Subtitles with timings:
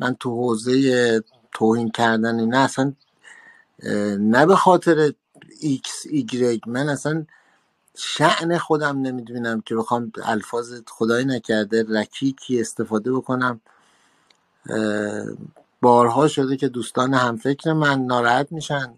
[0.00, 2.94] من تو حوزه توهین کردن نه اصلا
[4.18, 5.12] نه به خاطر
[5.60, 7.26] ایکس ایگرگ من اصلا
[7.96, 13.60] شأن خودم نمی‌دونم که بخوام الفاظ خدایی نکرده رکیکی استفاده بکنم.
[15.82, 18.94] بارها شده که دوستان همفکر من ناراحت میشن.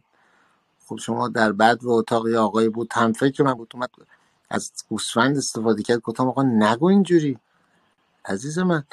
[0.86, 3.90] خب شما در بعد و اتاق یه آقایی بود همفکر من بود اومد
[4.50, 7.38] از گوسفند استفاده کرد گفتم آقا نگو اینجوری.
[8.24, 8.84] عزیز من.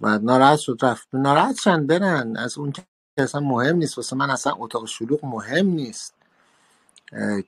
[0.00, 1.08] و ناراحت شد رفت.
[1.12, 2.36] ناراحت شن برن.
[2.36, 2.82] از اون که
[3.16, 3.98] اصلا مهم نیست.
[3.98, 6.14] واسه من اصلا اتاق شلوغ مهم نیست.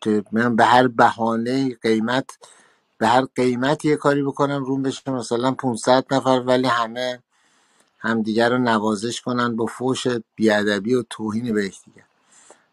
[0.01, 2.31] که من به هر بهانه قیمت
[2.99, 7.23] به هر قیمت یه کاری بکنم روم بشه مثلا 500 نفر ولی همه
[7.99, 10.07] همدیگر رو نوازش کنن با فوش
[10.37, 12.05] بیادبی و توهین به یکدیگر.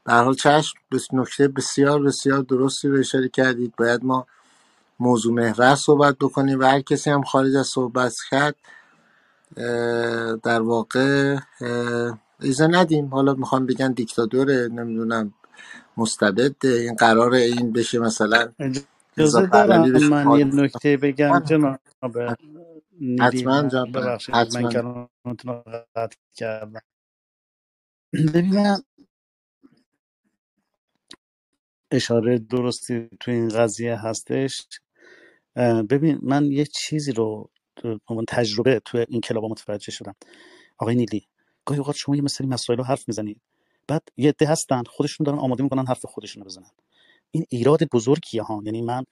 [0.04, 0.78] به حال چشم
[1.14, 3.74] نکته بسیار بسیار درستی رو اشاره کردید.
[3.78, 4.28] باید ما
[5.00, 8.56] موضوع محور صحبت بکنیم و هر کسی هم خارج از صحبت کرد
[10.44, 11.38] در واقع
[12.42, 13.08] ایزه ندیم.
[13.08, 15.34] حالا می‌خوام بگن دیکتاتوره نمی‌دونم
[15.98, 18.54] مستبد این قرار این بشه مثلا
[19.18, 21.80] اجازه دارم من یه نکته بگم جناب
[23.20, 23.98] حتما جناب
[24.50, 25.64] من کلامتون
[25.96, 26.82] قطع کردم.
[28.36, 28.84] ببینم
[31.92, 34.68] اشاره درستی تو این قضیه هستش.
[35.90, 37.52] ببین من یه چیزی رو
[37.86, 40.16] عنوان تجربه تو این کلاب متوجه شدم.
[40.78, 41.28] آقای نیلی
[41.66, 43.42] گاهی اوقات شما یه مسئله مسائل رو حرف می‌زنید.
[43.88, 46.72] بعد یه عده هستن خودشون دارن آماده می‌کنن حرف خودشون رو بزنن.
[47.32, 48.62] این ایراد بزرگیه ها.
[48.66, 49.04] یعنی من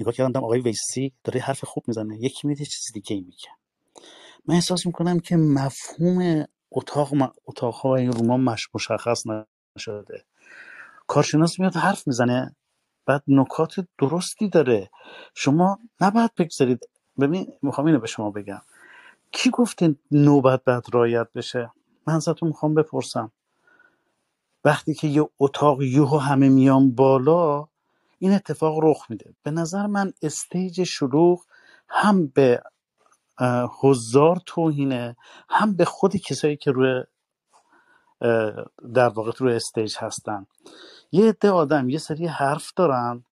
[0.00, 2.18] نگاه کردم آقای ویسی داره حرف خوب می‌زنه.
[2.20, 3.48] یکی میده چیز دیگه میگه.
[4.46, 7.12] من احساس می‌کنم که مفهوم اتاق
[7.46, 9.22] اتاق این روما مش مشخص
[9.76, 10.24] نشده.
[11.06, 12.56] کارشناس میاد حرف می‌زنه
[13.06, 14.90] بعد نکات درستی داره.
[15.34, 16.88] شما نباید بگذارید
[17.20, 18.62] ببین می‌خوام اینو به شما بگم.
[19.32, 21.70] کی گفته نوبت بعد رایت بشه؟
[22.06, 23.32] من ازتون می‌خوام بپرسم.
[24.64, 27.68] وقتی که یه اتاق یوهو همه میان بالا
[28.18, 29.34] این اتفاق رخ میده.
[29.42, 31.44] به نظر من استیج شلوغ
[31.88, 32.62] هم به
[33.38, 35.16] اه، حضار توهینه
[35.48, 37.04] هم به خود کسایی که روی
[38.94, 40.46] در واقع روی استیج هستن.
[41.12, 43.24] یه عده آدم یه سری حرف دارن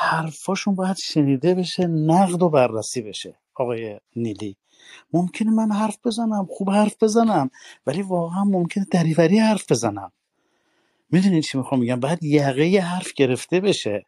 [0.00, 4.56] حرفاشون باید شنیده بشه نقد و بررسی بشه آقای نیلی.
[5.12, 7.50] ممکنه من حرف بزنم خوب حرف بزنم
[7.86, 10.12] ولی واقعا ممکنه دریوری حرف بزنم.
[11.10, 14.06] می‌دونین چی می‌خوام میگم باید یقه حرف گرفته بشه.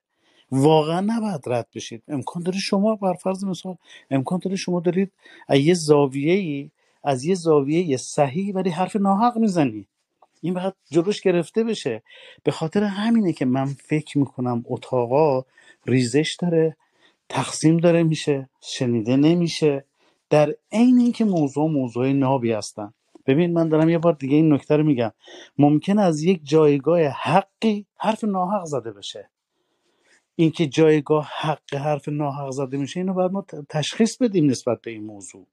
[0.52, 2.02] واقعا نباید رد بشید.
[2.08, 3.76] امکان داره شما بر فرض مثال
[4.10, 5.12] امکان داره شما دارید
[5.50, 6.70] یه زاویه ای
[7.04, 9.86] از یه زاویه صحیح ولی حرف ناحق می‌زنی.
[10.42, 12.02] این باید جلوش گرفته بشه.
[12.42, 15.44] به خاطر همینه که من فکر می‌کنم اتاقا
[15.86, 16.76] ریزش داره
[17.28, 19.84] تقسیم داره میشه شنیده نمیشه.
[20.30, 22.94] در عین اینکه موضوع موضوع نابی هستن.
[23.26, 25.12] ببین من دارم یه بار دیگه این نکته رو میگم.
[25.58, 29.30] ممکن از یک جایگاه حقی حرف ناحق زده بشه.
[30.36, 35.04] اینکه جایگاه حق حرف ناحق زده میشه اینو باید ما تشخیص بدیم نسبت به این
[35.04, 35.46] موضوع.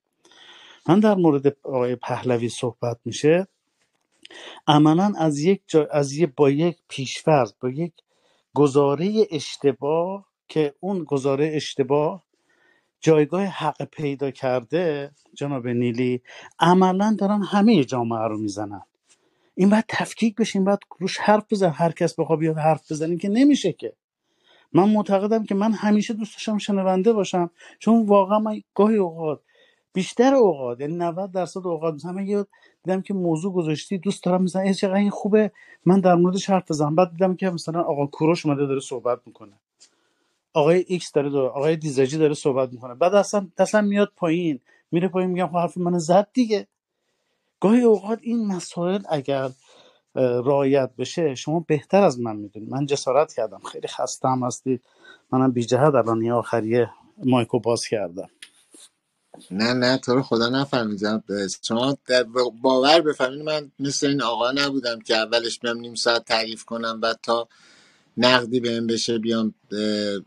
[0.89, 3.47] من در مورد آقای پهلوی صحبت میشه.
[4.67, 5.87] عملا از یک جا...
[5.91, 7.93] از یه با یک پیشفرض با یک
[8.57, 12.23] گزاره اشتباه که اون گزاره اشتباه
[13.01, 16.21] جایگاه حق پیدا کرده جناب نیلی
[16.59, 18.81] عملا دارن همه جامعه رو می‌زنن.
[19.55, 23.17] این باید تفکیک بشه این باید روش حرف بزن هر کس بخواد بیاد حرف بزنه
[23.17, 23.93] که نمیشه که.
[24.73, 29.41] من معتقدم که من همیشه دوست داشتم شنونده باشم چون واقعا من گاهی اوقات
[29.93, 31.93] بیشتر اوقات یعنی 90 درصد اوقات.
[31.93, 32.45] مثلا من یه
[32.83, 35.51] دیدم که موضوع گذاشتی دوست دارم مثلا ای چقدر این خوبه
[35.85, 36.95] من در موردش حرف بزنم.
[36.95, 39.53] بعد دیدم که مثلا آقا کوروش اومده داره صحبت می‌کنه.
[40.53, 42.95] آقای ایکس داره, داره آقای دیزاجی داره صحبت می‌کنه.
[42.95, 44.59] بعد اصلا اصلا میاد پایین
[44.91, 46.67] میره پایین میگم خب حرف من زد دیگه.
[47.59, 49.49] گاهی اوقات این مسائل اگر
[50.15, 52.69] رعایت بشه شما بهتر از من می‌دونید.
[52.69, 53.59] من جسارت کردم.
[53.59, 54.83] خیلی خستم هستید.
[55.31, 56.89] منم بی جهت الان یه آخریه
[57.25, 58.29] مایکو باز کردم.
[59.51, 61.23] نه نه تو رو خدا نفهمیدم.
[61.63, 61.97] شما
[62.61, 67.19] باور بفهمید من مثل این آقا نبودم که اولش بیام نیم ساعت تعریف کنم بعد
[67.23, 67.49] تا
[68.17, 69.55] نقدی بهم بشه بیام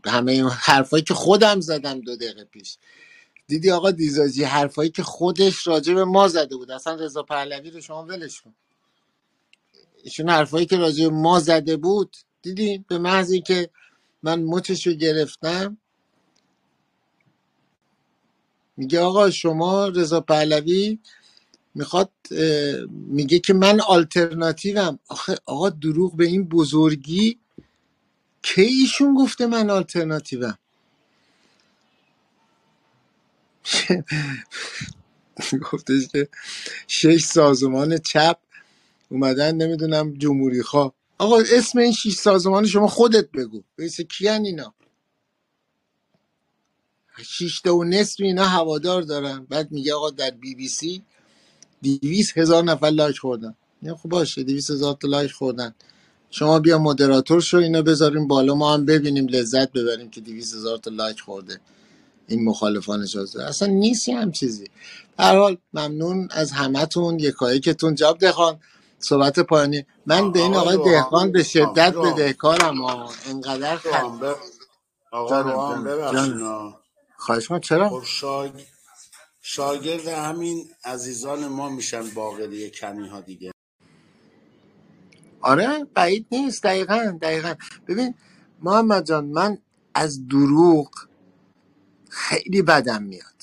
[0.07, 2.79] همه این حرفایی که خودم زدم دو دقیقه پیش.
[3.49, 6.71] دیدی آقا دیزاجی حرفایی که خودش راجع به ما زده بود.
[6.71, 8.55] اصلا رضا پهلوی رو شما ولش کن.
[10.05, 13.71] ایشون حرفایی که راجع به ما زده بود دیدی؟ به محض که
[14.23, 15.79] من مچش رو گرفتم
[18.79, 20.99] میگه آقا شما رضا پهلوی
[21.75, 22.13] می‌خواد
[22.91, 25.01] میگه که من آلترناتیوم.
[25.09, 27.41] آخه آقا دروغ به این بزرگی
[28.43, 30.59] کی ایشون گفته من آلترناتیوم؟
[35.73, 36.29] گفتش که
[36.89, 38.39] شش سازمان چپ
[39.11, 43.63] اومدن نمی‌دونم جمهوری خواه آقا اسم این شش سازمان شما خودت بگو.
[43.77, 44.75] بیسه کیان اینا؟
[47.25, 49.47] شش تا و نصف اینا هوادار دارن.
[49.51, 51.03] بعد میگه آقا در بی بی سی
[51.83, 53.55] دویست هزار نفر لایک خوردن.
[53.83, 55.75] یا خب باشه دویست هزار تا لایک خوردن.
[56.31, 60.79] شما بیا moderator شو اینو بذاریم بالا ما هم ببینیم لذت ببریم که دویست هزار
[60.79, 61.61] تا لایک خورده
[62.29, 63.45] این مخالفان شازده.
[63.49, 64.65] اصلا نیست یه هم چیزی.
[65.19, 67.95] به هر حال ممنون از همتون یکایکتون.
[67.95, 68.61] جواب دهخان
[68.99, 69.87] صحبت پایانی.
[70.07, 73.87] من به این آقای دهقان به شدت روحانی بدهکارم ها انقدر خ...
[73.87, 74.25] روحان ب...
[75.13, 76.80] آقا
[77.21, 78.51] خواهش کنم چرا؟ خب شاگ...
[79.43, 83.53] شاگرد همین عزیزان ما میشن باقری کنی ها دیگه.
[85.41, 86.63] آره بعید نیست.
[86.63, 87.55] دقیقا دقیقا.
[87.89, 88.15] ببین
[88.63, 89.59] محمد جان من
[89.95, 90.91] از دروغ
[92.09, 93.43] خیلی بدم میاد.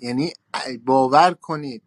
[0.00, 0.32] یعنی
[0.84, 1.82] باور کنید.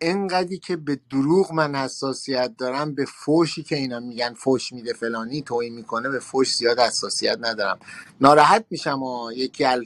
[0.00, 5.42] انقدری که به دروغ من حساسیت دارم به فوشی که اینا میگن فوش میده فلانی
[5.42, 7.78] توهین می‌کنه به فوش زیاد حساسیت ندارم.
[8.20, 9.82] ناراحت میشم و یکی از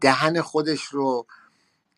[0.00, 1.26] دهن خودش رو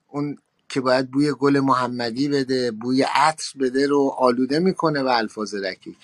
[0.09, 0.39] اون
[0.69, 5.99] که باید بوی گل محمدی بده بوی عطر بده رو آلوده می‌کنه به الفاظ رکیک.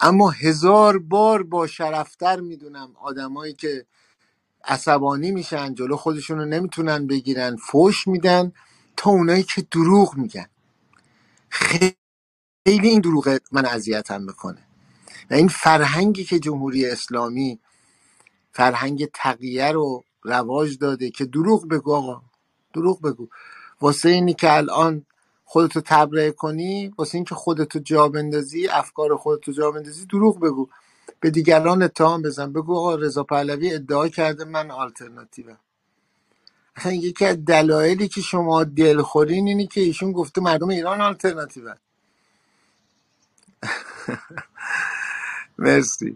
[0.00, 3.86] اما هزار بار با شرفتر می‌دونم آدمایی که
[4.64, 8.52] عصبانی میشن جلو خودشون رو نمی‌تونن بگیرن فوش میدن
[8.96, 10.46] تا اونایی که دروغ میگن.
[11.50, 11.96] خیلی
[12.66, 14.68] این دروغ من اذیتم می‌کنه.
[15.30, 17.60] و این فرهنگی که جمهوری اسلامی
[18.52, 22.22] فرهنگ تقیه رو رواج داده که دروغ بگو آقا.
[22.74, 23.28] دروغ بگو.
[23.80, 25.06] واسه اینی که الان
[25.44, 30.68] خودتو تبرئه کنی واسه اینکه خودتو جا بندازی افکار خودتو جا بندازی دروغ بگو.
[31.20, 32.52] به دیگران اتهام بزن.
[32.54, 35.58] بگو آقا رضا پهلوی ادعا کرده من آلترناتیوم.
[36.76, 41.76] اصلا یکی از دلایلی که شما دلخورین اینی که ایشون گفته مردم ایران آلترناتیون
[45.58, 46.14] مرسی.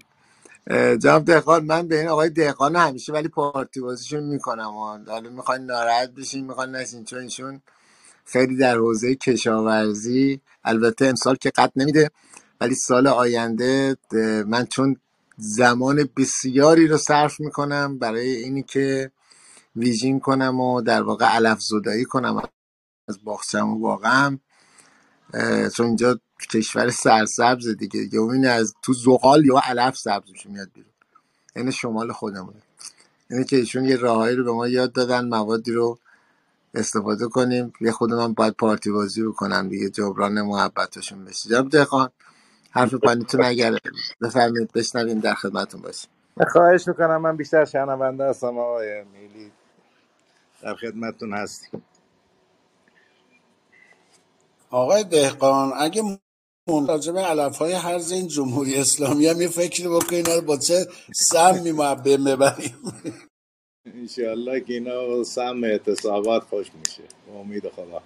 [0.96, 4.70] جناب دهقان من به این آقای دهقان همیشه ولی پارتی بازیشون می‌کنم
[5.08, 7.62] حالا می‌خواین ناراحت بشین می‌خواین نشین چون ایشون
[8.24, 12.10] خیلی در حوزه کشاورزی البته امسال که قد نمیده
[12.60, 13.96] ولی سال آینده
[14.46, 14.96] من چون
[15.38, 19.10] زمان بسیاری رو صرف می‌کنم برای اینی که
[19.76, 22.42] ویژین کنم و در واقع علف زدایی کنم
[23.08, 23.98] از باغچم و
[25.34, 26.20] اه، چون اینجا
[26.52, 28.00] کشور سرسبز دیگه.
[28.00, 30.92] دیگه این از تو زغال یا علف سبز میشه میاد بیرون.
[31.56, 32.62] این شمال خودمونه.
[33.30, 35.98] اینه که ایشون یه راههایی رو به ما یاد دادن موادی رو
[36.74, 37.72] استفاده کنیم.
[37.80, 41.48] یه خودم هم باید پارتی بازی بکنم دیگه جبران محبتشون بشه.
[41.48, 42.10] جناب دهخان
[42.70, 43.78] حرف پنیتون اگر
[44.22, 46.10] بفرمایید بشنویم در خدمتون باشیم.
[46.52, 47.16] خواهش می‌کنم.
[47.22, 49.52] من بیشتر شنونده هستم آقای میلی.
[50.62, 51.84] در خدمتتون هستیم.
[54.70, 56.20] آقای دهقان اگه
[56.68, 60.46] من راجع به علف های هرز این جمهوری اسلامی هم یه فکری بکنین اینا رو
[60.46, 62.76] با چه سم میمعبه ببریم؟
[63.84, 67.02] انشاءالله که اینا سم اعتصابات خوش میشه.
[67.34, 68.02] امید خدا.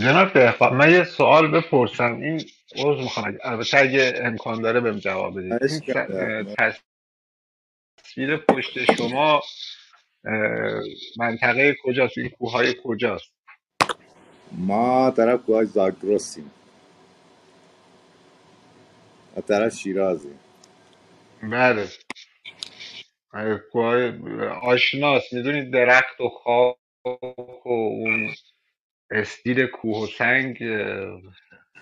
[0.00, 2.20] جناب دهقان من یه سوال بپرسم.
[2.22, 2.44] این
[2.76, 3.38] عذر می‌خوام.
[3.44, 5.58] البته اگه امکان داره بهم جواب بدید.
[8.02, 9.42] تصویر پشت شما
[11.16, 13.33] منطقه کجاست؟ این کوههای کجاست؟
[14.58, 16.50] ما طرف کوهاش زاگرسیم.
[19.36, 20.40] و طرف شیرازیم.
[21.42, 21.88] بله.
[23.72, 24.12] کوههای
[24.62, 26.76] آشناست می‌دونید درخت و خاک
[27.66, 28.34] و اون
[29.10, 31.22] استیل کوه و سنگ اه،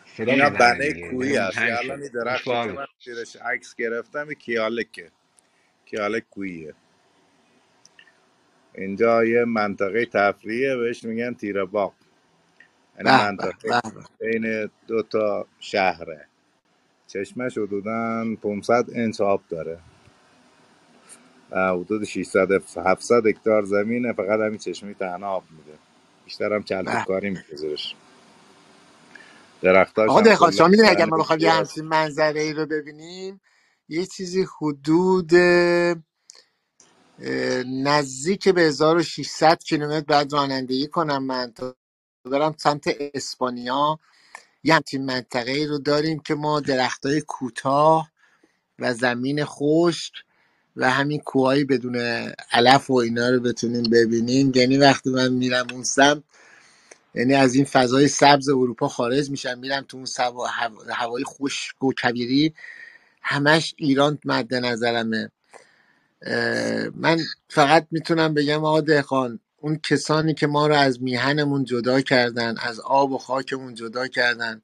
[0.05, 1.11] صدا اینا می‌زنه بنه دیگه.
[1.11, 1.57] کوهی دلمون هست.
[1.57, 5.13] تنگ الان شد این خوش درختی که من زیرش عکس گرفتم این کیالکه
[5.87, 6.75] کیالک کوهیه.
[8.75, 11.95] اینجا یه منطقه تفریحه بهش میگن تیره باغ.
[12.99, 13.81] یعنی منطقه
[14.21, 16.29] بین دو تا شهره.
[17.09, 19.81] چشمش حدودا 500 انچ آب داره.
[21.51, 25.79] و حدود 600 700 هکتار زمینه فقط همین چشمه تنها آب میده.
[26.25, 27.07] بیشتر هم به.
[27.09, 27.97] کلبکاری میده زیرش.
[29.63, 33.41] درختاش آقا کلا شما می‌دونی اگر ما بخوایم یه همچین منظره ای رو ببینیم
[33.89, 35.35] یه چیزی حدود
[37.19, 41.77] اه، نزدیک به 1600 کیلومتر بعد رانندگی کنم من تا
[42.25, 44.01] برم سمت اسپانیا.
[44.65, 48.11] یه همچین منطقه ای رو داریم که ما درخت های کوتاه
[48.81, 50.15] و زمین خشک
[50.77, 51.97] و همین کوههایی بدون
[52.53, 54.53] علف و اینا رو بتونیم ببینیم.
[54.55, 56.25] یعنی وقتی من میرم اون سمت
[57.15, 61.85] یعنی از این فضای سبز اروپا خارج میشم میرم تو اون سوا- هوا- هوای خشک
[61.85, 62.55] و کبیری
[63.23, 65.31] همش ایران مد نظرمه.
[66.97, 67.19] من
[67.51, 72.81] فقط می‌تونم بگم آقا دهخان اون کسانی که ما رو از میهنمون جدا کردن از
[72.81, 74.63] آب و خاکمون جدا کردن.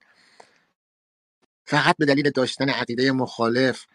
[1.64, 3.86] فقط به دلیل داشتن عقیده مخالف.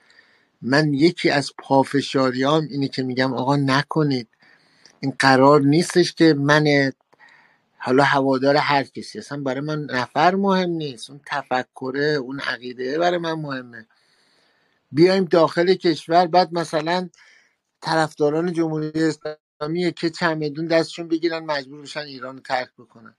[0.61, 4.29] من یکی از پافشاریام اینه که میگم آقا نکنید.
[4.99, 6.91] این قرار نیستش که من
[7.77, 9.19] حالا هوادار هر کسی.
[9.19, 11.09] اصلا برای من نفر مهم نیست.
[11.09, 13.87] اون تفکره اون عقیده برای من مهمه.
[14.91, 17.09] بیایم داخل کشور بعد مثلا
[17.81, 19.37] طرفداران جمهوری اسلامی
[19.95, 23.15] که چمدون دستشون بگیرن مجبور بشن ایران رو ترک بکنن.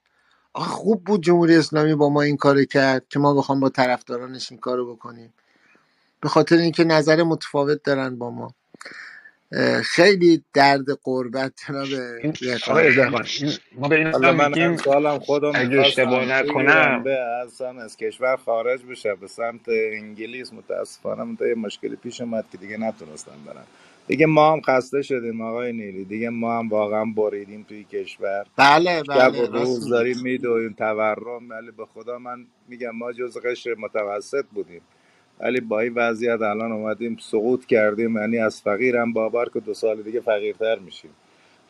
[0.53, 4.51] آخه خوب بود جمهوری اسلامی با ما این کار کرد که ما بخوام با طرفدارانش
[4.51, 5.33] این کارو بکنیم.
[6.21, 8.53] به خاطر اینکه نظر متفاوت دارن با ما.
[9.83, 11.53] خیلی درد قربت
[12.91, 13.25] جناب
[13.71, 17.03] ما به این من امسالم خودم اگه اشتباه نکنم.
[17.03, 22.57] به اصلا از کشور خارج بشه به سمت انگلیس متاسفانه یه مشکلی پیش اومد که
[22.57, 23.67] دیگه نتونستم برم.
[24.07, 26.05] دیگه ما هم خسته شدیم آقای نیلی.
[26.05, 28.45] دیگه ما هم واقعا بریدیم توی کشور.
[28.57, 33.13] بله شب و بله راست روز داریم میدویم تورم ولی به خدا من میگم ما
[33.13, 34.81] جز قشر متوسط بودیم.
[35.39, 38.17] ولی با این وضعیت الان اومدیم سقوط کردیم.
[38.17, 41.11] یعنی از فقیرم باور که دو سال دیگه فقیرتر میشیم.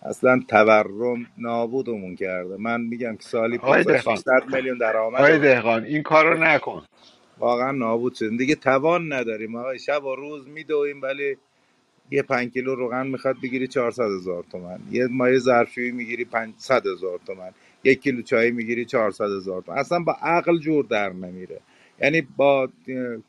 [0.02, 2.58] اصلا تورم نابودمون کرده.
[2.58, 4.16] من میگم که سالی آقای 500 دهقان.
[4.16, 6.84] 600 میلیون آقای درآمدمون دهقان این کار رو نکن.
[7.38, 8.38] واقعا نابود شدیم.
[8.38, 9.56] دیگه توان نداریم.
[9.56, 11.38] آقای شب و روز میدویم ولی
[12.12, 14.80] یه پنج کیلو روغن می‌خواد بگیری 400 هزار تومن.
[14.92, 17.52] یه مایه ظرفشویی می‌گیری 500 هزار تومن.
[17.84, 19.78] یک کیلو چای می‌گیری 400 هزار تومن.
[19.78, 21.60] اصلا با عقل جور در نمیره.
[22.02, 22.70] یعنی با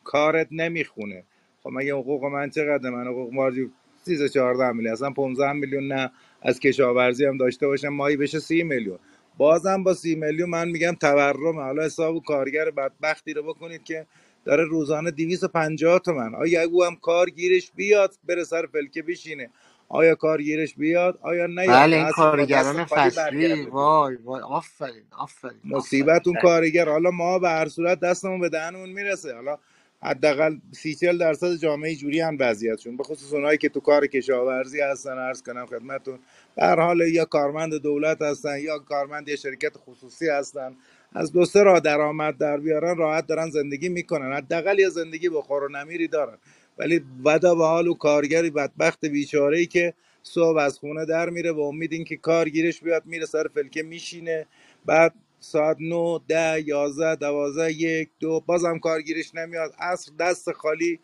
[0.04, 1.24] کارت نمی‌خونه.
[1.62, 3.70] خب مگه حقوق من چقدر من حقوق مارجی
[4.04, 4.92] 13 14 میلیون.
[4.92, 6.10] اصلا 15 میلیون نه.
[6.42, 8.98] از کشاورزی هم داشته باشم مایی بشه 30 میلیون.
[9.38, 14.06] بازم با 30 میلیون من میگم تورم حالا حساب کارگر بدبختی رو بکنید که
[14.46, 16.36] داره روزانه 250 تومن.
[16.36, 19.50] آیا او هم کار گیرش بیاد بره سر فلکه بشینه؟
[19.90, 23.64] آیا کار گیرش بیاد؟ آیا نیاد بله این کارگران فصلی.
[23.64, 24.42] وای وای.
[24.42, 26.90] آفرین آفرین مصیبت اون کارگر.
[26.90, 29.34] حالا ما به هر صورت دستمون به دهنمون می‌رسه.
[29.36, 29.58] حالا
[30.02, 32.98] حداقل سی چل درصد جامعه جوری هم وضعیتشون.
[32.98, 36.20] به خصوص اونایی که تو کار کشاورزی هستن عرض کنم خدمتون
[36.56, 40.76] به هر حال یا کارمند دولت هستن یا کارمند یه شرکت خصوصی هستن.
[41.12, 44.32] از دو سه راه درآمد در بیارن راحت دارن زندگی می‌کنن.
[44.36, 46.38] حداقل یه زندگی بخور و نمیری دارن.
[46.78, 51.52] ولی ودا به حال و کارگری بدبخت بیچاره ای که صبح از خونه در میره
[51.52, 54.46] و امید اینکه کار گیرش بیاد میره سر فلکه میشینه.
[54.86, 59.74] بعد ساعت 9 ده 11 12 یک دو بازم کارگیرش نمیاد.
[59.78, 61.00] عصر دست خالی.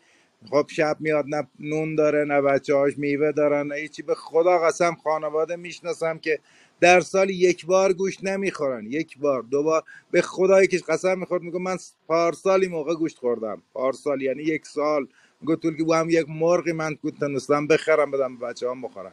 [0.51, 4.01] خب شب میاد نه نون داره نه بچه هاش میوه دارن نه هیچی.
[4.01, 6.39] به خدا قسم خانواده می‌شناسم که
[6.83, 8.85] در سال یک بار گوشت نمی‌خورن.
[8.85, 9.83] یک بار دو بار.
[10.11, 13.61] به خدایی که قسم می‌خورد میگم من پارسالی موقع گوشت خوردم.
[13.73, 15.07] پارسال یعنی یک سال.
[15.41, 19.11] میگه طول که هم یک مرغی من تونستم بخرم بدم بچه هم بخورن.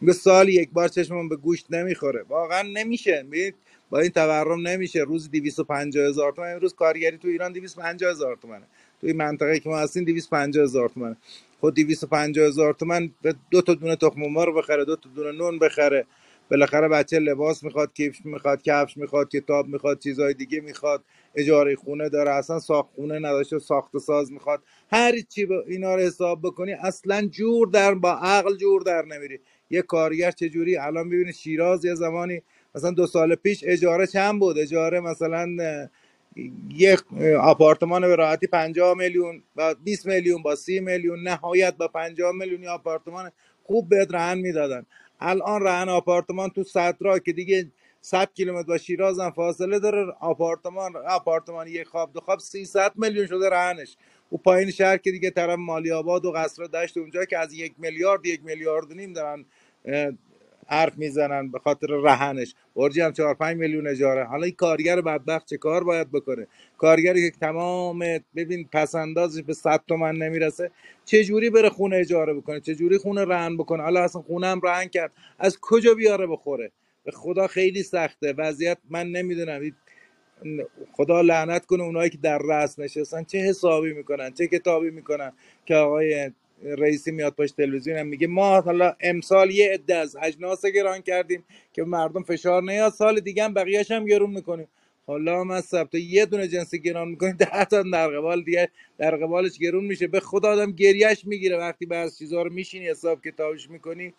[0.00, 2.24] میگه سال یک بار چشمم به گوشت نمی‌خوره.
[2.28, 3.26] واقعا نمیشه.
[3.30, 3.54] میگه
[3.90, 5.00] با این تورم نمیشه.
[5.00, 8.66] روز 250 هزار تومن امروز کارگری تو ایران 250 هزار تومنه.
[9.00, 11.16] توی منطقه که ما هستیم 250 هزار تومنه.
[11.60, 13.10] خود 250 هزار تومن
[13.50, 16.06] دو تا دونه تخم مرغ بخره دو تا دونه نون بخره.
[16.50, 22.08] بالاخره بچه لباس می‌خواد کیف می‌خواد کفش می‌خواد کتاب می‌خواد چیزای دیگه می‌خواد اجاره خونه
[22.08, 24.62] داره اصلا ساخت خونه نداشته ساخت ساز می‌خواد.
[24.92, 29.40] هر چی اینا رو حساب بکنی اصلا جور در با عقل جور در نمیری.
[29.70, 32.42] یه کارگر چجوری؟ الان ببینید شیراز یه زمانی
[32.74, 35.56] مثلا دو سال پیش اجاره چند بود؟ اجاره مثلا
[36.74, 37.00] یک
[37.40, 42.66] آپارتمان به راحتی 50 میلیون با 20 میلیون با 30 میلیون نهایت با 50 میلیون
[42.66, 43.30] آپارتمان
[43.64, 44.86] خوب بهت رهن می‌دادن.
[45.22, 50.12] الان رهن آپارتمان تو صدرا که دیگه 100 کیلومتر با شیراز هم فاصله داره.
[50.20, 53.96] آپارتمان آپارتمان یک خواب دو خواب 300 میلیون شده رهنش.
[54.30, 57.74] او پایین شهر که دیگه طرف مالی آباد و قصر دشت اونجا که از یک
[57.78, 59.46] میلیارد یک میلیارد نیم دارن
[60.66, 62.54] حرف می‌زنن به خاطر رهنش.
[62.76, 64.24] برجی هم 4 5 میلیون اجاره.
[64.24, 66.46] حالا این کارگر بدبخت چه کار باید بکنه؟
[66.78, 67.98] کارگری که تمام
[68.36, 70.70] ببین پس اندازش به 100 تومن نمی‌رسه
[71.04, 74.60] چه جوری بره خونه اجاره بکنه؟ چه جوری خونه رهن بکنه؟ حالا اصلا خونه هم
[74.64, 75.12] رهن کرد.
[75.38, 76.72] از کجا بیاره بخوره؟
[77.04, 78.32] به خدا خیلی سخته.
[78.38, 79.72] وضعیت من نمی‌دونم.
[80.92, 85.32] خدا لعنت کنه اونایی که در رأس نشستن چه حسابی می‌کنن چه کتابی می‌کنن
[85.66, 86.30] که آقای
[86.64, 91.44] رئیسی میاد پشت تلویزیون هم میگه ما حالا امسال یه عده از اجناس گران کردیم
[91.72, 94.68] که مردم فشار نیاد سال دیگه هم بقیه‌ش هم گرون می‌کنیم.
[95.06, 95.60] حالا من
[95.92, 100.06] تو یه دونه جنسی گران می‌کنیم ده تا در قبال دیگه در قبالش گرون میشه.
[100.06, 101.56] به خدا آدم گریش می‌گیره.
[101.56, 104.14] وقتی بعض چیزها رو میشینی حساب کتابش می‌کنی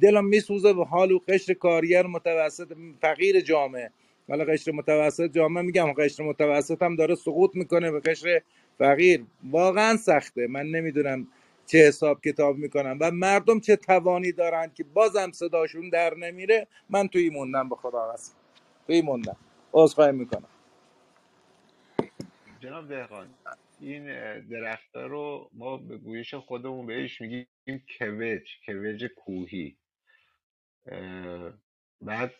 [0.00, 3.90] دلم میسوزه به حال و قشر کارگر متوسط فقیر جامعه.
[4.28, 8.40] حالا قشر متوسط جامعه میگم قشر متوسط هم داره سقوط می‌کنه به قشر
[8.78, 9.24] فقیر.
[9.50, 10.46] واقعا سخته.
[10.46, 11.26] من نمی‌دونم
[11.68, 17.08] چه حساب کتاب می‌کنن و مردم چه توانی دارن که بازم صداشون در نمیره من
[17.08, 18.34] توی موندم به خدا قسم.
[18.86, 19.36] توی موندم.
[19.72, 20.48] عذرخواهی می‌کنم.
[22.60, 23.34] جناب دهقان
[23.80, 27.46] این اه، درختها رو ما به گویش خودمون بهش میگیم
[27.98, 29.78] کوج کوج کوهی.
[32.00, 32.34] بعد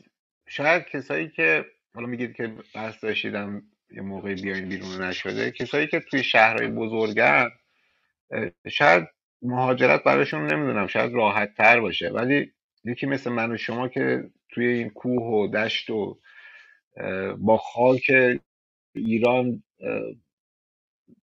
[0.48, 6.00] شاید کسایی که حالا میگید که قصد داشتیدم یه موقعی بیاین بیرون نشده کسایی که
[6.00, 7.50] توی شهرهای بزرگن
[8.68, 9.08] شاید
[9.42, 12.08] مهاجرت براشون نمی‌دونم شاید راحت تر باشه.
[12.08, 12.52] ولی
[12.84, 16.18] یکی مثل من و شما که توی این کوه و دشت و
[17.38, 18.10] با خاک
[18.94, 19.62] ایران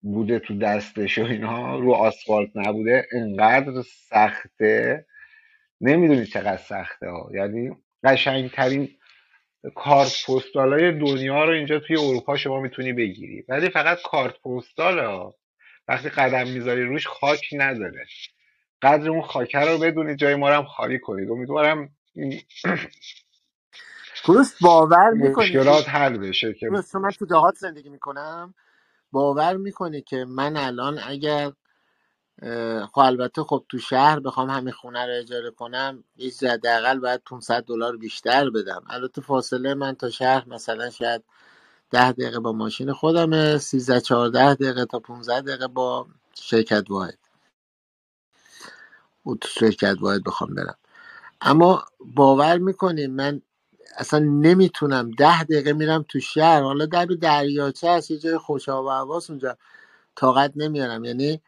[0.02, 5.06] بوده تو دستش و اینها رو آسفالت نبوده انقدر سخته.
[5.80, 7.30] نمی‌دونی چقدر سخته ها.
[7.34, 8.88] یعنی قشنگترین
[9.74, 13.44] کارت پستال های دنیا رو اینجا توی اروپا شما می‌تونی بگیری.
[13.48, 15.34] ولی فقط کارت پستال ها.
[15.88, 18.06] وقتی قدم می‌ذاری روش خاک نداره.
[18.82, 21.30] قدر اون خاکه رو بدونید جای ما رو هم خالی کنید.
[21.30, 21.96] امیدوارم
[24.26, 28.54] درست باور می‌کنی مشکلات حل بشه که درست من تو دهات زندگی می‌کنم.
[29.12, 31.52] باور می‌کنی که من الان اگر
[32.92, 37.64] خب البته خب تو شهر بخوام همین خونه رو اجاره کنم یه حداقل باید 500
[37.64, 38.84] دلار بیشتر بدم.
[38.90, 41.24] البته فاصله من تا شهر مثلا شاید
[41.92, 46.08] ده دقیقه با ماشین خودمه 13 14 دقیقه تا 15 دقیقه با
[46.42, 47.18] شرکت واحد.
[49.26, 50.78] اتو شرکت واحد بخوام برم.
[51.42, 53.42] اما باور می‌کنی من
[53.98, 56.62] اصلا نمی‌تونم ده دقیقه میرم تو شهر.
[56.62, 59.58] حالا در دریاچه هست یه جای خوش آب و اونجا.
[60.16, 61.04] طاقت نمیارم.
[61.04, 61.40] یعنی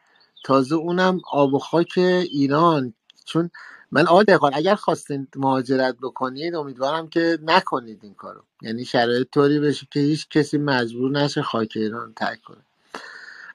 [0.44, 2.94] تازه اونم آب و خاک ایران.
[3.24, 3.50] چون
[3.94, 8.42] من آقای دهقان اگر خواستین مهاجرت بکنید امیدوارم که نکنید این کارو.
[8.62, 12.64] یعنی شرایط طوری بشه که هیچ کسی مجبور نشه خاک ایران ترک کنه.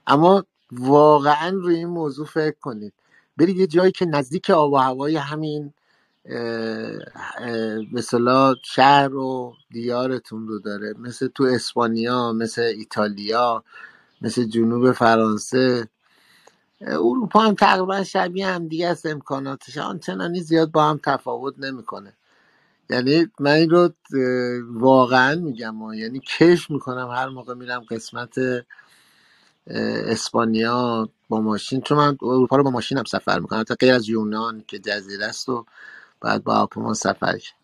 [0.07, 2.93] اما واقعا روی این موضوع فکر کنید.
[3.37, 5.73] برید یه جایی که نزدیک آب و هوای همین
[7.91, 10.93] مثلا شهر و دیارتون رو داره.
[10.97, 13.63] مثل تو اسپانیا مثل ایتالیا
[14.21, 15.87] مثل جنوب فرانسه.
[16.81, 19.77] اروپا هم تقریبا شبیه هم دیگه است امکاناتش.
[19.77, 22.13] آنچنانی زیاد با هم تفاوت نمی‌کنه.
[22.89, 23.89] یعنی من این رو
[24.73, 25.95] واقعا میگم ها.
[25.95, 28.35] یعنی کش می‌کنم هر موقع میرم قسمت
[29.67, 31.81] اسپانیا با ماشین.
[31.81, 33.63] چون من اروپا رو با ماشینم سفر می‌کنم.
[33.63, 35.65] تا غیر از یونان که جزیره است و
[36.21, 37.37] بعد با هواپیما سفر.
[37.37, 37.55] کرد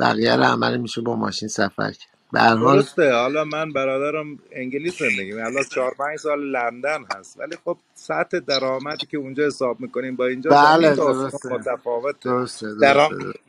[0.00, 1.92] بقیه رو عمل میشه با ماشین سفر.
[1.92, 3.12] کرد به هر حال درسته.
[3.12, 7.40] حالا من برادرم انگلیس زندگی می الان چهار پنج سال لندن هست.
[7.40, 11.48] ولی خب سطح درآمدی که اونجا حساب می‌کنیم با اینجا زمین بله تا درسته.
[11.48, 12.30] متفاوته.
[12.30, 13.10] درسته درآم...
[13.10, 13.40] درسته, درسته.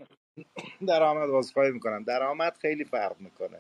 [0.88, 1.30] درآمد
[1.74, 2.04] می‌کنم.
[2.04, 3.60] درآمد خیلی فرق می‌کنه.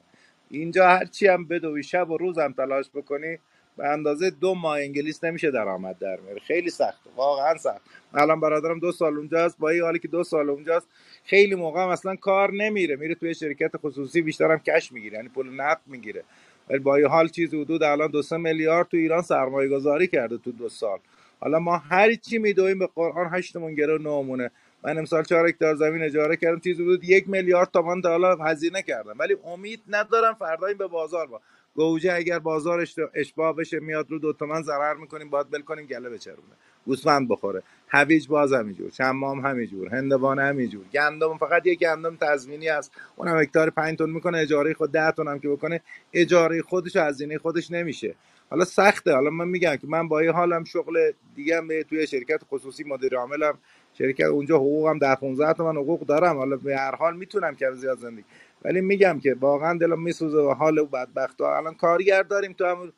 [0.49, 3.39] اینجا هرچی هم بدوی شب و روز هم تلاش بکنی
[3.77, 6.39] به اندازه دو ماه انگلیس نمیشه درآمد در میاره.
[6.39, 7.81] خیلی سخته واقعا سخت.
[8.13, 9.57] الان برادرم دو سال اونجاست.
[9.59, 10.87] با این حالی که دو سال اونجاست
[11.23, 12.95] خیلی موقع هم اصلا کار نمیره.
[12.95, 15.17] میره توی شرکت خصوصی بیشتر هم کش می‌گیره.
[15.17, 16.23] یعنی پول نقد می‌گیره.
[16.69, 20.37] ولی با این حال چیز حدود الان دو سه میلیارد تو ایران سرمایه گذاری کرده
[20.37, 20.99] تو دو سال.
[21.39, 24.51] حالا ما هر چی میدویم به قرآن هشتمون گره نومونه
[24.83, 26.59] من امسال چهار هکتار زمین اجاره کردم.
[26.59, 29.15] چیزی بود یک میلیارد تومان تا حالا هزینه کردم.
[29.19, 31.41] ولی امید ندارم فردا این به بازار با
[31.75, 36.09] گوجه اگر بازار اشباه بشه میاد رو دو تومن ضرر می‌کنیم باید بل کنیم گله
[36.09, 36.55] بچرونه
[36.85, 37.63] گوسفند بخوره.
[37.87, 40.85] هویج باز همینجور شمام همینجور هندوانه همینجور.
[40.93, 45.27] گندم فقط یک گندم تضمینی است اونم هکتار 5 تن می‌کنه اجاره خود 10 تن
[45.27, 45.81] هم که بکنه
[46.13, 48.15] اجاره خودش هزینه خودش نمیشه.
[48.51, 49.13] حالا سخته.
[49.13, 53.59] حالا من میگم که من با این حالم شغل دیگه توی شرکت خصوصی مدیر عاملم.
[53.99, 56.37] شرکت اونجا حقوقم در 15 تومن حقوق دارم.
[56.37, 58.25] حالا به هر حال می‌تونم کم زیاد زندگی.
[58.65, 62.65] ولی میگم که واقعا دلم میسوزه و حال او بدبخت ها الان کارگر داریم تو
[62.65, 62.93] همون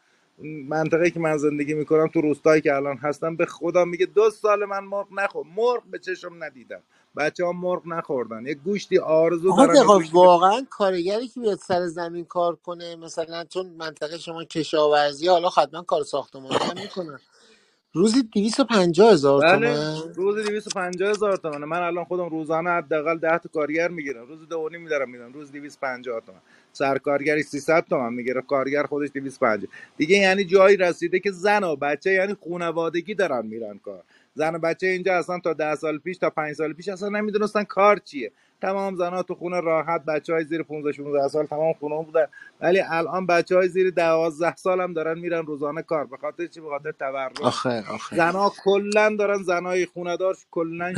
[0.70, 4.66] منطقه که من زندگی می‌کنم تو روستایی که الان هستم به خدا میگه دو سال
[4.66, 5.46] من مرغ نخور.
[5.58, 6.82] مرغ به چشم ندیدم.
[7.18, 8.46] بچه ها مرغ نخوردن.
[8.46, 12.96] یه گوشتی آرزو دارم یه دقیقا گوشتی واقعا کارگری که بیاد سر زمین کار کنه
[12.96, 17.20] مثلا چون منطقه شما کشاورزی حالا حتما کار ساختمانی هم می‌کنن
[17.94, 21.66] روزی 250 هزار بله تومن؟ روز 250 هزار تومنه.
[21.66, 24.28] من الان خودم روزانه حداقل 10 تا کارگر می‌گیرم.
[24.28, 25.34] روز دو و نیم میدارم میدم.
[25.34, 26.40] روز 250 تومن.
[26.74, 28.42] سرکارگری 300 تومن می‌گیره.
[28.42, 33.80] کارگر خودش 250 دیگه یعنی جایی رسیده که زن و بچه یعنی خانوادگی دارن میرن
[33.80, 34.04] کار.
[34.34, 37.64] زن و بچه اینجا اصلا تا 10 سال پیش تا 5 سال پیش اصلا نمی‌دونستن
[37.64, 38.32] کار چیه.
[38.62, 42.26] تمام زنها تو خونه راحت بچه های زیر 15 16 سال تمام خونه بودن.
[42.62, 46.06] ولی الان بچه های زیر 12 سال هم دارن میرن روزانه کار.
[46.06, 47.32] به خاطر چی؟ به خاطر تورم.
[47.42, 48.16] آخه آخه.
[48.16, 50.94] زنها کلا دارن زنای خونه دار کلا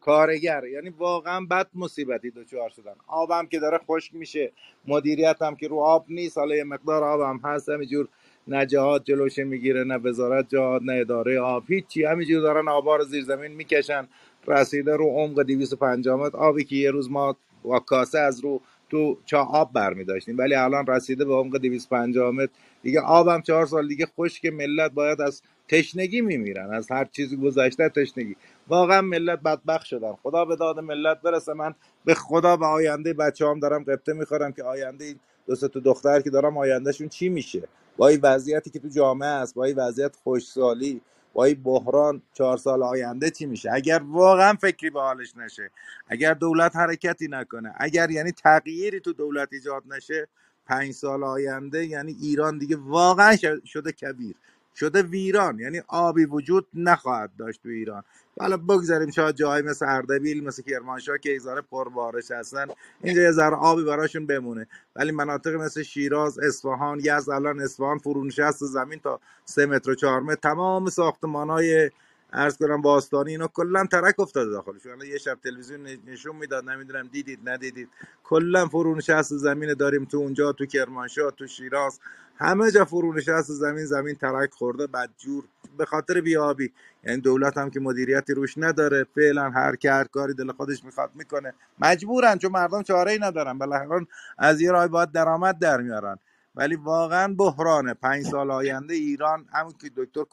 [0.00, 0.64] کارگر.
[0.64, 2.94] یعنی واقعا بد مصیبتی دچار شدن.
[3.06, 4.52] آبم که داره خشک میشه.
[4.86, 6.38] مدیریت هم که رو آب نیست.
[6.38, 7.68] حالا یه مقدار آب هم هست.
[7.68, 8.08] همینجور
[8.48, 11.64] نه جهاد جلوشه می‌گیره نه وزارت جهاد نه اداره آب.
[11.68, 14.08] هیچی همینجوری دارن آبا رو زیر زمین می‌کشن.
[14.48, 16.38] رسیده رو عمق 250 متر.
[16.38, 20.56] آبی که یه روز ما با کاسه از رو تو چا آب برمی داشتیم ولی
[20.56, 22.52] الان رسیده به عمق 250 متر.
[22.82, 26.70] دیگه آبم چهار سال دیگه خشک ملت باید از تشنگی میمیرن.
[26.74, 28.36] از هر چیزی گذشته تشنگی.
[28.68, 31.54] واقعا ملت بدبخت شدن خدا به داد ملت برسه.
[31.54, 31.74] من
[32.06, 35.14] به خدا به آینده بچه هم دارم قبطه می‌خورم که آینده
[35.48, 39.56] دو تا دختر که دارم آیندهشون چی میشه؟ با این وضعیتی که تو جامعه است
[39.56, 41.02] با این وضعیت خوشسالی
[41.34, 45.70] با این بحران چهار سال آینده چی میشه؟ اگر واقعا فکری به حالش نشه
[46.08, 50.28] اگر دولت حرکتی نکنه اگر یعنی تغییری تو دولت ایجاد نشه
[50.66, 54.36] پنج سال آینده یعنی ایران دیگه واقعا شده کبیر.
[54.78, 55.58] شده ویران.
[55.60, 58.02] یعنی آبی وجود نخواهد داشت تو ایران.
[58.40, 62.66] حالا بگذاریم شاید جایی مثل اردبیل مثل کرمانشاه که ایزاره پربارش هستن
[63.02, 64.66] اینجا یه ذره آبی براشون بمونه.
[64.96, 70.20] ولی مناطق مثل شیراز اصفهان یزد الان اصفهان فرونشست زمین تا سه متر و چهار
[70.20, 70.40] متر.
[70.40, 71.90] تمام ساختمان های
[72.32, 74.86] ارز کنم باستانی اینا کلا ترک افتاده داخلش.
[74.86, 77.88] الان یه شب تلویزیون نشون می‌داد نمی‌دونم دیدید ندیدید.
[78.24, 82.00] کلا فرونشست زمین داریم تو اونجا تو کرمانشاه تو شیراز.
[82.36, 85.44] همه جا فرونشست زمین زمین ترک خورده بدجور
[85.78, 86.72] به خاطر بیابی
[87.04, 91.10] یعنی دولت هم که مدیریتی روش نداره فعلا هر کی هر کاری دل خودش می‌خواد
[91.14, 91.54] می‌کنه.
[91.78, 93.58] مجبورن چون مردم چاره ای ندارن.
[93.58, 94.06] بالاخره
[94.38, 96.18] از یه راه باید درآمد در میارن.
[96.56, 97.94] ولی واقعا بحرانه.
[97.94, 100.24] پنج سال آینده ایران همون که دکتر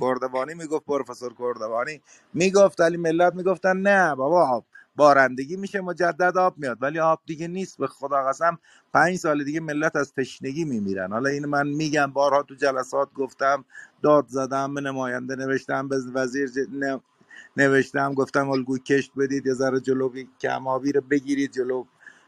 [0.00, 2.02] کردوانی می‌گفت پروفسور کردوانی
[2.34, 4.64] می‌گفت ولی ملت می‌گفتن نه بابا آب
[4.96, 6.78] بارندگی میشه مجدد آب میاد.
[6.82, 8.58] ولی آب دیگه نیست به خدا قسم.
[8.94, 11.12] پنج سال دیگه ملت از تشنگی میمیرن.
[11.12, 13.64] حالا این من میگم بارها تو جلسات گفتم
[14.02, 16.50] داد زدم به نماینده نوشتم به وزیر
[17.56, 21.84] نوشتم گفتم الگوی کشت بدید یه ذره جلو کمابی رو بگیرید جلو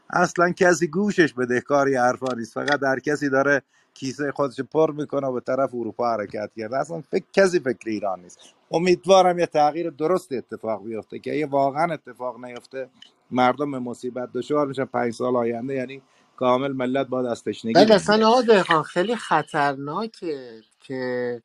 [0.09, 2.53] اصلا کسی گوشش بدهکاری حرفا نیست.
[2.53, 3.61] فقط در کسی داره
[3.93, 6.77] کیسه خودش پر می‌کنه و به طرف اروپا حرکت کرده.
[6.77, 8.39] اصلا فکر کسی فکر ایران نیست.
[8.71, 12.89] امیدوارم یه تغییر درست اتفاق بیفته که اگه واقعا اتفاق نیفته
[13.31, 14.85] مردم به مصیبت دچار میشن.
[14.85, 16.01] پنج سال آینده یعنی
[16.37, 18.83] کامل ملت باید از تشنگی ولی اصلا آقا دهقان.
[18.83, 21.41] خیلی خطرناکه که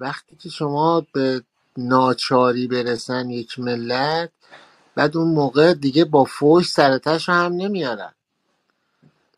[0.00, 1.42] وقتی که شما به
[1.78, 4.32] ناچاری برسن یک ملت
[4.96, 8.14] بعد اون موقع دیگه با فوش سرتش هم نمیارن.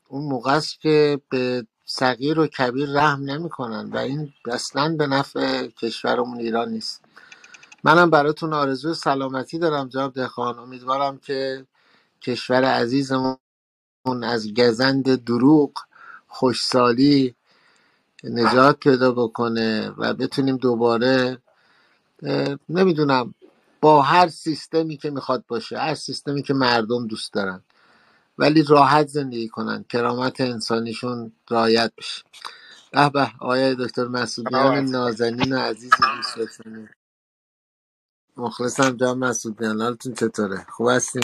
[0.08, 5.68] اون موقع است که به صغیر و کبیر رحم نمی‌کنن و این اصلا به نفع
[5.68, 7.04] کشورمون ایران نیست.
[7.84, 11.66] منم براتون آرزوی سلامتی دارم جناب دهخان امیدوارم که
[12.22, 13.36] کشور عزیزمون
[14.24, 15.72] از گزند دروغ
[16.28, 17.36] خوشسالی
[18.24, 21.38] نجات پیدا بکنه و بتونیم دوباره
[22.70, 23.34] نمی‌دونم
[23.86, 27.64] با هر سیستمی که می‌خواد باشه هر سیستمی که مردم دوست دارن.
[28.38, 32.22] ولی راحت زندگی کنن کرامت انسانیشون رعایت بشه.
[32.92, 36.88] به به آقای دکتر مسعودیان نازنین و عزیز دوست داشتنی
[38.36, 41.22] مخلصم جان مسعودیان حالتون چطوره؟ خوب هستیم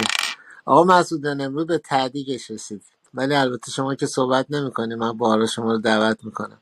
[0.64, 2.84] آقا مسعودیان امروز به تعدیقش رسید.
[3.14, 6.60] ولی البته شما که صحبت نمی‌کنیم من بارا شما رو دعوت می‌کنم.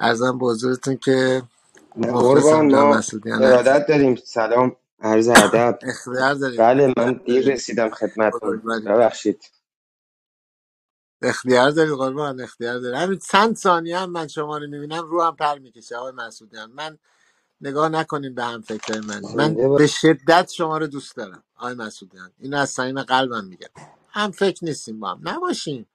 [0.00, 1.42] ارزم به حضورتون که
[2.02, 4.14] قربان ما ارادت داریم.
[4.14, 4.76] سلام.
[5.00, 5.78] عرض ادب.
[5.82, 8.62] اختیار داریم بله من دیر رسیدم خدمتتون.
[8.86, 9.52] ببخشید.
[11.22, 12.96] اختیار داری قربان اختیار داری.
[12.96, 16.98] همین چند ثانیه هم من شما رو می‌بینم رو هم پر می‌کشه آقای مسعودیان من
[17.62, 19.28] نگاه نکنیم به هم فکر من.
[19.34, 23.68] من به شدت شما رو دوست دارم آقای مسعودیان این از صمیم قلبم میگم.
[24.08, 25.20] هم فکر نیستیم با هم.
[25.28, 25.88] نباشیم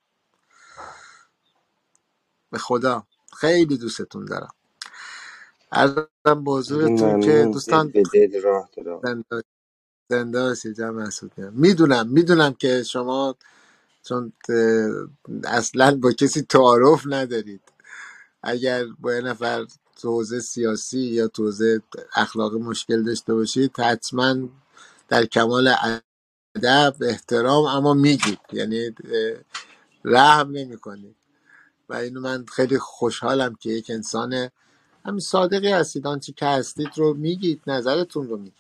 [2.52, 3.08] به خدا.
[3.38, 4.54] خیلی دوستتون دارم.
[5.74, 8.70] ارزم به حضورتون که دوستان به دل راه
[9.04, 9.44] زنده
[10.12, 11.04] زنده باشید جمع
[11.52, 13.36] می‌دونم می‌دونم که شما
[14.04, 14.34] چون
[15.46, 17.62] اصلا با کسی تعارف ندارید.
[18.44, 19.66] اگر با یه نفر
[20.02, 20.10] تو
[20.42, 21.52] سیاسی یا تو
[22.16, 24.36] اخلاقی مشکل داشته باشید حتما
[25.10, 25.76] در کمال
[26.58, 28.40] ادب احترام اما میگید.
[28.54, 28.96] یعنی
[30.06, 31.18] رحم نمی کنید
[31.90, 34.50] و اینو من خیلی خوشحالم که یک انسان
[35.06, 36.08] همین صادقی هستید.
[36.08, 38.54] آنچه که هستید رو میگید نظرتون رو میگید.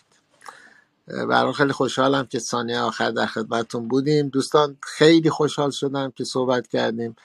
[1.07, 4.29] برای خیلی خوشحالم که ثانیه آخر در خدمتتون بودیم.
[4.29, 7.15] دوستان خیلی خوشحال شدم که صحبت کردیم.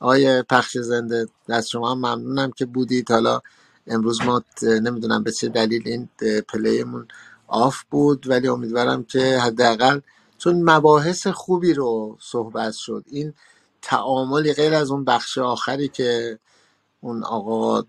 [0.00, 3.10] آقای پخش زنده از شما ممنونم که بودید.
[3.10, 3.40] حالا
[3.86, 6.08] امروز ما نمی‌دونم به چه دلیل این
[6.48, 7.08] پلیمون
[7.48, 10.00] آف بود ولی امیدوارم که حداقل
[10.38, 13.34] چون مباحث خوبی رو صحبت شد این
[13.82, 16.38] تعاملی غیر از اون بخش آخری که
[17.00, 17.84] اون آقا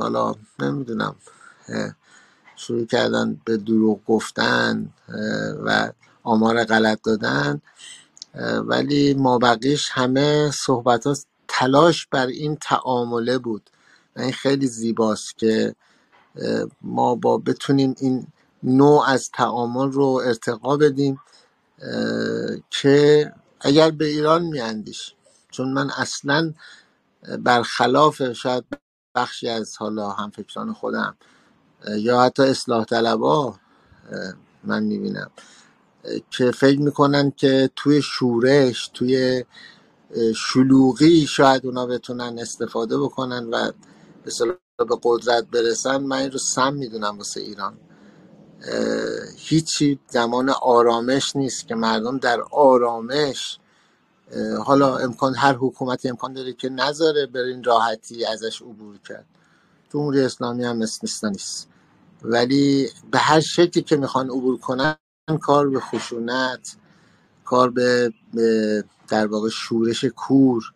[0.00, 1.16] حالا نمی‌دونم
[2.56, 4.94] شروع کردن به دروغ گفتن
[5.64, 5.92] و
[6.24, 7.62] آمار غلط دادن
[8.66, 11.16] ولی ما بقیش همه صحبت ها
[11.48, 13.70] تلاش بر این تعامله بود.
[14.16, 15.76] این خیلی زیباست که
[16.82, 18.28] ما با بتونیم این
[18.62, 21.20] نوع از تعامل رو ارتقا بدیم
[22.70, 25.14] که اگر به ایران میاندیش.
[25.50, 26.54] چون من اصلا
[27.40, 28.64] برخلاف شاید
[29.16, 31.16] بخشی از حالا همفکران خودم.
[31.98, 33.56] یا حتی اصلاح طلبا
[34.64, 35.30] من می‌بینم
[36.30, 39.44] که فکر می‌کنن که توی شورش توی
[40.36, 43.72] شلوغی شاید اونا بتونن استفاده بکنن و
[44.78, 45.98] به قدرت برسن.
[45.98, 47.78] من این رو سم می‌دونم واسه ایران.
[49.36, 53.60] هیچی زمان آرامش نیست که مردم در آرامش
[54.64, 59.26] حالا امکان هر حکومتی امکان داره که نذاره برین راحتی ازش عبور کرد.
[59.92, 61.68] جمهوری اسلامی هم مثل نیست
[62.22, 64.96] ولی به هر شکلی که می‌خوان عبور کنن
[65.42, 66.76] کار به خشونت
[67.44, 68.12] کار به
[69.08, 70.72] در واقع شورش کور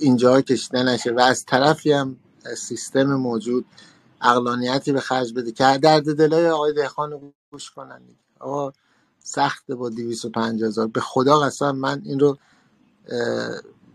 [0.00, 2.16] اینجا کشیده نشه و از طرفی هم
[2.56, 3.64] سیستم موجود
[4.20, 8.00] اقلانیتی به خرج بده که درد دلای آقای دهخان گوش کنن.
[8.40, 8.72] آقا
[9.18, 10.86] سخته با 250 هزار.
[10.86, 12.38] به خدا قسم من این رو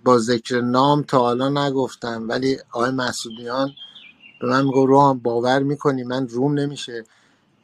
[0.04, 2.30] با ذکر نام تا حالا نگفتم.
[2.30, 3.70] ولی آقای مسئولیان
[4.42, 7.04] به من میگو رو باور می‌کنی من روم نمیشه؟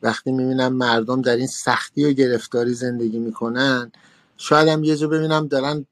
[0.01, 3.91] وقتی می‌بینم مردم در این سختی و گرفتاری زندگی می‌کنن
[4.37, 5.85] شاید هم یه جا ببینم دارن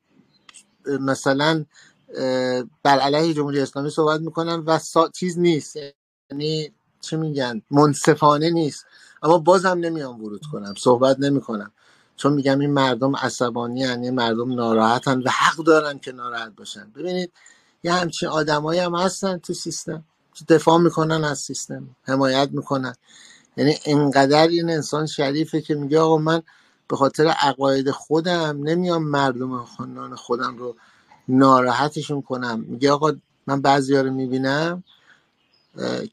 [0.99, 1.65] مثلا
[2.83, 4.79] بر علیه جمهوری اسلامی صحبت می‌کنن و
[5.15, 5.75] چیز نیست.
[6.31, 8.85] یعنی چه میگن؟ منصفانه نیست.
[9.23, 11.71] اما بازم نمیام ورود کنم صحبت نمی‌کنم.
[12.15, 16.91] چون میگم این مردم عصبانی یعنی مردم ناراحتن و حق دارن که ناراحت باشن.
[16.95, 17.31] ببینید
[17.83, 20.03] یه همچین آدمایی هم هستن تو سیستم.
[20.49, 22.95] دفاع می‌کنن از سیستم حمایت می‌کنن.
[23.57, 26.41] یعنی انقدر این انسان شریفه که میگه آقا من
[26.87, 30.75] به خاطر عقاید خودم نمیام مردم خانان خودم رو
[31.27, 32.59] ناراحتشون کنم.
[32.59, 33.11] میگه آقا
[33.47, 34.83] من بعضی رو می‌بینم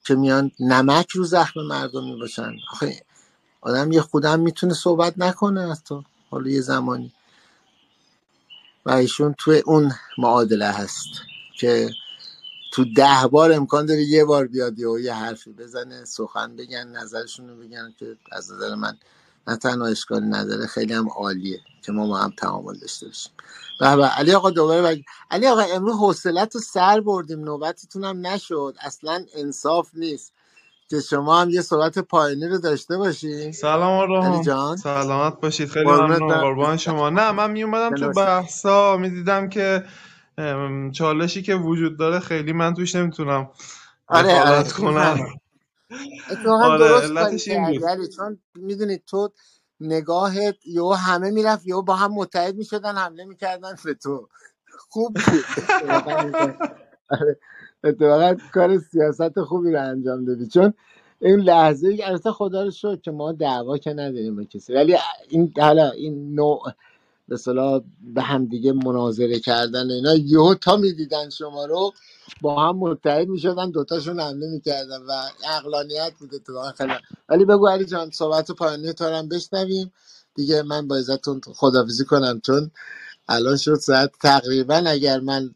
[0.04, 3.02] که میان نمک رو زخم مردم باشن آخه
[3.60, 6.04] آدم یه خودم می‌تونه صحبت نکنه از تو.
[6.30, 7.12] حالا یه زمانی.
[8.86, 11.08] و ایشون توی اون معادله هست
[11.60, 11.90] که
[12.72, 17.56] تو ده بار امکان داره یه بار بیاد یه حرفی بزنه سخن بگن نظرشون رو
[17.56, 18.98] بگن که از نظر من
[19.48, 23.32] نه تنها اشکالی نداره خیلی هم عالیه که ما ما هم تعامل داشته باشیم.
[23.80, 25.02] و علی آقا دوباره بگ...
[25.30, 28.74] علی آقا امروز حوصلت رو سر بردیم نوبتتون هم نشد.
[28.80, 30.32] اصلا انصاف نیست.
[30.90, 33.52] که شما هم یه صحبت پایینی رو داشته باشین.
[33.52, 34.76] سلام جان.
[34.76, 35.68] سلامت باشید.
[35.68, 37.10] خیلی ممنون قربان شما.
[37.10, 38.96] نه من می اومدم تو بحثا.
[38.96, 39.84] می دیدم که
[40.92, 43.50] چالشی که وجود داره خیلی من توش نمی‌تونم
[44.08, 44.70] آره آره.
[44.70, 45.18] کنم.
[46.30, 49.28] اتفاقا آره درست این چون می‌دونید تو
[49.80, 54.28] نگاهت یهو همه می‌رفت یهو با هم متحد می‌شدن حمله می‌کردن به تو.
[54.78, 55.44] خوب بود.
[57.84, 58.78] اتفاقا کار.
[58.78, 60.46] سیاست خوبی رو انجام دادی.
[60.46, 60.74] چون
[61.20, 64.72] این لحظه البته خدا رو شد که ما دعوا که نداریم با کسی.
[64.74, 64.96] ولی
[65.28, 66.62] این حالا این نوع
[67.28, 67.36] به
[68.00, 71.92] به هم دیگه مناظره کردن اینا یهو تا می‌دیدن شما رو
[72.40, 75.12] با هم متحد می‌شدن دوتاشون حمله می‌کردن و
[75.50, 76.92] اقلانیت بوده تو خیلی.
[77.28, 79.92] ولی بگو علی جان صحبت پایانی تو هم بشنویم.
[80.34, 82.70] دیگه من با عزتون خدافزی کنم چون
[83.28, 84.74] الان شد ساعت تقریبا.
[84.74, 85.54] اگر من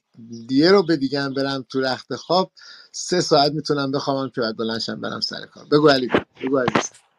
[0.48, 2.52] دیگه رو به دیگه هم برم تو رخت خواب
[2.92, 5.64] سه ساعت می‌تونم بخوابم که بعد بلنشم برم سر کار.
[5.72, 6.08] بگو علی
[6.44, 6.72] بگو علی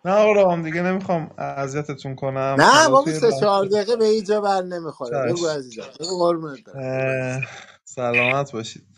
[0.05, 2.55] نه آقا دیگه نمی‌خوام اذیتتون کنم.
[2.59, 5.33] نه ما سه چهار دقیقه به اینجا بر نمی‌خوره.
[5.33, 6.57] بگو عزیزم بگو
[7.85, 8.88] سلامت باشید.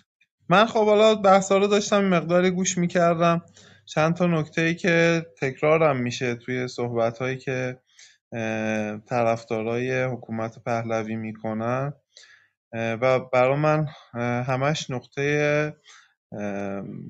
[0.51, 3.41] من خب حالا بحثا رو داشتم مقداری گوش می‌کردم.
[3.85, 7.79] چند تا نکته ای که تکرارم میشه توی صحبت هایی که
[9.09, 11.93] طرفدارای حکومت پهلوی می‌کنن.
[12.73, 13.87] و برا من
[14.47, 15.23] همش نقطه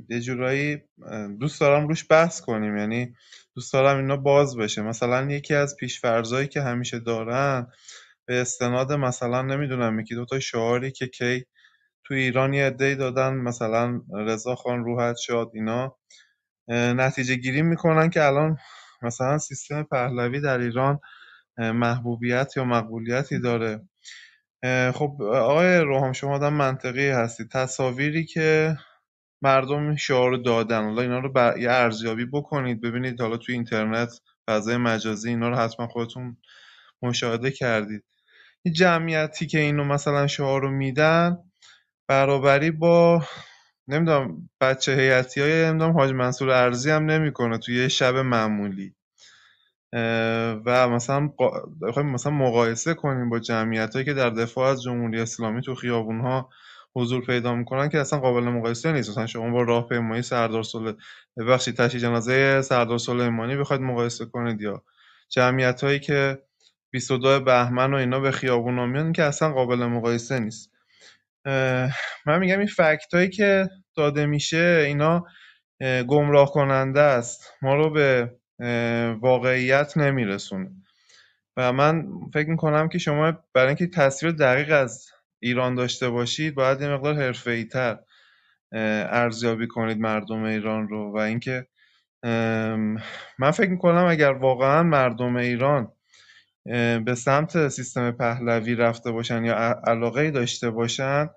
[0.10, 0.82] یه جورایی
[1.40, 2.78] دوست دارم روش بحث کنیم.
[2.78, 3.14] یعنی
[3.56, 4.82] دوست دارم اینا باز بشه.
[4.82, 7.68] مثلا یکی از پیشفرزایی که همیشه دارن
[8.26, 11.46] به استناد مثلا نمی‌دونم یکی دوتا شعاری که کی
[12.12, 15.98] تو ایران یه عده‌ای دادن مثلا رضا خان روحت شاد اینا.
[16.68, 18.58] نتیجه گیری می‌کنن که الان
[19.02, 21.00] مثلا سیستم پهلوی در ایران
[21.58, 23.82] محبوبیت یا مقبولیتی داره.
[24.94, 27.52] خب آقای روحام شما آدم منطقی هستید.
[27.52, 28.78] تصاویری که
[29.42, 31.58] مردم شعار دادن حالا اینا رو بر...
[31.58, 32.82] یه ارزیابی بکنید.
[32.82, 34.10] ببینید حالا توی اینترنت
[34.50, 36.38] فضای مجازی اینا رو حتما خودتون
[37.02, 38.04] مشاهده کردید.
[38.64, 41.38] این جمعیتی که اینو مثلا شعار رو میدن
[42.08, 43.24] برابری با
[43.88, 48.96] نمی‌دونم بچه هیئتی های نمی‌دونم حاج منصور ارزی هم نمی‌کنه توی یه شب معمولی.
[50.66, 51.30] و مثلا
[52.04, 56.50] مثلا مقایسه کنیم با جمعیت که در دفاع از جمهوری اسلامی تو خیابون ها
[56.96, 59.10] حضور پیدا می‌کنن که اصلا قابل مقایسه نیست.
[59.10, 60.98] مثلا شما با راهپیمایی سردار سلیمانی
[61.38, 64.84] ببخشید تشییع جنازه سردار سلیمانی بخواید مقایسه کنید یا
[65.30, 66.44] جمعیت هایی که
[66.92, 70.71] 22 بهمن و اینا به خیابون میان که اصلا قابل مقایسه نیست.
[72.26, 75.26] من میگم این فکت هایی که داده میشه اینا
[76.08, 77.54] گمراه کننده است.
[77.62, 78.32] ما رو به
[79.22, 80.72] واقعیت نمیرسونه.
[81.58, 85.06] و من فکر می‌کنم که شما برای اینکه تصویر دقیق از
[85.40, 88.00] ایران داشته باشید باید یه مقدار ای تر
[89.12, 91.12] ارزیابی کنید مردم ایران رو.
[91.16, 91.68] و اینکه
[93.40, 95.92] من فکر می‌کنم اگر واقعا مردم ایران
[97.06, 101.30] به سمت سیستم پهلوی رفته باشن یا علاقه داشته باشن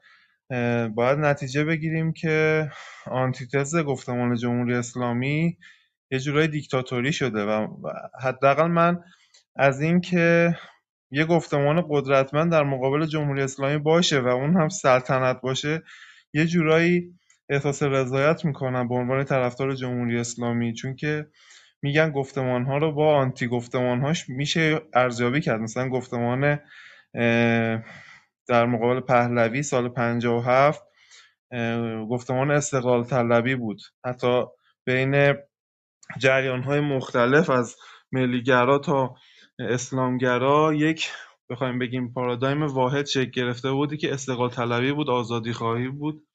[0.95, 2.71] باید نتیجه بگیریم که
[3.07, 5.59] آنتیتز گفتمان جمهوری اسلامی
[6.11, 7.69] یه جورای دیکتاتوری شده و
[8.23, 9.01] حداقل من
[9.57, 10.55] از اینکه
[11.11, 15.83] یه گفتمان قدرتمند در مقابل جمهوری اسلامی باشه و اون هم سلطنت باشه
[16.35, 17.15] یه جورایی
[17.49, 21.27] احساس رضایت می‌کنم به عنوان طرفدار جمهوری اسلامی چون که
[21.85, 25.61] میگن گفتمان ها رو با آنتی گفتمان هاش میشه ارزیابی کرد.
[25.61, 26.61] مثلا گفتمان
[28.49, 30.83] در مقابل پهلوی سال 57
[32.11, 33.81] گفتمان استقلال طلبی بود.
[34.05, 34.45] حتی
[34.87, 35.35] بین
[36.19, 37.77] جریان های مختلف از
[38.13, 39.15] ملیگرا تا
[39.59, 41.11] اسلامگرا یک
[41.51, 46.27] بخوایم بگیم پارادایم واحد شکل گرفته بودی که استقلال طلبی بود آزادی خواهی بود.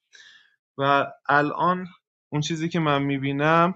[0.78, 1.86] و الان
[2.32, 3.74] اون چیزی که من می‌بینم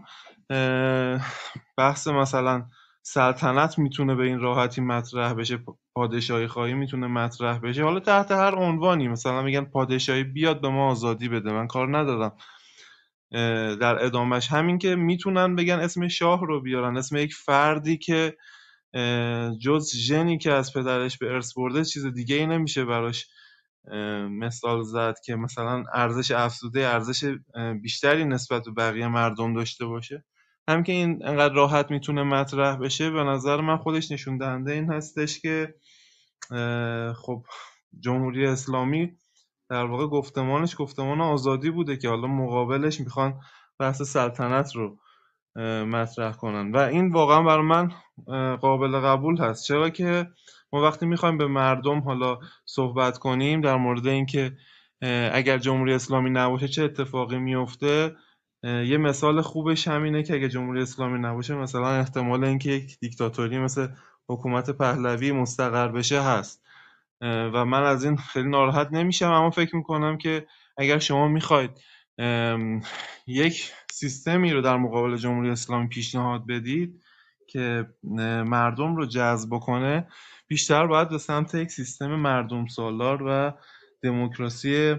[1.79, 2.67] بحث مثلا
[3.03, 5.59] سلطنت می‌تونه به این راحتی مطرح بشه
[5.95, 7.85] پادشاهی خواهی می‌تونه مطرح بشه.
[7.85, 12.37] حالا تحت هر عنوانی مثلا میگن پادشاهی بیاد به ما آزادی بده من کار ندارم.
[13.81, 18.37] در ادامش همین که می‌تونن بگن اسم شاه رو بیارن اسم یک فردی که
[19.63, 23.27] جز ژنی که از پدرش به ارث برده چیز دیگه ای نمیشه براش
[24.31, 27.35] مثال زد که مثلا ارزش افزوده ارزش
[27.83, 30.25] بیشتری نسبت به بقیه مردم داشته باشه.
[30.69, 34.93] هم که این انقدر راحت می‌تونه مطرح بشه به نظر من خودش نشون دهنده این
[34.93, 35.75] هستش که
[37.17, 37.43] خب
[38.01, 39.13] جمهوری اسلامی
[39.71, 43.41] در واقع گفتمانش گفتمان آزادی بوده که حالا مقابلش می‌خوان
[43.79, 44.99] بحث سلطنت رو
[45.87, 46.73] مطرح کنن.
[46.73, 47.93] و این واقعا برای من
[48.57, 49.65] قابل قبول هست.
[49.65, 50.27] چرا که
[50.73, 54.57] ما وقتی می‌خوایم به مردم حالا صحبت کنیم در مورد اینکه
[55.33, 58.17] اگر جمهوری اسلامی نباشه چه اتفاقی میفته
[58.65, 63.89] یه مثال خوبش همینه که اگه جمهوری اسلامی نباشه مثلا احتمال اینکه یک دیکتاتوری مثل
[64.29, 66.65] حکومت پهلوی مستقر بشه هست.
[67.21, 70.47] و من از این خیلی ناراحت نمیشم اما فکر می‌کنم که
[70.77, 71.71] اگر شما می‌خواید
[73.27, 77.03] یک سیستمی رو در مقابل جمهوری اسلامی پیشنهاد بدید
[77.49, 77.87] که
[78.45, 80.09] مردم رو جذب کنه
[80.49, 83.53] بیشتر باید به سمت یک سیستم مردم سالار و
[84.03, 84.97] دموکراسی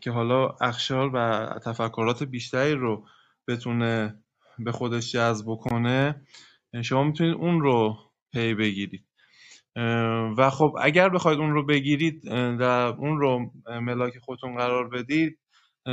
[0.00, 3.06] که حالا اخشار و تفکرات بیشتری رو
[3.48, 4.18] بتونه
[4.58, 6.22] به خودش جذب کنه
[6.84, 7.96] شما می‌تونید اون رو
[8.32, 9.06] پی بگیرید.
[10.38, 12.22] و خب اگر بخواید اون رو بگیرید
[12.58, 15.38] در اون رو ملاک خودتون قرار بدید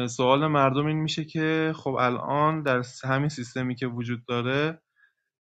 [0.09, 4.81] سوال مردم این میشه که خب الان در همین سیستمی که وجود داره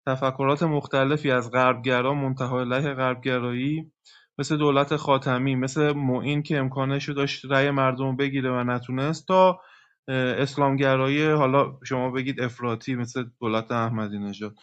[0.07, 3.91] تفکرات مختلفی از غربگرا منتهای علیه غربگرایی
[4.37, 9.59] مثل دولت خاتمی مثل معین که امکانش رو داشت رأی مردم بگیره و نتونست تا
[10.07, 14.55] اسلامگرایی حالا شما بگید افراطی مثل دولت احمدی نژاد.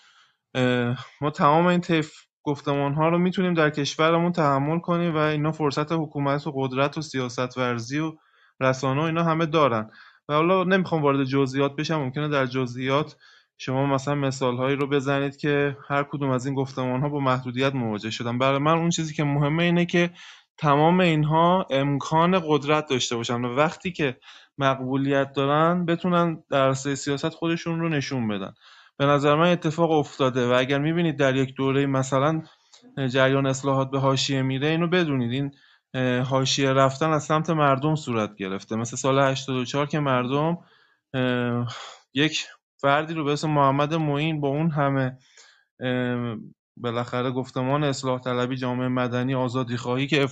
[1.20, 5.92] ما تمام این طیف گفتمان ها رو می‌تونیم در کشورمون تحمل کنیم و اینا فرصت
[5.92, 8.12] حکومت و قدرت و سیاست ورزی و
[8.60, 9.90] رسانه و اینا همه دارن.
[10.28, 13.16] و حالا نمی‌خوام وارد جزئیات بشم ممکنه در جزئیات
[13.58, 17.74] شما مثلا مثال هایی رو بزنید که هر کدوم از این گفتمان ها با محدودیت
[17.74, 18.38] مواجه شدن.
[18.38, 20.10] برای من اون چیزی که مهمه اینه که
[20.56, 24.16] تمام اینها امکان قدرت داشته باشن و وقتی که
[24.58, 28.52] مقبولیت دارن بتونن در سیاست خودشون رو نشون بدن.
[28.96, 32.42] به نظر من اتفاق افتاده و اگر می‌بینید در یک دوره مثلا
[33.08, 35.32] جریان اصلاحات به حاشیه میره اینو بدونید.
[35.32, 35.52] این
[36.22, 38.76] حاشیه رفتن از سمت مردم صورت گرفته.
[38.76, 40.58] مثل سال 84 که مردم
[42.14, 42.46] یک
[42.80, 45.18] فردی رو به اسم محمد معین با اون همه
[46.76, 50.28] بالاخره گفتمان اصلاح طلبی جامعه مدنی آزادی خواهی که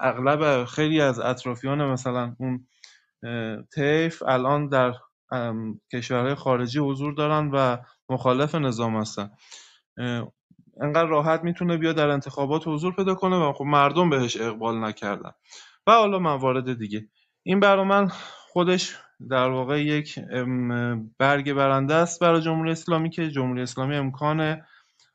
[0.00, 2.66] اغلب خیلی از اطرافیان مثلا اون
[3.74, 4.92] طیف الان در
[5.92, 7.76] کشورهای خارجی حضور دارن و
[8.08, 9.30] مخالف نظام هستن.
[10.80, 15.30] انقدر راحت می‌تونه بیا در انتخابات حضور پیدا کنه و خب مردم بهش اقبال نکردن.
[15.86, 17.08] و حالا موارد دیگه.
[17.42, 18.08] این برای من
[18.52, 18.96] خودش
[19.30, 20.18] در واقع یک
[21.18, 24.62] برگ برنده است برای جمهوری اسلامی که جمهوری اسلامی امکان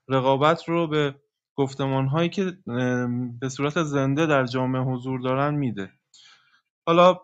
[0.10, 1.16] رقابت رو به
[1.56, 2.58] گفتمان هایی که
[3.42, 5.92] به صورت زنده در جامعه حضور دارن میده.
[6.88, 7.20] حالا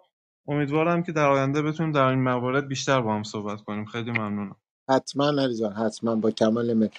[0.47, 3.85] امیدوارم که در آینده بتونیم در این موارد بیشتر با هم صحبت کنیم.
[3.85, 4.55] خیلی ممنونم.
[4.89, 6.89] حتما علی جان حتما با کمال میل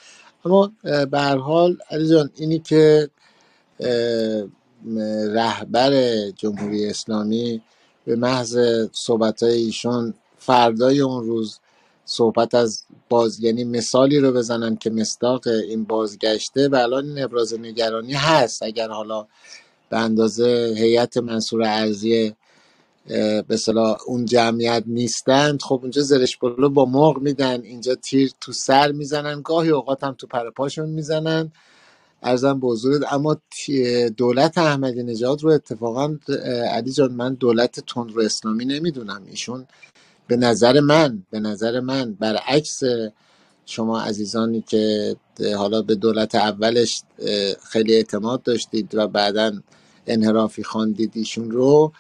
[0.44, 3.10] اما به هر حال علی جان اینی که
[5.34, 5.90] رهبر
[6.30, 7.62] جمهوری اسلامی
[8.06, 8.58] به محض
[8.92, 11.58] صحبت ایشون فردای اون روز
[12.04, 17.54] صحبت از باز یعنی مثالی رو بزنن که مصداق این بازگشته و الان این ابراز
[17.54, 18.62] نگرانی هست.
[18.62, 19.26] اگر حالا
[19.90, 22.34] به اندازه هیئت منصور ارزی
[23.48, 23.58] به
[24.06, 26.38] اون جمعیت نیستند خب اونجا زرش
[26.74, 31.52] با مرغ میدن اینجا تیر تو سر می‌زنن گاهی اوقات هم تو پرپاشون می‌زنن.
[32.22, 32.68] ارزم به
[33.12, 33.36] اما
[34.16, 36.18] دولت احمدی نژاد رو اتفاقا
[36.70, 39.22] علی جان من دولت تندرو اسلامی نمی‌دونم.
[39.30, 39.66] ایشون
[40.28, 42.80] به نظر من به نظر من برعکس
[43.66, 45.16] شما عزیزانی که
[45.56, 47.02] حالا به دولت اولش
[47.70, 49.52] خیلی اعتماد داشتید و بعدا
[50.06, 51.92] انحرافی خواندید ایشون رو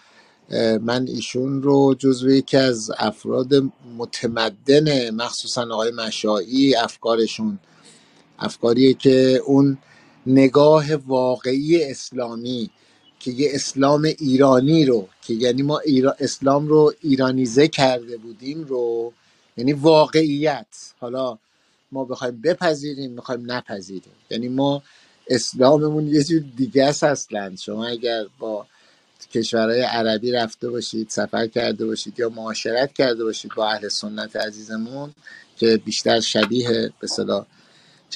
[0.82, 3.48] من ایشون رو جزو یکی از افراد
[3.98, 7.58] متمدن مخصوصا آقای مشایی افکارشون
[8.38, 9.78] افکاریه که اون
[10.26, 12.70] نگاه واقعی اسلامی
[13.20, 15.80] که یه اسلام ایرانی رو که یعنی ما
[16.18, 19.12] اسلام رو ایرانیزه کرده بودیم رو
[19.56, 20.66] یعنی واقعیت.
[21.00, 21.38] حالا
[21.92, 24.12] ما بخوایم بپذیریم می‌خوایم نپذیریم.
[24.30, 24.82] یعنی ما
[25.28, 27.56] اسلاممون یه جور دیگه است اصلا.
[27.56, 28.66] شما اگر با
[29.32, 35.14] کشورهای عربی رفته باشید سفر کرده باشید یا معاشرت کرده باشید با اهل سنت عزیزمون
[35.56, 37.46] که بیشتر شبیه به صدا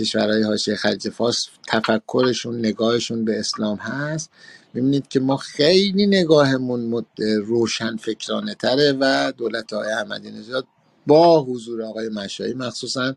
[0.01, 4.31] کشورهای حاشیه خلیج فارس تفکرشون نگاهشون به اسلام هست.
[4.75, 7.07] می‌بینید که ما خیلی نگاهمون
[7.43, 10.67] روشن فکرانه تره و دولت های احمدی نژاد
[11.07, 13.15] با حضور آقای مشایی مخصوصا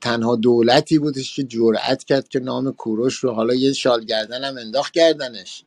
[0.00, 4.58] تنها دولتی بودش که جرأت کرد که نام کوروش رو حالا یه شال گردن هم
[4.58, 5.64] انداخت گردنش.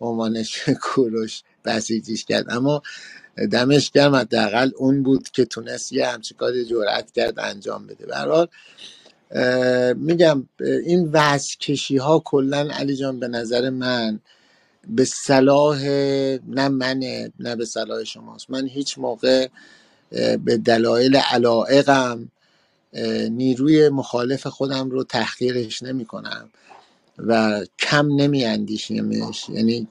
[0.00, 2.50] عنوانش کوروش بسیجیش کرد.
[2.50, 2.82] اما
[3.52, 8.06] دمش گرم حداقل اون بود که تونست یه همچین کاری جرأت کرد انجام بده.
[8.06, 8.48] برحال
[9.96, 10.48] میگم
[10.86, 14.20] این وز کشی ها کلا علی جان به نظر من
[14.88, 15.82] به صلاح
[16.48, 18.50] نه منه نه به صلاح شماست.
[18.50, 19.48] من هیچ موقع
[20.44, 22.32] به دلایل علائقم
[23.30, 26.50] نیروی مخالف خودم رو تحقیرش نمی کنم
[27.18, 29.88] و کم نمی اندیشیمش یعنی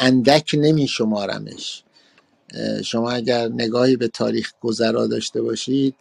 [0.00, 1.84] اندک نمی شمارمش
[2.84, 5.96] شما اگر نگاهی به تاریخ گذرا داشته باشید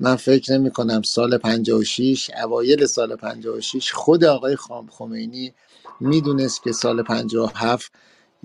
[0.00, 5.54] من فکر نمی کنم سال 56 اوایل سال 56 خود آقای خام خمینی
[6.00, 7.92] می‌دونست که سال 57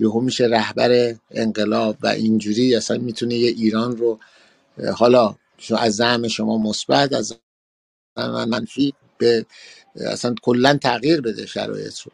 [0.00, 4.20] یهو میشه رهبر انقلاب و اینجوری اصلا می‌تونه یه ایران رو
[4.96, 5.36] حالا
[5.78, 7.36] از زعم شما مثبت از
[8.18, 9.46] من منفی به
[9.96, 12.12] اصلا کلا تغییر بده شرایط رو.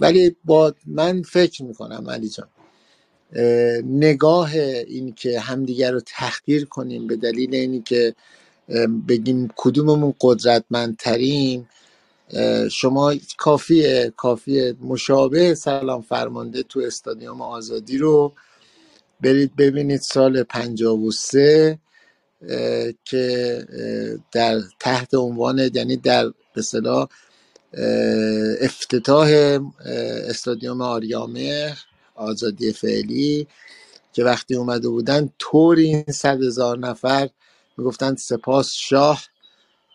[0.00, 2.48] ولی با من فکر می‌کنم علی جان
[3.84, 4.50] نگاه
[4.86, 8.14] این که همدیگر رو تحقیر کنیم به دلیل اینی که
[9.08, 11.68] بگیم کدوممون قدرتمندتریم
[12.70, 14.74] شما کافیه کافیه.
[14.80, 18.32] مشابه سلام فرمانده تو استادیوم آزادی رو
[19.20, 21.78] برید ببینید سال 53
[23.04, 23.66] که
[24.32, 26.62] در تحت عنوان یعنی در به
[28.60, 29.58] افتتاح
[30.28, 31.76] استادیوم آریامه
[32.22, 33.46] آزادی فعلی
[34.12, 37.28] که وقتی اومده بودن طوری این صد هزار نفر
[37.78, 39.22] می‌گفتن سپاس شاه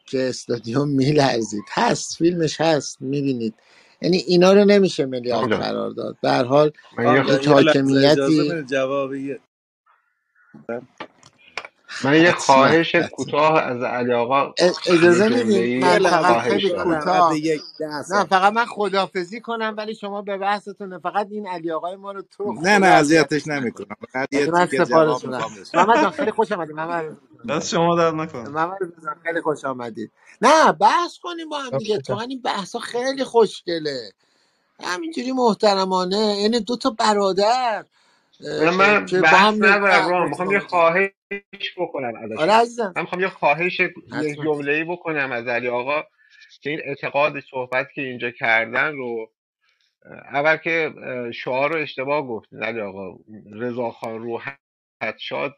[0.06, 1.64] که استادیوم میلرزید.
[1.72, 3.54] هست فیلمش هست می‌بینید.
[4.02, 6.18] یعنی اینا رو نمیشه میلیارد قرار داد.
[6.22, 8.52] به هر حال یک حاکمیتی
[12.04, 14.54] من یه خواهش کوتاه از علی آقا
[14.88, 17.34] اجازه می‌دید من فقط خیلی کوتاه.
[18.10, 22.22] نه فقط من خدافزی کنم ولی شما به بحثتون فقط این علی آقای ما رو
[22.22, 23.96] تو نه نه اذیتش نمی‌کنم.
[24.14, 25.26] فقط یه تیکه جواب
[25.74, 26.76] محمد خیلی خوش آمدید.
[26.76, 27.18] محمد
[27.50, 28.50] دست شما در نکنه.
[28.50, 28.78] محمد
[29.24, 30.12] خیلی خوش آمدید.
[30.42, 31.98] نه بحث کنیم با هم دیگه.
[31.98, 34.12] تو این بحثا خیلی خوشگله.
[34.84, 36.38] همینجوری محترمانه.
[36.42, 37.86] یعنی دو تا برادر.
[38.42, 41.12] من بحث ندارم می‌خوام یه خواهش
[41.78, 42.38] بکنم ازش.
[42.38, 42.94] آره عزیزم.
[42.96, 46.04] من می‌خوام یه خواهش یه جمله ای بکنم از علی آقا
[46.62, 49.32] که این اعتقاد صحبت که اینجا کردن رو
[50.32, 50.94] اول که
[51.34, 53.18] شعار رو اشتباه گفت علی آقا.
[53.54, 55.56] رضا خان روحت شاد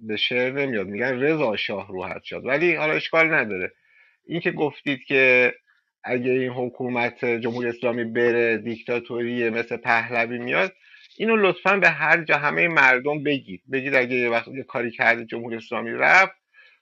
[0.00, 0.86] به شعر نمیاد.
[0.86, 2.46] میگن رضا شاه روحت شاد.
[2.46, 3.72] ولی حالا اشکال نداره.
[4.26, 5.54] این که گفتید که
[6.04, 10.72] اگه این حکومت جمهوری اسلامی بره دیکتاتوری مثل پهلوی میاد
[11.20, 13.62] اینو لطفا به هر جا همه مردم بگید.
[13.72, 16.36] بگید اگه یه وقت کاری کرده جمهوری اسلامی رفت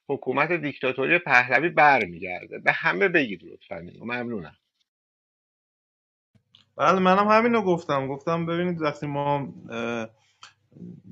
[0.09, 2.61] حکومت دیکتاتوری پهلوی برمیگرده.
[2.61, 4.05] به همه بگید لطفا اینو.
[4.07, 4.57] ممنونم.
[6.76, 8.09] بله منم همینو گفتم.
[8.09, 9.49] گفتم ببینید وقتی ما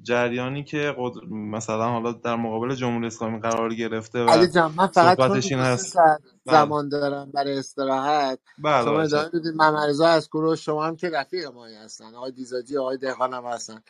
[0.02, 0.96] جریانی که
[1.30, 5.96] مثلا حالا در مقابل جمهوری اسلامی قرار گرفته و علی جان من فقط این هست.
[5.96, 6.18] بله.
[6.44, 9.54] زمان دارم برای استراحت بله شما ادامه بدید.
[9.54, 12.14] من از کوروش شما هم که رفیق ما هستن.
[12.14, 13.82] آقای دیزاجی آقای دهقان هم هستن.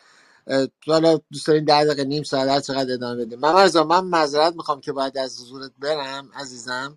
[0.87, 3.39] حالا دوست دارین ده دقیقه نیم ساعت هر چقدر ادامه بدیم.
[3.39, 6.97] من مرزا من معذرت می‌خوام که بعد از حضورت برم عزیزم.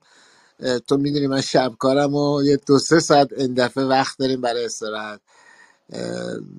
[0.88, 4.66] تو می‌دونی من شب کارم و یه دو سه ساعت این دفعه وقت داریم برای
[4.66, 5.22] استراحت.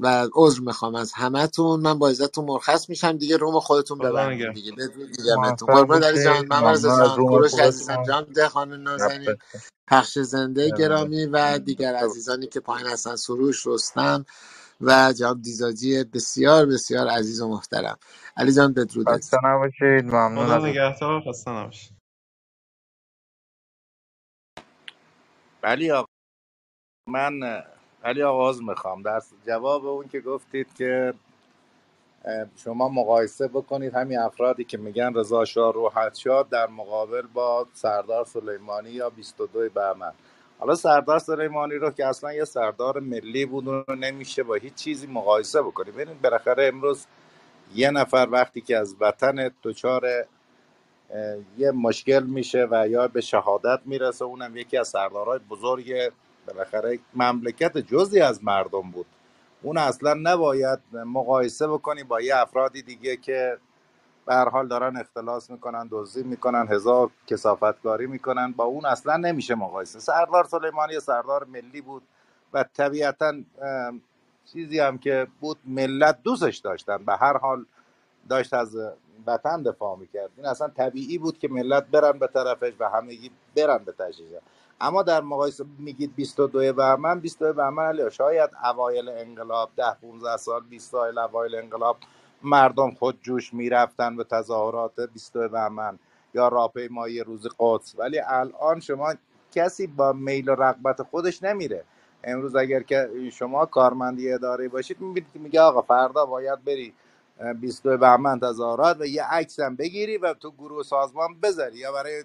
[0.00, 1.80] و عذر می‌خوام از همتون.
[1.80, 3.12] من با عزتون مرخص میشم.
[3.12, 4.52] دیگه روم خودتون نگهدار.
[4.54, 4.72] دیگه.
[4.72, 9.26] بدون دیگمتون موفق قربان علی جان ممنون از جان روم کوروش عزیزم جان دهخان نازنین
[9.26, 9.38] شب
[9.88, 10.70] پخش زنده.
[10.70, 13.16] گرامی و دیگر عزیزانی که پایین هستن.
[13.16, 14.24] سروش رستم
[14.80, 17.98] و جناب دیزاجی بسیار بسیار عزیز و محترم.
[18.36, 20.04] علی جان بدرودت خسته نباشید.
[20.04, 21.22] ممنون خدا نگهدار.
[21.28, 21.92] خسته نباشید.
[25.62, 26.06] ولی آقا
[27.08, 27.62] من
[28.04, 29.02] ولی آغاز می‌خوام.
[29.02, 31.14] در جواب اون که گفتید که
[32.56, 38.24] شما مقایسه بکنید همین افرادی که میگن رضا شاه روحت شاد در مقابل با سردار
[38.24, 40.12] سلیمانی یا 22 بهمن.
[40.58, 45.06] حالا سردار سلیمانی رو که اصلا یه سردار ملی بود رو نمیشه با هیچ چیزی
[45.06, 47.06] مقایسه بکنید ببینید بالاخره امروز
[47.74, 50.26] یه نفر وقتی که از وطن دچار
[51.58, 56.12] یه مشکل میشه و یا به شهادت می‌رسه اونم یکی از سردارهای بزرگ
[56.52, 59.06] بالاخره مملکت جزی از مردم بود.
[59.62, 63.58] اون اصلا نباید مقایسه بکنی با یه افرادی دیگه که
[64.26, 68.52] به حال دارن اختلاس می‌کنن دزدی می‌کنن هزار کسافتکاری می‌کنن.
[68.52, 70.00] با اون اصلا نمیشه مقایسه.
[70.00, 72.02] سردار سلیمانی سردار ملی بود
[72.52, 73.34] و طبیعتا
[74.52, 77.04] چیزی هم که بود ملت دوستش داشتن.
[77.04, 77.64] به هر حال
[78.28, 78.76] داشت از
[79.26, 80.30] وطن دفاع می‌کرد.
[80.36, 84.38] این اصلا طبیعی بود که ملت برن به طرفش و همگی برن به تشییع.
[84.80, 90.62] اما در مقایسه میگید 22 بهمن 22 بهمن علی شاید اوایل انقلاب 10 15 سال
[90.70, 91.96] 20 سال اوایل انقلاب
[92.42, 95.98] مردم خود جوش می‌رفتن به تظاهرات 22 بهمن
[96.34, 97.94] یا راهپیمایی روز قدس.
[97.98, 99.14] ولی الان شما
[99.52, 101.84] کسی با میل و رغبت خودش نمیره.
[102.24, 106.94] امروز اگر که شما کارمندی اداره باشید می‌بینید که میگه آقا فردا باید بری
[107.60, 112.24] 22 بهمن تظاهرات و یه عکس هم بگیری و تو گروه سازمان بذاری یا برای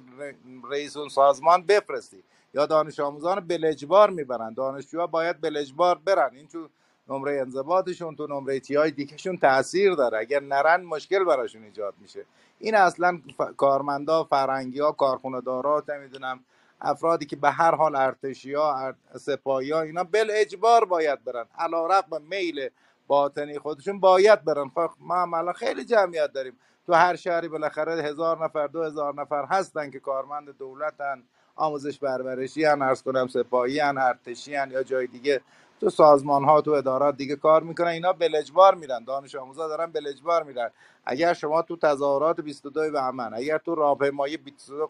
[0.71, 2.23] رئیس اون سازمان بفرستی.
[2.55, 4.53] یا دانش آموزان بلجبار می‌برن.
[4.53, 6.29] دانشجوها باید بلجبار برن.
[6.33, 6.67] این تو
[7.09, 10.17] نمره انضباطشون تو نمره تی های دیگهشون تاثیر داره.
[10.17, 12.25] اگر نرن مشکل براشون ایجاد میشه.
[12.59, 13.41] این اصلا ف...
[13.57, 16.39] کارمندا فرنگی ها کارخونه دارا نمی‌دونم
[16.81, 21.45] افرادی که به هر حال ارتشی ها سپاهی ها اینا بل اجبار باید برن.
[21.57, 22.69] علا میل
[23.07, 24.69] باطنی خودشون باید برن.
[24.69, 26.57] خب ما الان خیلی جمعیت داریم.
[26.85, 31.23] تو هر شهری بالاخره هزار نفر دو هزار نفر هستن که کارمند دولتن.
[31.55, 35.41] آموزش پرورشی هن ارز کنم سپاهی هن ارتشی هن یا جای دیگه.
[35.81, 37.87] تو سازمان ها تو ادارات دیگه کار می‌کنن.
[37.87, 39.03] اینا بلجبار میرن.
[39.03, 40.71] دانش آموزا دارن بلجبار میرن.
[41.05, 44.89] اگر شما تو تظاهرات 22 بهمن اگر تو راهپیمایی 22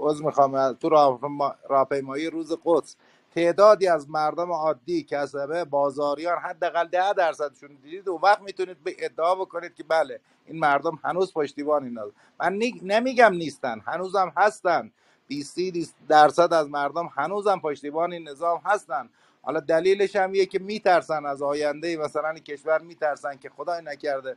[0.00, 0.88] عذر می‌خوام تو
[1.68, 2.96] راهپیمایی روز قدس
[3.34, 9.34] تعدادی از مردم عادی کسبه بازاریان حداقل ده درصدشون دیدید؟ و وقت می‌تونید به ادعا
[9.34, 12.02] بکنید که بله این مردم هنوز پشتیبان اینا.
[12.40, 13.80] من نمیگم نیستن.
[13.86, 14.92] هنوزم هستن.
[15.28, 15.58] 20
[16.08, 19.08] درصد از مردم هنوزم پشتیبان این نظام هستن.
[19.42, 24.36] حالا دلیلش هم یه که میترسن از آینده مثلا کشور میترسن که خدای نکرده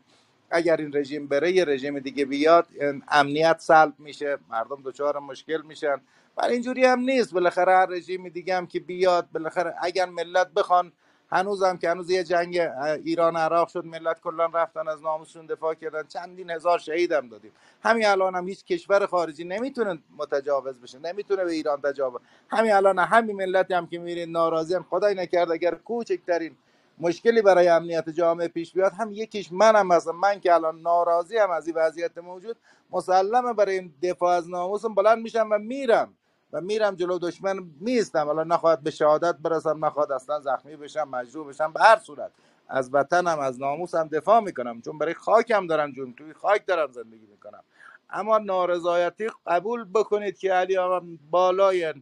[0.51, 2.67] اگر این رژیم بره یه رژیم دیگه بیاد
[3.07, 6.01] امنیت سلب میشه مردم دچار مشکل میشن.
[6.37, 7.33] ولی اینجوری هم نیست.
[7.33, 10.91] بالاخره هر رژیم دیگه هم که بیاد بالاخره اگر ملت بخوان
[11.31, 12.57] هنوز هم که هنوز یه جنگ
[13.03, 16.03] ایران عراق شد ملت کلا رفتن از ناموسشون دفاع کردن.
[16.03, 17.51] چندین هزار شهید هم دادیم.
[17.83, 22.99] همین الان هم هیچ کشور خارجی نمی‌تونه متجاوز بشه نمی‌تونه به ایران تجاوز همین الان
[22.99, 26.55] همین ملت هم که میرین ناراضی هم خدای نکرد اگر کوچکترین
[26.99, 31.51] مشکلی برای امنیت جامعه پیش بیاد هم یکیش منم مثلا من که الان ناراضی هم
[31.51, 32.57] از این وضعیت موجود
[32.91, 36.13] مسلمه برای دفاع از ناموسم بلند میشم و میرم.
[36.53, 38.25] و میرم جلو دشمن میستم.
[38.25, 41.73] حالا نخواهد به شهادت برسم نخواهد اصلا زخمی بشم مجروح بشم.
[41.73, 42.31] به هر صورت
[42.67, 44.81] از وطنم از ناموسم دفاع می‌کنم.
[44.81, 47.63] چون برای خاکم دارم جون توی خاک دارم زندگی می‌کنم.
[48.09, 51.93] اما نارضایتی قبول بکنید که علی آقا بالای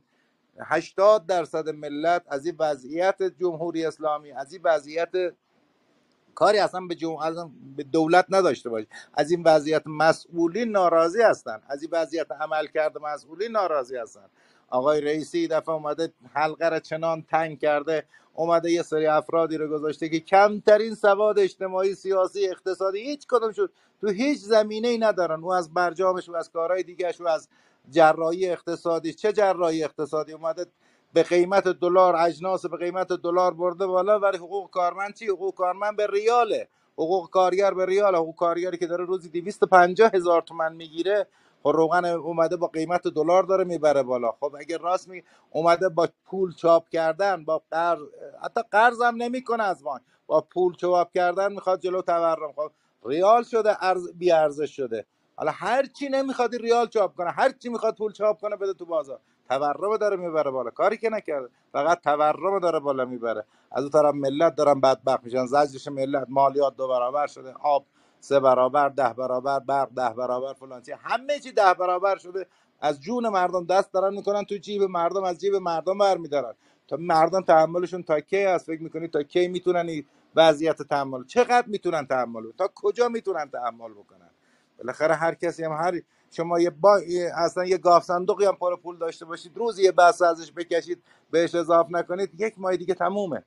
[0.60, 5.12] 80 درصد ملت از این وضعیت جمهوری اسلامی از این وضعیت
[6.38, 6.96] کاری اصلا به,
[7.78, 11.62] به دولت نداشته باشه از این وضعیت مسئولین ناراضی هستن.
[11.70, 14.26] از این وضعیت عمل کرده مسئولین ناراضی هستن.
[14.70, 20.10] آقای رئیسی دفعه اومده حلقه را چنان تنگ کرده اومده یه سری افرادی رو گذاشته
[20.10, 23.72] که کمترین سواد اجتماعی سیاسی اقتصادی هیچ کدوم شد.
[24.02, 25.44] تو هیچ زمینه ای ندارن.
[25.44, 27.50] او از برجامش و از کارهای دیگهش و از
[27.90, 29.14] جراحی اقتصادی.
[29.14, 30.66] چه جراحی اقتصادی؟ اومده
[31.14, 35.98] به قیمت دلار اجناس به قیمت دلار برده بالا ولی حقوق کارمند چی؟ حقوق کارمند
[35.98, 36.68] به ریاله.
[36.94, 38.16] حقوق کارگر به ریال.
[38.16, 41.28] حقوق کارگری که داره روزی 250 هزار تومن می‌گیره
[41.64, 44.32] خب روغن اومده با قیمت دلار داره می‌بره بالا.
[44.32, 48.00] خب اگه راست می اومده با پول چاپ کردن با قرض
[48.44, 52.52] حتی قرض هم نمی‌کنه از ما با پول چاپ کردن می‌خواد جلو تورم.
[52.54, 52.72] خب
[53.06, 55.06] ریال شده ارز بی ارزش شده.
[55.36, 58.86] حالا هر چی نمی‌خواد ریال چاپ کنه هر چی می‌خواد پول چاپ کنه بده تو
[58.86, 59.20] بازار.
[59.50, 60.70] تورم داره می‌بره بالا.
[60.70, 63.46] کاری که نکرده فقط تورم داره بالا می‌بره.
[63.72, 65.46] از اون طرف ملت دارن بدبخت میشن.
[65.46, 67.86] زجرش ملت مالیات دو برابر شده آب
[68.20, 72.48] سه برابر ده برابر برق ده برابر فلان همه چی ده برابر شده.
[72.80, 76.54] از جون مردم دست دارن می‌کنن تو جیب مردم از جیب مردم برمیدارن.
[76.88, 81.68] تا مردم تحملشون تا کی هست؟ فکر می‌کنی تا کی می‌تونن این وضعیت تحمل؟ چقدر
[81.68, 84.30] می‌تونن تحمل؟ تا کجا می‌تونن تحمل بکنن؟
[84.78, 86.02] بالاخره هر کسی هم هر
[86.32, 87.02] شما یه با
[87.36, 91.56] اصلا یه گاف صندوقی هم پر پول داشته باشید روزی یه بحث ازش بکشید بهش
[91.56, 93.44] اضاف نکنید یک ماه دیگه تمومه.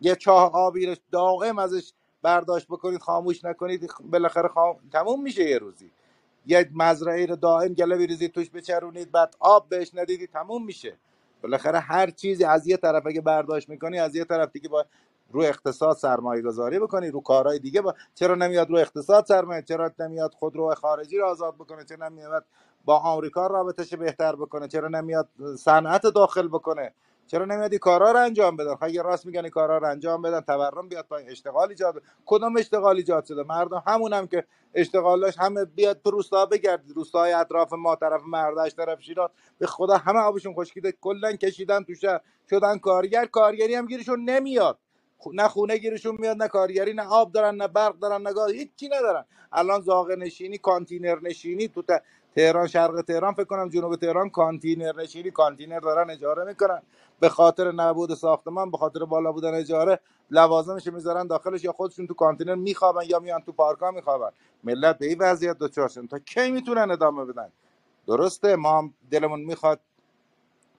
[0.00, 4.76] یه چاه آبی داغم ازش برداشت بکنید خاموش نکنید بالاخره خام...
[4.92, 5.90] تموم میشه یه روزی.
[6.46, 10.96] یک مزرعه رو دائم گله بریزید توش بچرونید بعد آب بهش ندیدید تموم میشه.
[11.42, 14.86] بالاخره هر چیزی از یه طرف اگه برداشت می‌کنی از یه طرف دیگه با
[15.30, 17.94] رو اقتصاد سرمایه گذاری بکنی رو کارهای دیگه با...
[18.14, 22.44] چرا نمیاد رو اقتصاد سرمایه؟ چرا نمیاد خودرو خارجی رو آزاد بکنه؟ چرا نمیاد
[22.84, 26.94] با آمریکا رابطش بهتر بکنه؟ چرا نمیاد صنعت داخل بکنه؟
[27.26, 31.06] چرا نمیاد کارا رو انجام بدن؟ اگه راست میگن کارا رو انجام بدن تورم بیاد
[31.06, 34.44] پای اشتغال ایجاد کدوم اشتغال ایجاد شده؟ مردم همونم هم که
[34.74, 39.96] اشتغالش همه بیاد تو روستا بگردید روستاهای اطراف ما طرف مردش طرف شیراز به خدا
[39.96, 42.20] همه آبشون خشکیده کلا کشیدن تو شهر
[42.50, 43.26] شدن کارگر.
[43.26, 44.78] کارگری هم گیرشون نمیاد.
[45.34, 48.88] نه خونه گیرشون میاد نه کارگری نه آب دارن نه برق دارن نه گاز هیچی
[48.88, 49.24] ندارن.
[49.52, 51.82] الان زاغه نشینی کانتینر نشینی تو
[52.36, 56.82] تهران شرق تهران فکر کنم جنوب تهران کانتینر نشینی کانتینر دارن اجاره می‌کنن.
[57.20, 60.00] به خاطر نبود ساختمان به خاطر بالا بودن اجاره
[60.30, 64.30] لوازمش می‌ذارن داخلش یا خودشون تو کانتینر میخوابن یا میان تو پارکا میخوابن.
[64.64, 67.52] ملت به این وضعیت دچارشن تا کی می‌تونن ادامه بدن؟
[68.08, 69.80] درسته ما دلمون می‌خواد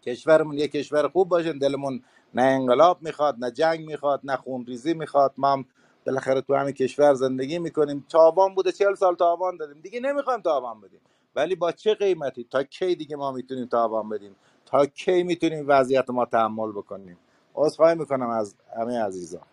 [0.07, 2.03] کشورمون یه کشور خوب باشه دلمون
[2.33, 5.33] نه انقلاب می‌خواد نه جنگ می‌خواد نه خونریزی می‌خواد.
[5.37, 5.65] ما هم
[6.07, 8.05] بالاخره تو همین کشور زندگی می‌کنیم.
[8.09, 9.81] تاوان بوده چهل سال تاوان دادیم.
[9.81, 11.01] دیگه نمی‌خوایم تاوان بدیم.
[11.35, 14.35] ولی با چه قیمتی؟ تا کی دیگه ما می‌تونیم تاوان بدیم؟
[14.65, 17.19] تا کی می‌تونیم وضعیت ما تحمل بکنیم؟
[17.55, 19.43] عذرخواهی می‌کنم از همه عزیزان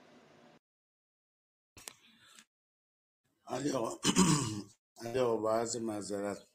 [3.48, 3.98] علی آقا
[5.05, 6.46] علی آقا معذرت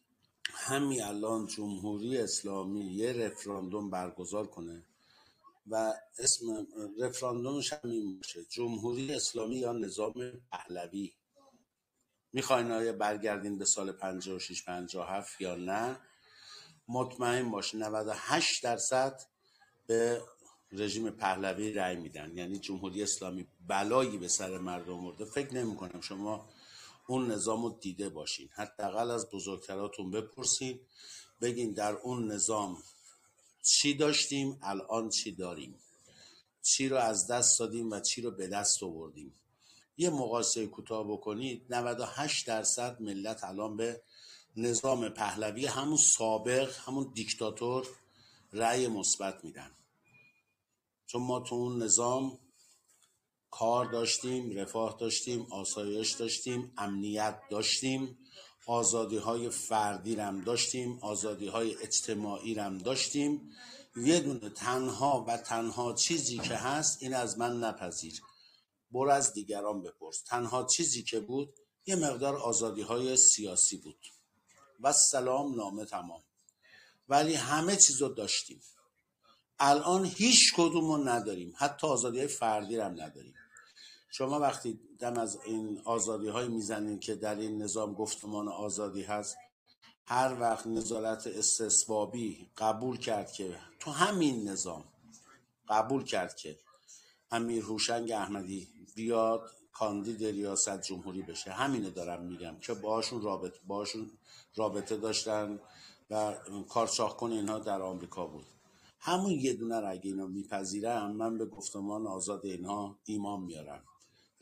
[0.59, 4.83] همین الان جمهوری اسلامی یه رفراندوم برگزار کنه
[5.67, 6.67] و اسم
[6.99, 8.45] رفراندومش همین باشه.
[8.45, 10.13] جمهوری اسلامی یا نظام
[10.51, 11.13] پهلوی.
[12.33, 15.99] می‌خواین آیا برگردین به سال 56 57 یا نه؟
[16.87, 19.21] مطمئن باش 98 درصد
[19.87, 20.21] به
[20.71, 22.37] رژیم پهلوی رأی میدن.
[22.37, 26.49] یعنی جمهوری اسلامی بلایی به سر مردم مرده فکر نمی کنم شما
[27.07, 28.49] اون نظام رو دیده باشین.
[28.51, 30.79] حداقل از بزرگتراتون بپرسین.
[31.41, 32.83] بگین در اون نظام
[33.63, 35.79] چی داشتیم الان چی داریم؟
[36.61, 39.33] چی رو از دست دادیم و چی رو به دست آوردیم؟
[39.97, 41.65] یه مقایسه کوتاه بکنید.
[41.69, 44.01] 98 درصد ملت الان به
[44.57, 47.87] نظام پهلوی همون سابق همون دیکتاتور
[48.53, 49.71] رأی مثبت میدن.
[51.05, 52.39] چون ما تو اون نظام
[53.59, 58.17] کار داشتیم رفاه داشتیم آسایش داشتیم امنیت داشتیم.
[58.65, 63.51] آزادی های فردی رم داشتیم آزادی های اجتماعی رم داشتیم.
[63.95, 68.21] یه دونه تنها و تنها چیزی که هست این از من نپذیر.
[68.91, 70.23] برو از دیگران بپرس.
[70.27, 71.53] تنها چیزی که بود
[71.85, 73.99] یه مقدار آزادی های سیاسی بود.
[74.79, 76.23] و سلام نامه تمام.
[77.09, 78.61] ولی همه چیز رو داشتیم.
[79.59, 81.53] الان هیچ کدوم رو نداریم.
[81.57, 83.36] حتی آزادی های فردی هم نداریم.
[84.09, 89.37] شما وقتی دم از این آزادی های می‌زنین که در این نظام گفتمان آزادی هست
[90.05, 94.83] هر وقت نظارت استثبابی قبول کرد که تو همین نظام
[95.69, 96.59] قبول کرد که
[97.31, 104.11] امیر هوشنگ احمدی بیاد کاندید ریاست جمهوری بشه همینه دارم میگم که باشون رابطه باشون
[104.55, 105.59] رابطه داشتن
[106.09, 106.35] و
[106.69, 108.45] کارشاخ کن اینها در آمریکا بود.
[108.99, 113.83] همون یه دونه رو اگه اینا میپذیرم من به گفتمان آزاد اینها ایمان میارم.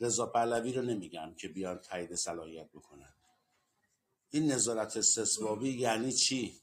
[0.00, 3.14] رضا پهلوی رو نمیگم که بیان تایید صلاحیت بکنن.
[4.30, 6.60] این نظارت استثبابی یعنی چی؟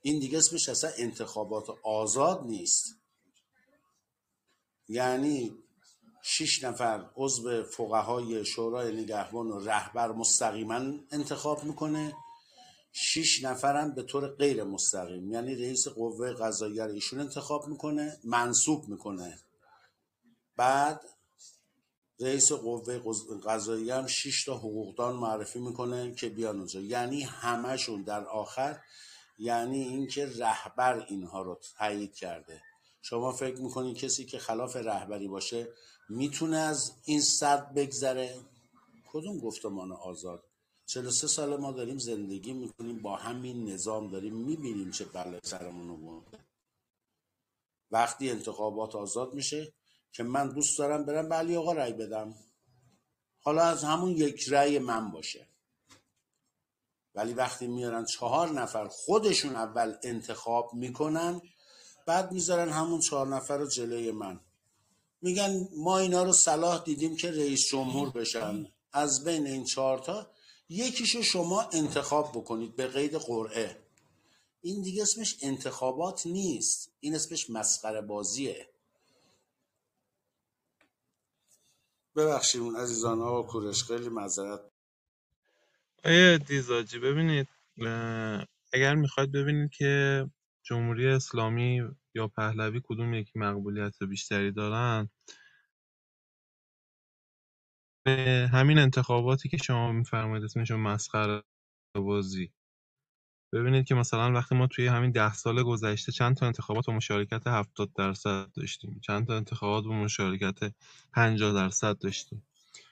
[0.00, 2.84] این دیگه اسمش اصلا انتخابات آزاد نیست.
[4.88, 5.58] یعنی
[6.22, 12.16] شش نفر عضو فقهای شورای نگهبان و رهبر مستقیما انتخاب می‌کنه.
[12.92, 15.32] شیش نفرم به طور غیر مستقیم.
[15.32, 19.38] یعنی رئیس قوه قضاییه ایشون انتخاب می‌کنه منصوب می‌کنه.
[20.56, 21.00] بعد
[22.20, 22.98] رئیس قوه
[23.46, 26.80] قضاییه هم شیش تا حقوقدان معرفی می‌کنه که بیان اونجا.
[26.80, 28.80] یعنی همشون در آخر
[29.38, 32.62] یعنی اینکه رهبر اینها رو تایید کرده.
[33.02, 35.68] شما فکر می‌کنید کسی که خلاف رهبری باشه
[36.08, 38.40] می‌تونه از این صد بگذره؟
[39.08, 40.44] کدوم گفتمان آزاد؟
[40.86, 46.24] 43 سال ما داریم زندگی می‌کنیم با همین نظام داریم می‌بینیم چه بلای سرمون رو
[47.90, 49.72] وقتی انتخابات آزاد میشه
[50.12, 52.34] که من دوست دارم برم به علی آقا رأی بدم.
[53.40, 55.46] حالا از همون یک رأی من باشه.
[57.14, 61.40] ولی وقتی میارن چهار نفر خودشون اول انتخاب می‌کنن
[62.06, 64.40] بعد می‌ذارن همون چهار نفر رو جلوی من.
[65.22, 68.66] میگن ما اینا رو صلاح دیدیم که رئیس جمهور بشن.
[68.92, 70.30] از بین این چهارتا
[70.68, 73.82] یکیشو شما انتخاب بکنید به قید قرعه.
[74.60, 76.90] این دیگه اسمش انتخابات نیست.
[77.00, 78.68] این اسمش مسخره بازیه.
[82.16, 84.60] ببخشید اون عزیزان ها کورش خیلی معذرت.
[86.04, 87.48] آیه دیزاجی ببینید
[88.72, 90.26] اگر می‌خواید ببینید که
[90.66, 91.82] جمهوری اسلامی
[92.14, 95.10] یا پهلوی کدوم یکی مقبولیت بیشتری دارن
[98.52, 101.42] همین انتخاباتی که شما میفرمایید اسمشون مسخره
[101.96, 102.52] بازی.
[103.60, 107.46] ببینید که مثلا وقتی ما توی همین ده سال گذشته چند تا انتخابات با مشارکت
[107.46, 109.00] 70 درصد داشتیم.
[109.06, 110.72] چند تا انتخابات با مشارکت
[111.14, 112.46] 50 درصد داشتیم.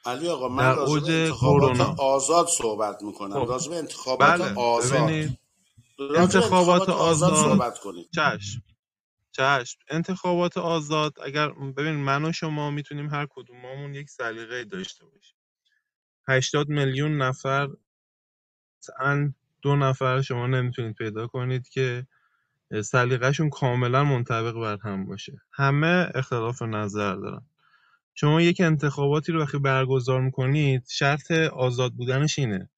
[0.06, 3.44] علی آقا من راجع به انتخابات آزاد صحبت می‌کنم.
[3.44, 3.50] خب.
[3.50, 4.54] راجع به انتخابات بله.
[4.54, 5.10] آزاد.
[6.16, 8.08] انتخابات آزاد صحبت کنید.
[8.14, 8.62] چشم.
[9.32, 9.78] چشم.
[9.90, 15.36] انتخابات آزاد اگر ببین من و شما می‌تونیم هر کدوممون یک سلیقه داشته باشیم.
[16.28, 17.68] 80 میلیون نفر
[19.00, 19.34] ان
[19.64, 22.06] دو نفر شما نمی‌تونید پیدا کنید که
[22.84, 25.32] سلیقهشون کاملا منطبق بر هم باشه.
[25.52, 27.42] همه اختلاف نظر دارن.
[28.14, 32.70] شما یک انتخاباتی رو وقتی برگزار می‌کنید شرط آزاد بودنش اینه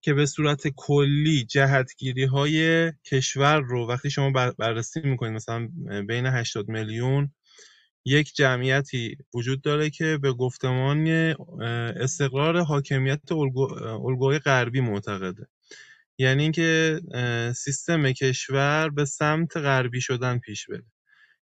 [0.00, 5.68] که به صورت کلی جهتگیری های کشور رو وقتی شما بررسی می‌کنید مثلا
[6.08, 7.32] بین 80 میلیون
[8.04, 11.06] یک جمعیتی وجود داره که به گفتمان
[11.96, 15.46] استقرار حاکمیت الگوی غربی معتقده.
[16.18, 17.00] یعنی اینکه
[17.56, 20.84] سیستم کشور به سمت غربی شدن پیش بره.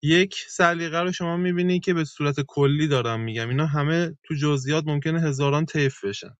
[0.02, 3.48] یک سلیقه رو شما می‌بینید که به صورت کلی دارم میگم.
[3.48, 6.36] اینا همه تو جزئیات ممکنه هزاران طیف بشن.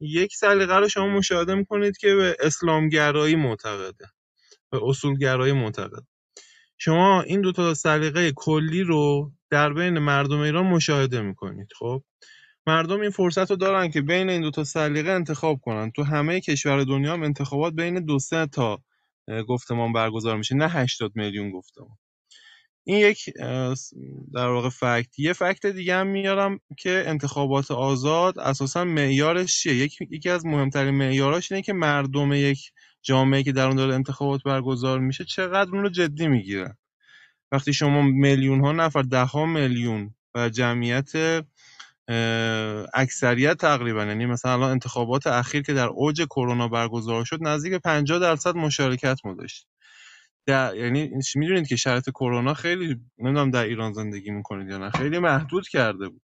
[0.00, 4.06] یک سلیقه رو شما مشاهده می‌کنید که به اسلامگرایی معتقده.
[4.72, 6.04] به اصولگرایی معتقد
[6.78, 12.02] شما این دو تا سلیقه کلی رو در بین مردم ایران مشاهده می‌کنید خب؟
[12.66, 15.90] مردم این فرصت رو دارن که بین این دو تا سلیقه انتخاب کنن.
[15.90, 18.78] تو همه کشور دنیا هم انتخابات بین دو سه تا
[19.48, 20.54] گفتمان برگزار میشه.
[20.54, 21.96] نه 80 میلیون گفتمان.
[22.84, 23.30] این یک
[24.34, 25.18] در واقع فکت.
[25.18, 31.52] یه فکت دیگه هم میارم که انتخابات آزاد اساسا معیارش چیه؟ یکی از مهمترین معیاراش
[31.52, 35.88] اینه که مردم یک جامعه که در اون داره انتخابات برگزار میشه چقدر اون رو
[35.88, 36.76] جدی می‌گیرن.
[37.52, 41.12] وقتی شما میلیون ها نفر ده ها میلیون و جمعیت
[42.94, 48.18] اکثریت تقریبا یعنی مثلا الان انتخابات اخیر که در اوج کرونا برگزار شد نزدیک 50
[48.18, 49.66] درصد مشارکت ما داشت.
[50.46, 55.18] در یعنی می‌دونید که شرایط کرونا خیلی نمی‌دونم در ایران زندگی می‌کنید یا نه خیلی
[55.18, 56.22] محدود کرده بود.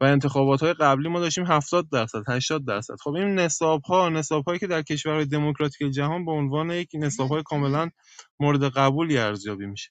[0.00, 2.94] و انتخابات های قبلی ما داشتیم 70 درصد 80 درصد.
[3.04, 7.28] خب این نصاب ها نصاب هایی که در کشورهای دموکراتیک جهان به عنوان یک نصاب
[7.28, 7.90] های کاملا
[8.40, 9.90] مورد قبولی ارزیابی میشه.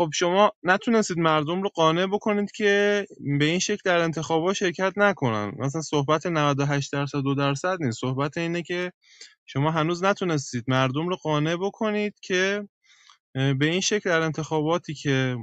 [0.00, 3.06] خب شما نتونستید مردم رو قانع بکنید که
[3.38, 5.52] به این شکل در انتخابات شرکت نکنن.
[5.58, 8.00] مثلا صحبت 98 درصد دو درصد نیست.
[8.00, 8.92] صحبت اینه که
[9.46, 12.68] شما هنوز نتونستید مردم رو قانع بکنید که
[13.34, 15.36] به این شکل در انتخاباتی که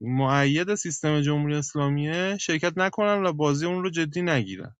[0.00, 4.76] معید سیستم جمهوری اسلامیه شرکت نکنن و بازی اون رو جدی نگیرن.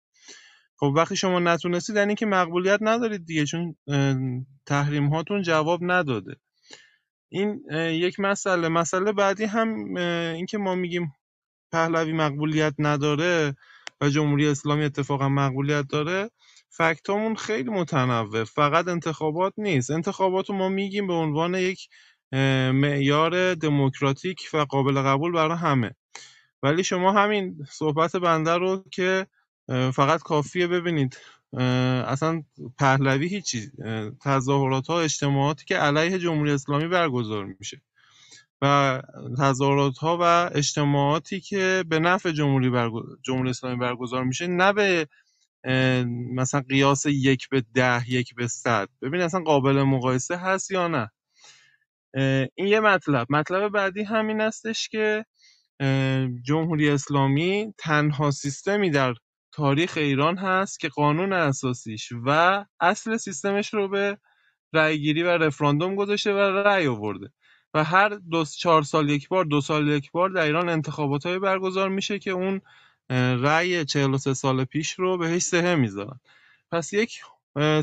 [0.76, 3.76] خب وقتی شما نتونستید یعنی که مقبولیت ندارید دیگه چون
[4.66, 6.36] تحریم هاتون جواب نداده.
[7.28, 8.68] این یک مسئله.
[8.68, 9.96] مسئله بعدی هم
[10.34, 11.12] اینکه ما میگیم
[11.72, 13.56] پهلوی مقبولیت نداره
[14.00, 16.30] و جمهوری اسلامی اتفاقا مقبولیت داره
[16.70, 18.44] فکتامون خیلی متنوع.
[18.44, 19.90] فقط انتخابات نیست.
[19.90, 21.88] انتخابات رو ما میگیم به عنوان یک
[22.72, 25.94] معیار دموکراتیک و قابل قبول برای همه.
[26.62, 29.26] ولی شما همین صحبت بنده رو که
[29.68, 31.18] فقط کافیه ببینید.
[32.06, 32.42] اصلا
[32.78, 33.70] پهلوی هیچی
[34.24, 37.82] تظاهرات ها اجتماعاتی که علیه جمهوری اسلامی برگزار میشه.
[38.62, 39.02] و
[39.38, 42.90] تظاهرات ها و اجتماعاتی که به نفع جمهوری,
[43.22, 45.08] جمهوری اسلامی برگزار میشه نه به
[46.34, 48.88] مثلا قیاس یک به ده یک به صد.
[49.02, 51.10] ببین اصلا قابل مقایسه هست یا نه.
[52.54, 53.26] این یه مطلب.
[53.30, 55.24] مطلب بعدی همین استش که
[56.42, 59.14] جمهوری اسلامی تنها سیستمی در
[59.58, 64.18] تاریخ ایران هست که قانون اساسیش و اصل سیستمش رو به
[64.72, 67.32] رأیگیری و رفراندوم گذاشته و رأی آورده.
[67.74, 71.38] و هر دو چهار سال یک بار دو سال یک بار در ایران انتخابات های
[71.38, 72.60] برگزار میشه که اون
[73.44, 76.20] رأی 43 سال پیش رو بهش سهه می‌ذارن.
[76.72, 77.20] پس یک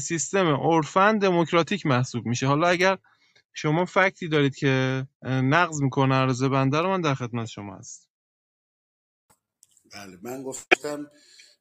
[0.01, 2.47] سیستم عرفن دموکراتیک محسوب میشه.
[2.47, 2.97] حالا اگر
[3.53, 8.09] شما فکتی دارید که نقض می‌کنه عرضه بنده رو من در خدمت شما هست
[9.93, 11.07] بله من گفتم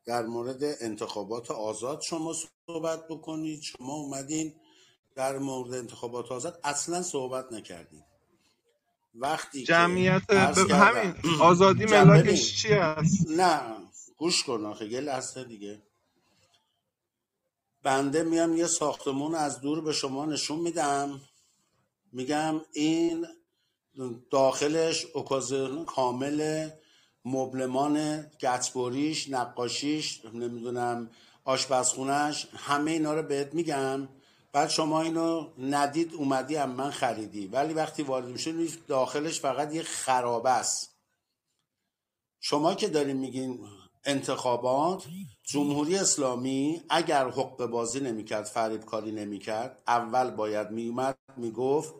[0.04, 2.34] در مورد انتخابات آزاد شما
[2.66, 3.62] صحبت بکنید.
[3.62, 4.54] شما اومدین
[5.14, 8.04] در مورد انتخابات آزاد اصلا صحبت نکردیم
[9.14, 13.60] وقتی جمعیت همین آزادی ملاکش چی هست نه
[14.16, 15.82] گوش کن آخه یه لحظه دیگه.
[17.82, 21.20] بنده میام یه ساختمون از دور به شما نشون میدم.
[22.12, 23.26] میگم این
[24.30, 26.70] داخلش اوکازیون کامل
[27.24, 31.10] مبلمان گچبوریش نقاشیش نمی‌دونم
[31.44, 34.08] آشپزخونهش همه اینا رو بهت میگم.
[34.52, 37.46] بعد شما اینو ندید اومدی هم من خریدی.
[37.46, 40.96] ولی وقتی وارد میشه داخلش فقط یه خرابه است.
[42.40, 43.58] شما که دارین میگین
[44.04, 45.04] انتخابات
[45.42, 51.94] جمهوری اسلامی اگر حق بازی نمی‌کرد فریب کاری نمی‌کرد اول باید میومد می‌گفت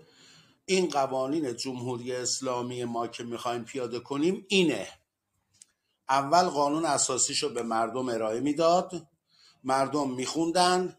[0.64, 4.88] این قوانین جمهوری اسلامی ما که می‌خوایم پیاده کنیم اینه.
[6.08, 9.06] اول قانون اساسیشو به مردم ارائه می‌داد.
[9.64, 10.96] مردم میخوندن.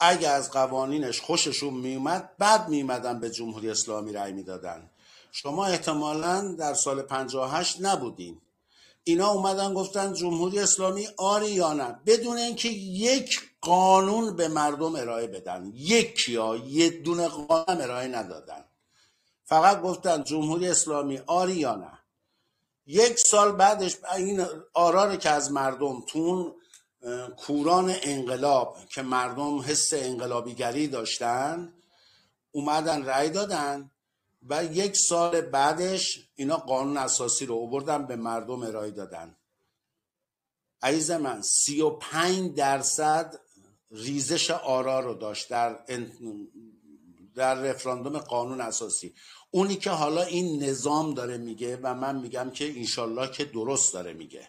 [0.00, 4.90] اگه از قوانینش خوششون میومد بعد میومدن به جمهوری اسلامی رأی می‌دادن.
[5.32, 8.40] شما احتمالا در سال 58 نبودین.
[9.04, 12.00] اینا اومدن گفتن جمهوری اسلامی آری یا نه.
[12.06, 15.72] بدون اینکه یک قانون به مردم ارائه بدن.
[15.74, 18.64] یک یا یه دونه قانون ارائه ندادن.
[19.44, 21.95] فقط گفتن جمهوری اسلامی آری یا نه.
[22.86, 26.54] یک سال بعدش این آرار که از مردم تون
[27.36, 31.72] کوران انقلاب که مردم حس انقلابیگری داشتن
[32.52, 33.90] اومدن رأی دادن
[34.48, 39.36] و یک سال بعدش اینا قانون اساسی رو اووردن به مردم ارائه دادن.
[40.82, 43.40] عیز من سی و پنج درصد
[43.90, 45.78] ریزش آرا رو داشت در,
[47.34, 49.14] در رفراندوم قانون اساسی.
[49.56, 54.12] اونی که حالا این نظام داره میگه و من میگم که انشالله که درست داره
[54.12, 54.48] میگه.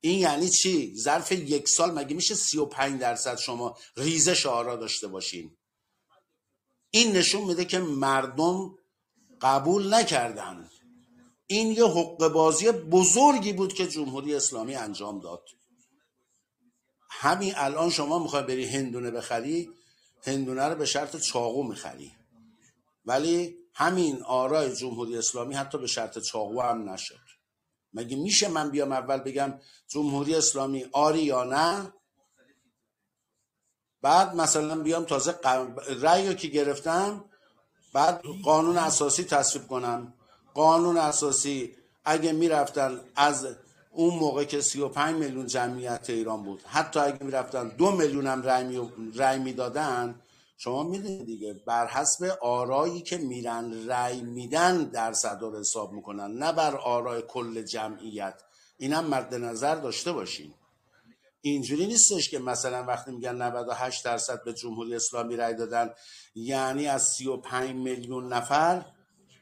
[0.00, 5.56] این یعنی چی؟ ظرف یک سال مگه میشه 35 درصد شما ریزش آرا داشته باشین؟
[6.90, 8.74] این نشون میده که مردم
[9.40, 10.70] قبول نکردن.
[11.46, 15.44] این یه حق بازی بزرگی بود که جمهوری اسلامی انجام داد.
[17.10, 19.70] همین الان شما می‌خوای بری هندونه بخری
[20.22, 22.12] هندونه رو به شرط چاقو می‌خری.
[23.04, 27.20] ولی همین آرای جمهوری اسلامی حتی به شرط چاقو هم نشد.
[27.92, 29.54] مگه میشه من بیام اول بگم
[29.88, 31.92] جمهوری اسلامی آری یا نه؟
[34.02, 35.34] بعد مثلا بیام تازه
[36.00, 37.24] رأی که گرفتم
[37.92, 40.14] بعد قانون اساسی تصویب کنم.
[40.54, 43.46] قانون اساسی اگه می‌رفتن از
[43.90, 48.42] اون موقع که 35 میلیون جمعیت ایران بود حتی اگه می‌رفتن دو میلیون هم
[49.14, 50.21] رأی می‌دادن
[50.64, 56.52] شما می‌دونید دیگه بر حسب آرایی که میرن رأی میدن در صدر حساب می‌کنن نه
[56.52, 58.42] بر آرای کل جمعیت.
[58.78, 60.54] اینم مد نظر داشته باشین.
[61.40, 65.90] اینجوری نیستش که مثلا وقتی میگن 98 درصد به جمهوری اسلامی رأی دادن
[66.34, 68.84] یعنی از 35 میلیون نفر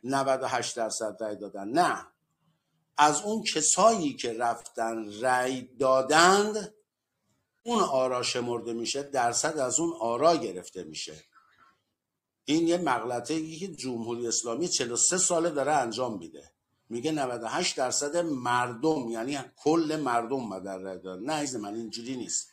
[0.05, 1.69] 98 درصد رأی دادن.
[1.69, 2.07] نه.
[2.97, 6.75] از اون کسایی که رفتن رأی دادند
[7.63, 11.25] اون آرا شمرده میشه درصد از اون آرا گرفته میشه.
[12.45, 16.53] این یه مغلطه که جمهوری اسلامی 43 ساله داره انجام میده.
[16.89, 22.51] میگه 98 درصد مردم یعنی کل مردم اومدن رای دادن نه عزیز من اینجوری نیست.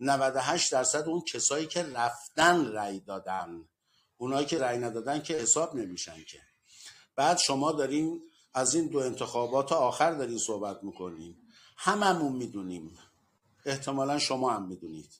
[0.00, 3.68] 98 درصد اون کسایی که رفتن رای دادن.
[4.16, 6.38] اونایی که رای ندادن که حساب نمیشن که.
[7.16, 8.22] بعد شما دارین
[8.54, 11.36] از این دو انتخابات آخر دارین صحبت می‌کنین.
[11.76, 12.98] هممون می‌دونیم.
[13.66, 15.10] احتمالا شما هم می‌دونید.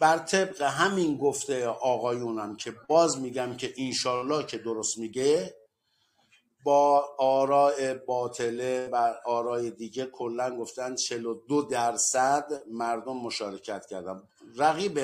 [0.00, 5.54] بر طبق همین گفته آقایونم که باز میگم که انشالله که درست میگه
[6.64, 14.22] با آراء باطله و آرای دیگه کلا گفتن 42 درصد مردم مشارکت کردن.
[14.56, 15.00] رقیب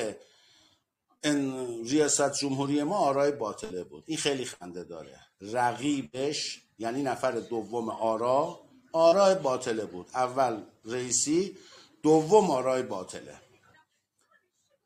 [1.84, 4.04] ریاست جمهوری ما آرای باطله بود.
[4.06, 5.20] این خیلی خنده داره.
[5.40, 8.60] رقیبش یعنی نفر دوم آرا
[8.92, 10.06] آرای باطله بود.
[10.14, 11.56] اول رئیسی
[12.04, 13.40] دوم آرای باطله.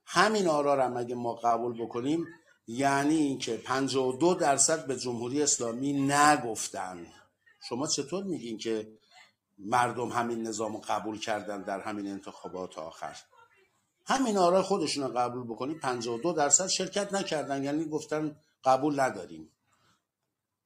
[0.05, 2.27] همین آرا رو اگه ما قبول بکنیم
[2.67, 7.07] یعنی اینکه 52 درصد به جمهوری اسلامی نگفتن.
[7.69, 8.99] شما چطور میگین که
[9.59, 13.17] مردم همین نظام رو قبول کردن در همین انتخابات آخر؟
[14.07, 19.51] همین آرا خودشون رو قبول بکنیم 52 درصد شرکت نکردن یعنی گفتن قبول نداریم.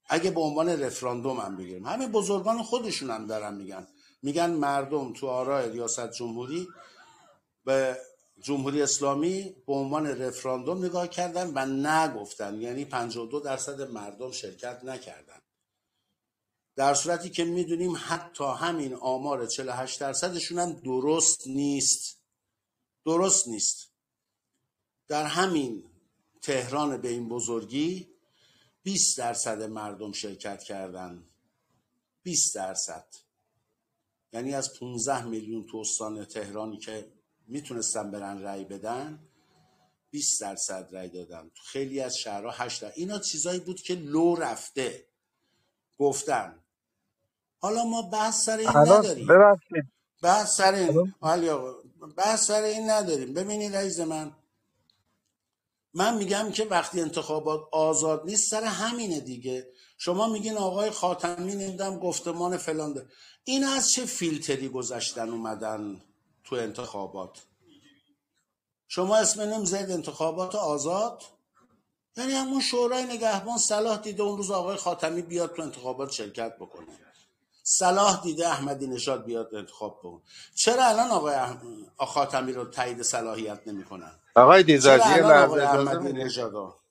[0.06, 1.86] اگه به عنوان رفراندوم هم بگیریم.
[1.86, 3.86] همین بزرگان خودشون هم دارن میگن.
[4.22, 6.68] میگن مردم تو آرای ریاست جمهوری
[7.64, 7.98] به
[8.42, 12.60] جمهوری اسلامی به عنوان رفراندوم نگاه کردن و نگفتن.
[12.60, 15.40] یعنی 52 درصد مردم شرکت نکردن.
[16.76, 22.18] در صورتی که می‌دونیم حتی همین آمار 48 درصدشون هم درست نیست.
[23.04, 23.88] درست نیست.
[25.08, 25.84] در همین
[26.42, 28.08] تهران به این بزرگی
[28.82, 31.24] 20 درصد مردم شرکت کردن.
[32.22, 33.06] 20 درصد.
[34.32, 37.12] یعنی از 15 میلیون تو استان تهرانی که
[37.46, 39.18] می‌تونستن برن رأی بدن
[40.10, 41.50] 20 درصد رأی دادن.
[41.54, 45.06] تو خیلی از شهرها 8 اینا چیزایی بود که لو رفته.
[45.98, 46.58] گفتن.
[47.58, 49.28] حالا ما بحث سر این نداریم.
[50.22, 51.14] بحث سر این
[52.16, 53.34] بحث سر این نداریم.
[53.34, 54.32] ببینید عزیز من.
[55.94, 59.72] من میگم که وقتی انتخابات آزاد نیست سر همینه دیگه.
[60.04, 63.08] شما میگین آقای خاتمی نمیدم گفتمان فلان
[63.44, 66.00] این از چه فیلتری گذشتن اومدن
[66.44, 67.38] تو انتخابات؟
[68.88, 71.22] شما اسم نمیزید انتخابات آزاد؟
[72.16, 76.86] یعنی همون شورای نگهبان صلاح دیده اون روز آقای خاتمی بیاد تو انتخابات شرکت بکنه.
[77.62, 80.22] صلاح دیده احمدی نژاد بیاد انتخاب بکن
[80.54, 81.36] چرا الان آقای
[81.98, 86.81] خاتمی رو تایید صلاحیت نمی‌کنن؟ آقای دیزاجی لحظه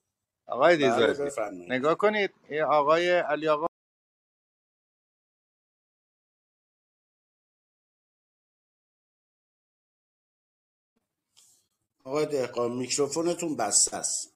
[0.52, 1.24] آقای دیزاجی
[1.70, 2.32] نگاه کنید
[2.70, 3.68] آقای علی آقا
[12.04, 14.36] آقای دهقان میکروفونتون بسته است.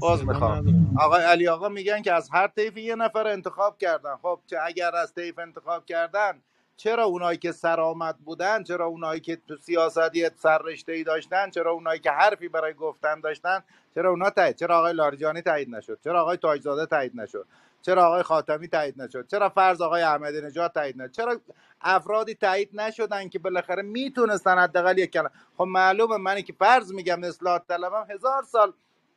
[0.00, 0.96] باز می‌خوام.
[1.00, 4.16] آقای علی آقا میگن که از هر طیفی یه نفر انتخاب کردن.
[4.16, 6.42] خب چه اگر از طیف انتخاب کردن
[6.78, 12.00] چرا اونایی که سرآمد بودن چرا اونایی که تو سیاستی سررشته ای داشتن چرا اونایی
[12.00, 13.64] که حرفی برای گفتن داشتن
[13.94, 17.46] چرا اونا تایید چرا آقای لاریجانی تایید نشد چرا آقای تاجزاده تایید نشد
[17.82, 21.40] چرا آقای خاتمی تایید نشد چرا فرض آقای احمدی نژاد تایید نشد چرا
[21.80, 25.30] افرادی تایید نشدن که بالاخره می‌تونستن حداقل یک کلمه.
[25.56, 28.72] خب معلومه منی که فرض میگم اصلاح طلبم هزار سال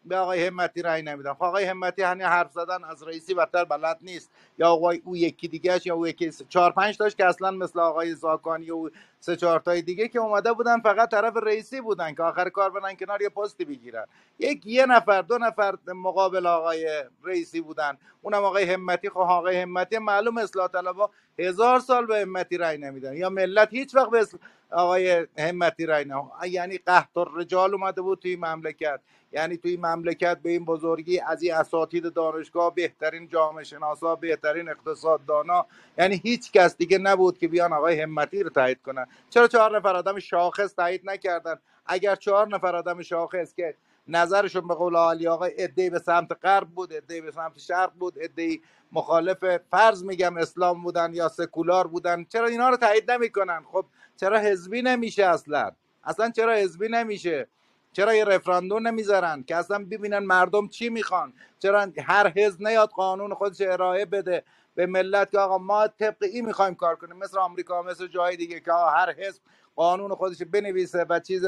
[0.05, 1.33] به آقای همتی رأی نمیدم.
[1.33, 4.31] خب آقای همتی هنی حرف زدن از رئیسی بدتر بلد نیست.
[4.57, 8.15] یا آقای او یکی دیگه یا او یکی چهار پنج تاش که اصلا مثل آقای
[8.15, 8.89] زاکانی و
[9.19, 12.95] سه چهار تای دیگه که اومده بودن فقط طرف رئیسی بودن که آخر کار برن
[12.95, 14.05] کنار یه پستی بگیرن.
[14.39, 17.97] یک یه نفر دو نفر مقابل آقای رئیسی بودن.
[18.21, 19.09] اونم آقای همتی.
[19.09, 23.17] خب آقای همتی معلوم اصلاح طلبا هزار سال به همتی رأی نمیدن.
[23.17, 24.27] یا ملت هیچ وقت به
[24.71, 26.05] آقای همتی رأی
[26.47, 28.99] یعنی قحط رجال اومده بود توی مملکت.
[29.33, 35.65] یعنی توی مملکت به این بزرگی از این اساتید دانشگاه بهترین جامعه شناسا بهترین اقتصاددانا
[35.97, 39.07] یعنی هیچ کس دیگه نبود که بیان آقای همتی رو تایید کنن.
[39.29, 41.55] چرا چهار نفر آدم شاخص تایید نکردن؟
[41.85, 43.75] اگر چهار نفر آدم شاخص که
[44.07, 48.13] نظرشون به قول علی آقای ادعی به سمت غرب بود ادعی به سمت شرق بود
[48.21, 48.61] ادعی
[48.91, 53.85] مخالف فرض میگم اسلام بودن یا سکولار بودن چرا اینا رو تایید نمی‌کنن؟ خب
[54.17, 55.71] چرا حزبی نمیشه اصلا؟
[56.03, 57.47] اصلا چرا حزبی نمیشه؟
[57.93, 61.33] چرا یه رفراندوم نمی‌ذارن؟ که اصلا ببینن مردم چی می‌خوان.
[61.59, 64.43] چرا هر حزب نیاد قانون خودش ارائه بده
[64.75, 67.17] به ملت که آقا ما طبق این می‌خوایم کار کنیم.
[67.17, 69.41] مثل آمریکا مثل جای دیگه که هر حزب
[69.75, 71.45] قانون خودش بنویسه و چیز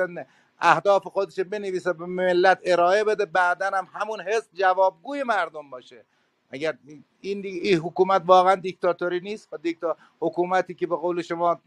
[0.60, 6.06] اهداف خودش بنویسه به ملت ارائه بده بعدا هم همون حزب جوابگوی مردم باشه.
[6.50, 6.78] اگر
[7.24, 9.50] این, این حکومت واقعا دیکتاتوری نیست.
[9.52, 11.60] و دیکتا حکومتی که به قول شما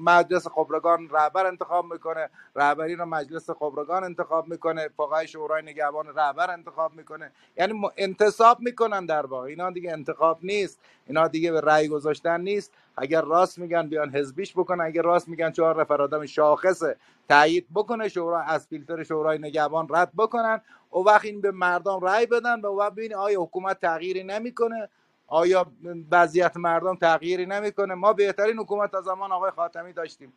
[0.00, 6.50] مجلس خبرگان رهبر انتخاب می‌کنه رهبری رو مجلس خبرگان انتخاب می‌کنه فقهای شورای نگهبان رهبر
[6.50, 7.32] انتخاب می‌کنه.
[7.56, 9.46] یعنی انتصاب می‌کنن در واقع.
[9.46, 10.80] اینا دیگه انتخاب نیست.
[11.06, 12.72] اینا دیگه به رأی گذاشتن نیست.
[12.96, 14.84] اگر راست میگن بیان حزبیش بکنن.
[14.84, 16.96] اگر راست میگن چهار نفر آدم شاخصه
[17.28, 20.60] تایید بکنه شورا از فیلتر شورای نگهبان رد بکنن.
[20.92, 24.88] و وقت این به مردم رأی بدن و ببین آیا حکومت تغییری نمی‌کنه
[25.26, 25.66] آیا
[26.10, 30.32] وضعیت مردم تغییری نمی‌کنه؟ ما بهترین حکومت تا زمان آقای خاتمی داشتیم.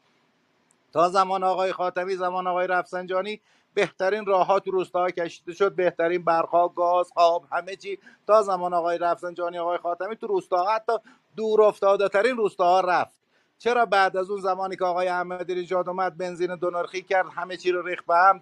[0.93, 3.41] تا زمان آقای خاتمی زمان آقای رفسنجانی
[3.74, 5.76] بهترین راهها تو روستاها کشیده شد.
[5.76, 7.99] بهترین برقها گاز آب همه چی.
[8.28, 10.76] تا زمان آقای رفسنجانی آقای خاتمی تو روستاها.
[10.76, 10.93] حتی
[11.36, 13.18] دور افتاده ترین روستاها رفت.
[13.57, 16.72] چرا بعد از اون زمانی که آقای احمدی نژاد اومد بنزین دو
[17.09, 18.41] کرد همه چی رو ریخت به هم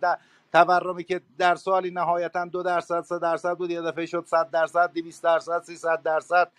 [0.53, 4.91] تورمی که در سالی نهایتا دو درصد سه درصد بود یه دفعه شد 100 درصد
[4.93, 6.51] 200 درصد 300 درصد.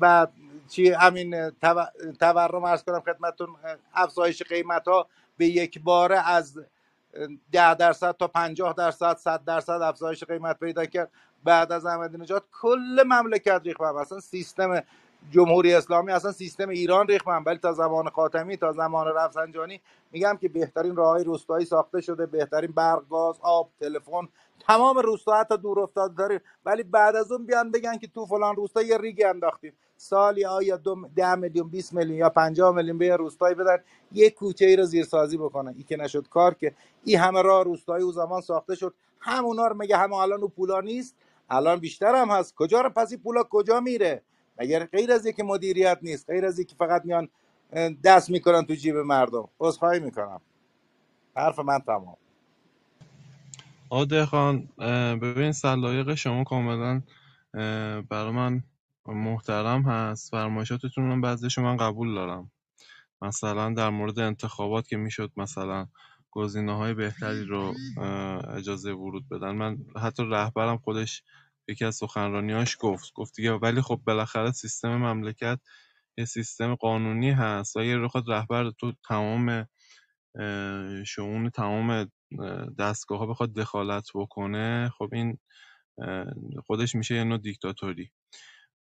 [0.00, 0.26] و
[0.68, 1.50] چی؟ همین
[2.20, 3.48] تورم ارز کنم خدمتون
[3.94, 5.06] افزایش قیمت ها
[5.36, 6.60] به یک باره از
[7.52, 11.10] ده درصد تا پنجاه درصد صد درصد افزایش قیمت پیدا کرد.
[11.44, 14.82] بعد از احمدی نژاد کل مملکت ریخت اصلا سیستم
[15.30, 19.80] جمهوری اسلامی اصلا سیستم ایران ریخت ولی تا زمان خاتمی تا زمان رفسنجانی.
[20.12, 24.28] میگم که بهترین راههای روستایی ساخته شده بهترین برق گاز آب تلفن.
[24.66, 26.40] تمام روستا حتی دور افتاده داریم.
[26.66, 29.72] ولی بعد از اون بیان بگن که تو فلان روستا یه ریگی انداختیم.
[29.96, 33.78] سالی آیا دو ده میلیون 20 میلیون یا 50 میلیون به روستایی بدن
[34.12, 35.74] یه کوچه ای رو زیرسازی بکنن.
[35.76, 38.94] این که نشد کار که این همه راه روستایی او زمان ساخته شد.
[39.20, 41.16] همونا رو مگه همه الان او پولا نیست.
[41.50, 42.54] الان بیشتر هم هست.
[42.54, 44.22] کجا رو؟ پس پولا کجا میره؟
[44.60, 47.28] مگر غیر از اینکه مدیریت نیست غیر از اینکه فقط میان
[48.04, 49.48] دست می‌کنن تو جیب مردم.
[49.60, 50.40] عذرخواهی می‌کنم.
[51.36, 52.16] حرف من تمام.
[53.90, 54.68] آده خان
[55.18, 57.02] ببین سلایق شما کاملا
[58.10, 58.62] برای من
[59.06, 60.30] محترم هست.
[60.30, 62.50] فرمایشاتتون من بعضیشو من قبول دارم.
[63.22, 65.86] مثلا در مورد انتخابات که می‌شد مثلا
[66.30, 67.74] گزینه های بهتری رو
[68.56, 69.50] اجازه ورود بدن.
[69.50, 71.22] من حتی رهبرم خودش
[71.68, 75.60] یکی از سخنرانیاش گفت گفت دیگه ولی خب بالاخره سیستم مملکت
[76.18, 79.68] یه سیستم قانونی هست و یه رخواد رهبر تو تمام
[81.06, 82.12] شعون تمام
[82.78, 85.38] دستگاه ها بخواد دخالت بکنه خب این
[86.66, 88.10] خودش میشه یه نوع دیکتاتوری.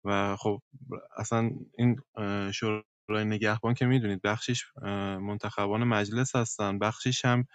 [0.06, 0.62] و خب
[1.18, 1.98] اصلا این
[2.54, 4.64] شورای نگهبان که می‌دونید بخشش
[5.22, 7.46] منتخبان مجلس هستن بخشش هم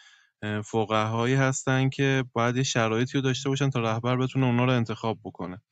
[0.65, 5.19] فقهایی هستن که باید یه شرایطی رو داشته باشن تا رهبر بتونه اونا رو انتخاب
[5.25, 5.63] بکنه.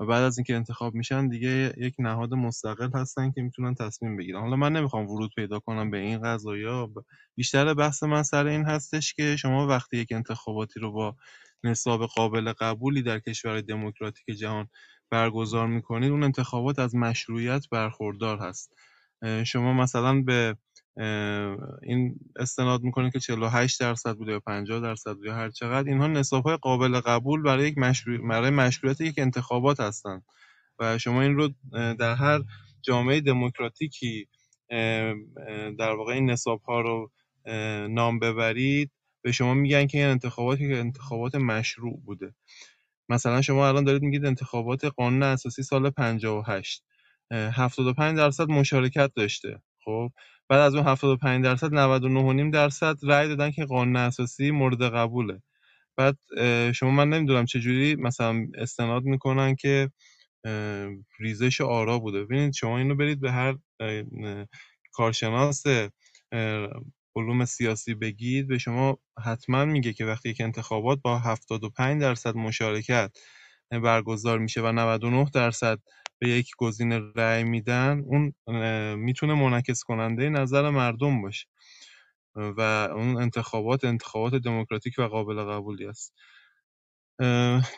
[0.00, 4.40] و بعد از اینکه انتخاب میشن دیگه یک نهاد مستقل هستن که می‌تونن تصمیم بگیرن.
[4.40, 6.88] حالا من نمی‌خوام ورود پیدا کنم به این قضايا
[7.36, 11.16] بیشتر بحث من سر این هستش که شما وقتی یک انتخاباتی رو با
[11.64, 14.68] نصاب قابل قبولی در کشور دموکراتیک جهان
[15.10, 18.72] برگزار می‌کنید اون انتخابات از مشروعیت برخوردار هست.
[19.44, 20.56] شما مثلا به
[21.82, 26.06] این استناد می‌کنه که 48 درصد بوده یا 50 درصد بوده یا هر چقدر اینها
[26.06, 30.22] نصاب های قابل قبول برای یک مشروع برای مشروعیت یک انتخابات هستند.
[30.78, 32.40] و شما این رو در هر
[32.82, 34.28] جامعه دموکراتیکی
[35.78, 37.10] در واقع این نصاب ها رو
[37.88, 38.90] نام ببرید
[39.22, 42.34] به شما میگن که این انتخابات که انتخابات مشروع بوده.
[43.08, 46.84] مثلا شما الان دارید میگید انتخابات قانون اساسی سال 58
[47.30, 49.62] 75 درصد مشارکت داشته.
[49.84, 50.10] خب؟
[50.50, 51.70] بعد از اون 75 درصد
[52.50, 55.42] 99.5 درصد رأی دادن که قانون اساسی مورد قبوله.
[55.98, 56.18] بعد
[56.72, 59.90] شما من نمی‌دونم چجوری مثلا استناد می‌کنن که
[61.20, 62.24] ریزش آرا بوده.
[62.24, 63.56] ببینید شما اینو برید به هر
[64.92, 65.64] کارشناس
[67.16, 73.18] علوم سیاسی بگید به شما حتما میگه که وقتی یک انتخابات با 75 درصد مشارکت
[73.70, 75.78] برگزار میشه و 99 درصد
[76.18, 78.32] به یک گزینه رأی میدن اون
[78.96, 81.46] می‌تونه منعکس کننده نظر مردم باشه.
[82.36, 82.60] و
[82.96, 86.14] اون انتخابات انتخابات دموکراتیک و قابل قبولی است.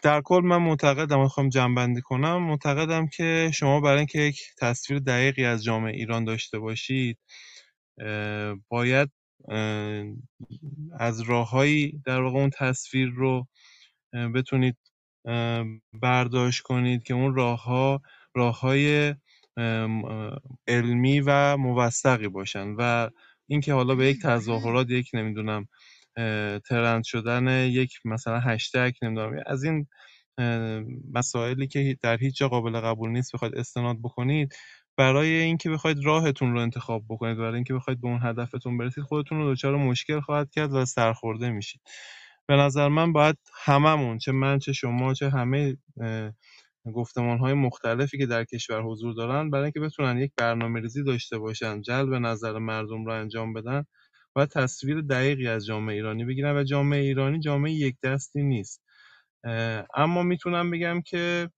[0.02, 5.44] در کل من معتقدم می‌خوام جنبندی کنم معتقدم که شما برای اینکه یک تصویر دقیقی
[5.44, 7.18] از جامعه ایران داشته باشید
[8.68, 9.10] باید
[10.98, 13.48] از راههایی در واقع اون تصویر رو
[14.34, 14.76] بتونید
[15.92, 18.02] برداشت کنید که اون راهها
[18.38, 19.14] راههای
[20.68, 23.10] علمی و موثقی باشن و
[23.46, 25.68] اینکه حالا به یک تظاهرات یک نمی‌دونم
[26.68, 29.86] ترند شدن یک مثلا هشتگ نمی‌دونم از این
[31.14, 34.54] مسائلی که در هیچ جا قابل قبول نیست بخواید استناد بکنید
[34.96, 39.38] برای اینکه بخواید راهتون رو انتخاب بکنید برای اینکه بخواید به اون هدفتون برسید خودتون
[39.38, 41.80] رو دچار مشکل خواهد کرد و سرخورده میشید.
[42.46, 45.76] به نظر من باید هممون چه من چه شما چه همه
[46.94, 51.38] گفتمان های مختلفی که در کشور حضور دارن برای اینکه بتونن یک برنامه ریزی داشته
[51.38, 53.84] باشن جلب نظر مردم رو انجام بدن
[54.36, 58.82] و تصویر دقیقی از جامعه ایرانی بگیرن و جامعه ایرانی جامعه یک دستی نیست.
[59.94, 61.50] اما می‌تونم بگم که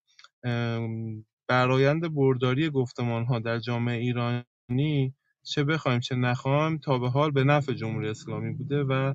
[1.48, 7.44] برایند برداری گفتمان ها در جامعه ایرانی چه بخوایم چه نخوایم تا به حال به
[7.44, 9.14] نفع جمهوری اسلامی بوده و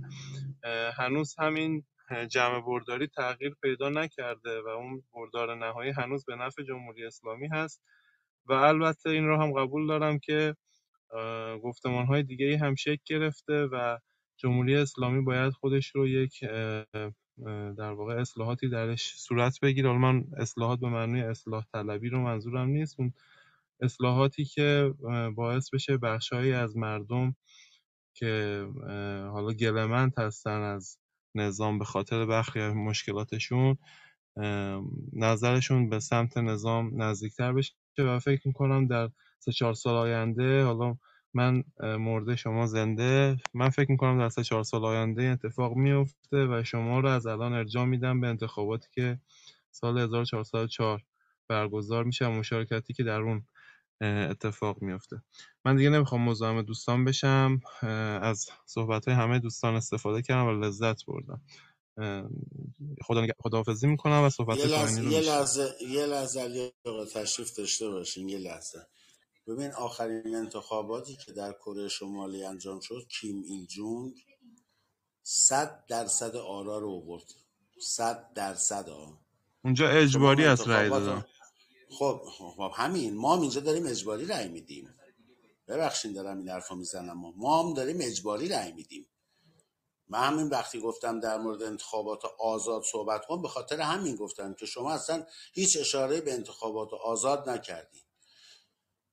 [0.98, 1.84] هنوز همین
[2.30, 7.82] جمع برداری تغییر پیدا نکرده و اون بردار نهایی هنوز به نفع جمهوری اسلامی هست.
[8.46, 10.56] و البته این رو هم قبول دارم که
[11.64, 13.98] گفتمان های دیگه هم شکل گرفته و
[14.38, 16.44] جمهوری اسلامی باید خودش رو یک
[17.78, 19.88] در واقع اصلاحاتی درش صورت بگیره.
[19.88, 23.00] حالا من اصلاحات به معنی اصلاح طلبی رو منظورم نیست.
[23.00, 23.14] اون
[23.82, 24.94] اصلاحاتی که
[25.36, 27.36] باعث بشه بخشهایی از مردم
[28.14, 28.66] که
[29.32, 30.98] حالا گلمند هستن از
[31.36, 33.78] نظام به خاطر برخی مشکلاتشون
[35.14, 39.10] نظرشون به سمت نظام نزدیکتر بشه و فکر می‌کنم در
[39.40, 40.98] سه چهار سال آینده حالا
[41.34, 46.64] من مرده شما زنده من فکر می‌کنم در سه چهار سال آینده اتفاق میفته و
[46.64, 49.20] شما رو از الان ارجاع میدم به انتخاباتی که
[49.72, 51.04] سال 1404
[51.48, 53.44] برگزار میشه و مشارکتی که در اون
[54.02, 55.22] اتفاق میفته
[55.66, 57.62] من دیگه نمی‌خوام مزاحم دوستان بشم.
[58.22, 61.42] از صحبت های همه دوستان استفاده کردم و لذت بردم.
[63.04, 66.62] خدا خداحافظی می‌کنم و صحبت یه لحظه یه لحظه یه لحظه
[67.14, 68.88] تشریف داشته باشین یه لحظه.
[69.48, 74.26] ببین آخرین انتخاباتی که در کره شمالی انجام شد کیم ایل جونگ
[75.24, 77.34] صد درصد آرا رو آورد.
[77.82, 79.20] صد درصد ها
[79.64, 81.26] اونجا اجباری از رأی دادن.
[81.90, 83.18] خب،, خب همین.
[83.18, 84.96] ما هم اینجا داریم اجباری رأی میدیم.
[85.68, 87.18] ببخشید دارم این حرفا می‌زنم.
[87.18, 89.08] ما ما هم داریم اجباری رأی میدیم.
[90.08, 94.66] من همین وقتی گفتم در مورد انتخابات آزاد صحبت کن به خاطر همین گفتم که
[94.66, 98.06] شما اصلا هیچ اشاره به انتخابات آزاد نکردی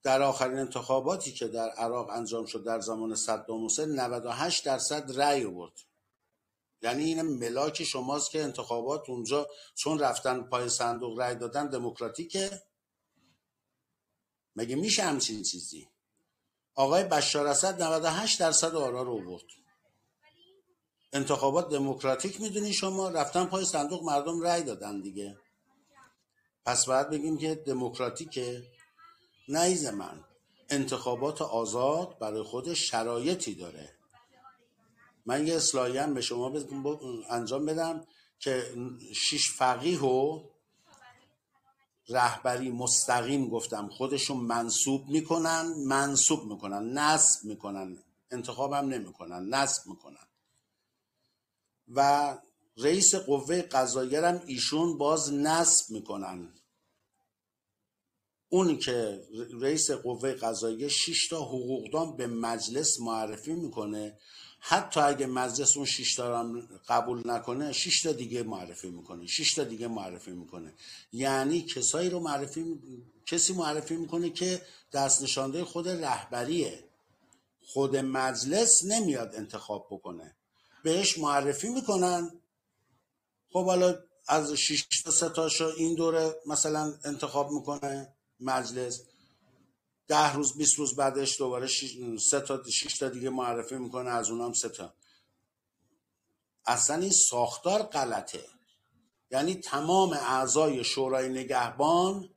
[0.02, 5.44] در آخرین انتخاباتی که در عراق انجام شد در زمان صدام حسین 98 درصد رأی
[5.44, 5.72] آورد.
[6.82, 12.62] یعنی این ملاک شماست که انتخابات اونجا چون رفتن پای صندوق رأی دادن دموکراتیکه.
[14.56, 15.88] مگه میشه همچین چیزی؟
[16.74, 19.44] آقای بشار اسد 98 درصد آرا رو آورد.
[21.12, 25.38] انتخابات دموکراتیک می‌دونی شما؟ رفتن پای صندوق مردم رأی دادن دیگه.
[26.64, 28.62] پس باید بگیم که دموکراتیکه.
[29.48, 30.24] نیز من.
[30.68, 34.01] انتخابات آزاد برای خود شرایطی داره.
[35.26, 36.52] من یه اصلاحی به شما
[37.30, 38.06] انجام بدم
[38.38, 38.74] که
[39.14, 40.40] شش فقیه و
[42.08, 43.88] رهبری مستقیم گفتم.
[43.88, 47.98] خودشون منصوب می‌کنن منصوب می‌کنن نصب می‌کنن
[48.30, 50.26] انتخابم نمی‌کنن نصب می‌کنن.
[51.88, 52.38] و
[52.76, 56.52] رئیس قوه قضاییه ایشون باز نصب می‌کنن.
[58.48, 59.26] اونی که
[59.60, 64.18] رئیس قوه قضاییه 6 تا حقوقدان به مجلس معرفی می‌کنه
[64.64, 66.52] حتی اگه مجلس اون 6 تا
[66.88, 70.72] قبول نکنه 6 تا دیگه معرفی می‌کنه 6 تا دیگه معرفی می‌کنه.
[71.12, 72.78] یعنی کسایی رو معرفی
[73.26, 74.62] کسی معرفی می‌کنه که
[74.92, 76.84] دست نشانده خود رهبریه.
[77.66, 80.36] خود مجلس نمیاد انتخاب بکنه.
[80.84, 82.30] بهش معرفی می‌کنن.
[83.52, 83.98] خب حالا
[84.28, 89.02] از 6 تا 3 تاشو این دوره مثلا انتخاب می‌کنه مجلس.
[90.12, 91.68] ده روز 20 روز بعدش دوباره
[92.30, 94.94] سه تا شش تا دیگه معرفی می‌کنه از اونام سه تا.
[96.66, 98.44] اصلا این ساختار غلطه.
[99.30, 102.28] یعنی تمام اعضای شورای نگهبان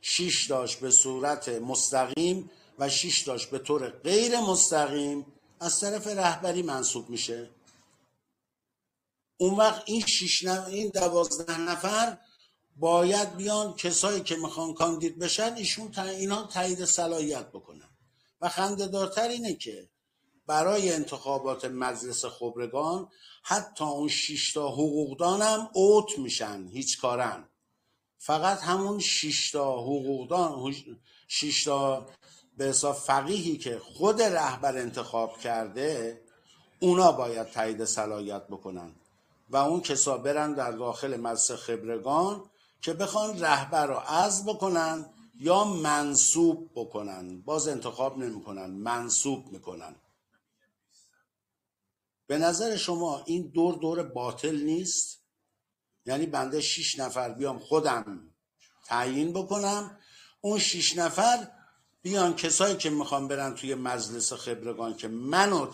[0.00, 5.26] شش داشت به صورت مستقیم و شش داشت به طور غیر مستقیم
[5.60, 7.50] از طرف رهبری منصوب میشه.
[9.36, 12.18] اون وقت این شش این دوازده نفر
[12.76, 17.88] باید بیان کسایی که می‌خوان کاندید بشن ایشون اینا تایید صلاحیت بکنن.
[18.40, 19.88] و خنده دارتر اینه که
[20.46, 23.08] برای انتخابات مجلس خبرگان
[23.42, 27.48] حتی اون شیشتا حقوقدان هم اوت میشن هیچ کارن.
[28.18, 30.74] فقط همون شیشتا حقوقدان
[31.28, 32.06] شیشتا
[32.56, 36.20] به حساب فقیهی که خود رهبر انتخاب کرده
[36.80, 38.94] اونا باید تایید صلاحیت بکنن.
[39.50, 42.50] و اون کسا برن در داخل مجلس خبرگان
[42.82, 47.42] که بخوان رهبر رو عزل بکنن یا منصوب بکنن.
[47.42, 49.96] باز انتخاب نمی‌کنن منصوب می‌کنن.
[52.26, 55.22] به نظر شما این دور دور باطل نیست؟
[56.06, 58.30] یعنی بنده شیش نفر بیام خودم
[58.84, 59.98] تعیین بکنم
[60.40, 61.48] اون شیش نفر
[62.02, 65.72] بیان کسایی که می‌خوان برن توی مجلس خبرگان که منو,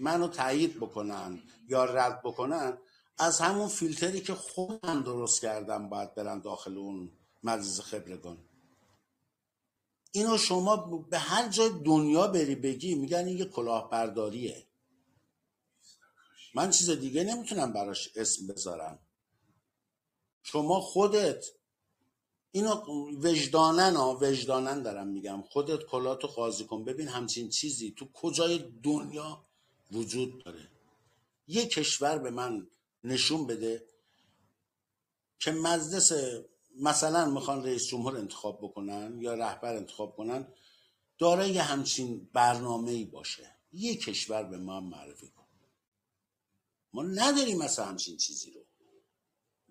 [0.00, 2.78] منو تایید بکنن یا رد بکنن
[3.18, 7.12] از همون فیلتری که خودم درست کردم باید برن داخل اون
[7.42, 8.38] مجلس خبرگان.
[10.12, 10.76] اینو شما
[11.10, 14.66] به هر جای دنیا بری بگی میگن این یه کلاهبرداریه.
[16.54, 18.98] من چیز دیگه نمی‌تونم براش اسم بذارم.
[20.42, 21.44] شما خودت
[22.52, 22.74] اینو
[23.16, 25.42] وجدانن ها وجدانن دارم میگم.
[25.42, 26.84] خودت کلاتو قاضی کن.
[26.84, 29.44] ببین همچین چیزی تو کجای دنیا
[29.92, 30.70] وجود داره.
[31.46, 32.66] یه کشور به من
[33.04, 33.86] نشون بده
[35.38, 36.12] که مجلس
[36.80, 40.48] مثلا می‌خوان رئیس جمهور انتخاب بکنن یا رهبر انتخاب کنن
[41.18, 43.56] دارای همچین برنامه ای باشه.
[43.72, 45.44] یه کشور به ما معرفی کن.
[46.92, 48.66] ما نداریم مثلا همچین چیزی رو.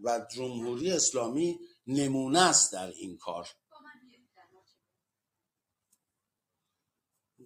[0.03, 3.49] و جمهوری اسلامی نمونه است در این کار.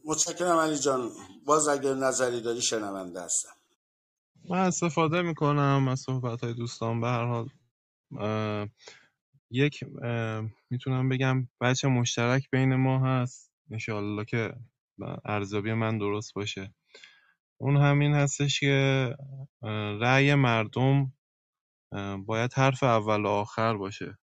[0.03, 1.11] متشکرم علی جان.
[1.45, 3.56] باز اگر نظری داری شنونده هستم.
[4.49, 7.01] من استفاده می‌کنم از صحبت های دوستان.
[7.01, 7.49] به هر حال
[9.51, 9.83] یک
[10.69, 13.51] می‌تونم بگم بچه مشترک بین ما هست.
[13.71, 14.53] انشالله که
[15.25, 16.75] ارزیابی من درست باشه.
[17.61, 19.15] اون همین هستش که
[20.01, 21.13] رأی مردم
[22.25, 24.17] باید حرف اول و آخر باشه.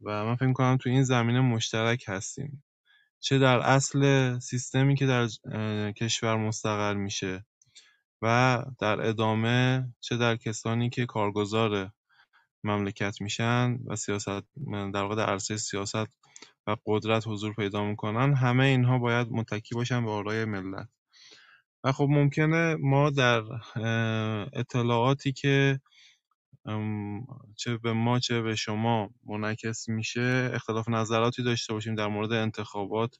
[0.00, 2.64] و من فکر کنم تو این زمینه مشترک هستیم.
[3.20, 5.28] چه در اصل سیستمی که در
[5.92, 7.46] کشور مستقر میشه.
[8.22, 11.90] و در ادامه چه در کسانی که کارگزار
[12.64, 14.42] مملکت میشن و سیاست
[14.94, 16.18] در واقع در عرصه سیاست
[16.66, 20.88] و قدرت حضور پیدا می‌کنن همه اینها باید متکی باشن به آرای ملت.
[21.84, 23.42] و خب ممکنه ما در
[24.52, 25.80] اطلاعاتی که
[27.56, 33.16] چه به ما چه به شما منعکس میشه اختلاف نظراتی داشته باشیم در مورد انتخابات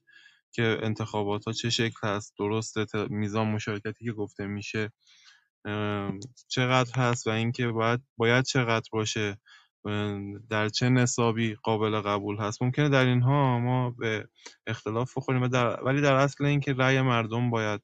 [0.53, 4.93] که انتخابات ها چه شکل هست درست میزان مشارکتی که گفته میشه
[6.49, 9.39] چقدر هست و اینکه باید باید چقدر باشه
[10.51, 12.63] در چه نصابی قابل قبول هست.
[12.63, 14.29] ممکنه در اینها ما به
[14.67, 17.81] اختلاف بخوریم در ولی در اصل اینکه رأی مردم باید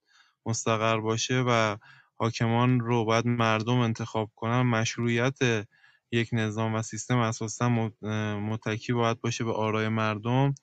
[0.46, 1.76] مستقر باشه و
[2.16, 5.38] حاکمان رو باید مردم انتخاب کنن مشروعیت
[6.12, 7.90] یک نظام و سیستم اساسا
[8.38, 10.54] متکی باید باشه به آرای مردم.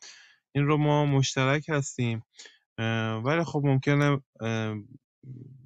[0.55, 2.23] این رو ما مشترک هستیم.
[3.23, 4.21] ولی خب ممکنه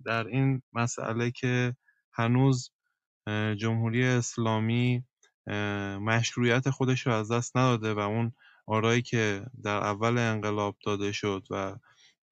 [0.05, 1.75] در این مسئله که
[2.13, 2.71] هنوز
[3.57, 5.03] جمهوری اسلامی
[6.01, 8.31] مشروعیت خودش رو از دست نداده و اون
[8.67, 11.75] آرایی که در اول انقلاب داده شد و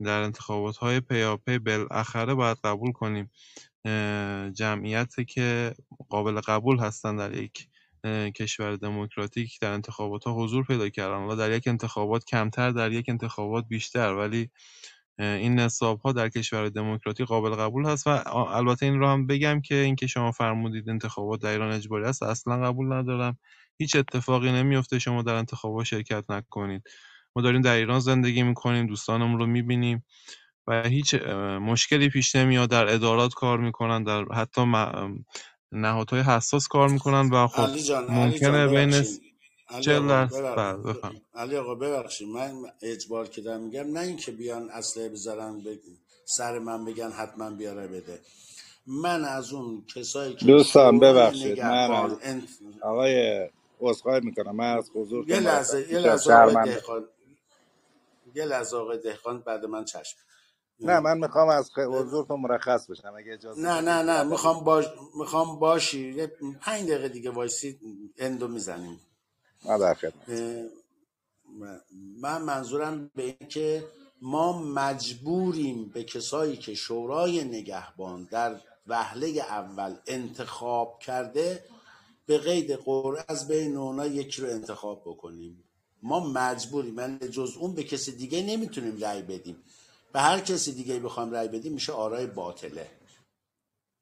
[0.04, 3.32] در انتخابات های پیاپی بالاخره باید قبول کنیم.
[4.54, 5.76] جمعیت که
[6.10, 7.68] قابل قبول هستن در یک
[8.36, 11.24] کشور دموکراتیک در انتخابات ها حضور پیدا کردن.
[11.24, 14.14] و در یک انتخابات کمتر در یک انتخابات بیشتر.
[14.14, 14.50] ولی
[15.20, 19.62] این نصاب ها در کشور دموکراتیک قابل قبول هست و البته این رو هم بگم
[19.62, 23.38] که اینکه شما فرمودید انتخابات در ایران اجباری است اصلا قبول ندارم.
[23.78, 26.84] هیچ اتفاقی نمیفته شما در انتخابات شرکت نکنید.
[27.36, 30.06] ما داریم در ایران زندگی می‌کنیم دوستانمون رو می‌بینیم
[30.68, 31.16] و هیچ
[31.62, 34.62] مشکلی پیش نمیاد در ادارات کار می‌کنن در حتی
[35.76, 37.70] نهادهای حساس کار می‌کنن و خب
[38.10, 39.06] ممکنه بین
[39.82, 40.96] چل بله،
[41.36, 42.28] علی آقا ببخشید.
[42.28, 45.80] من اجبار که دارم میگم نه اینکه بیان اسلحه بذارن به
[46.26, 48.20] سر من بگن حتما بیاره بده.
[48.88, 51.62] من از اون کسایی که دوستان ببخشید.
[51.62, 52.44] من انت...
[52.82, 53.48] آقای
[53.80, 54.56] عذرخواهی می‌کنم.
[54.56, 57.06] من از حضور یه لحظه یه لحظه آقای دهخان
[58.36, 60.18] یه لحظه آقای دهخان بعد من چشم.
[60.80, 64.86] نه من می‌خوام از حضورتون مرخص بشم اگه اجازه نه نه نه می‌خوام باش
[65.18, 66.14] می‌خوام باشی.
[66.14, 66.28] یه
[66.62, 67.80] پنج دقیقه دیگه وایسی
[68.18, 69.00] اندو می‌زنیم.
[72.22, 73.88] من منظورم به این که
[74.22, 81.64] ما مجبوریم به کسایی که شورای نگهبان در وهله اول انتخاب کرده
[82.26, 85.64] به قید قرعه از بین اونا یکی رو انتخاب بکنیم.
[86.04, 89.64] ما مجبوریم من جز اون به کسی دیگه نمی‌تونیم رأی بدیم.
[90.16, 92.92] به هر کسی دیگه بخوایم رأی بدیم میشه آرای باطله.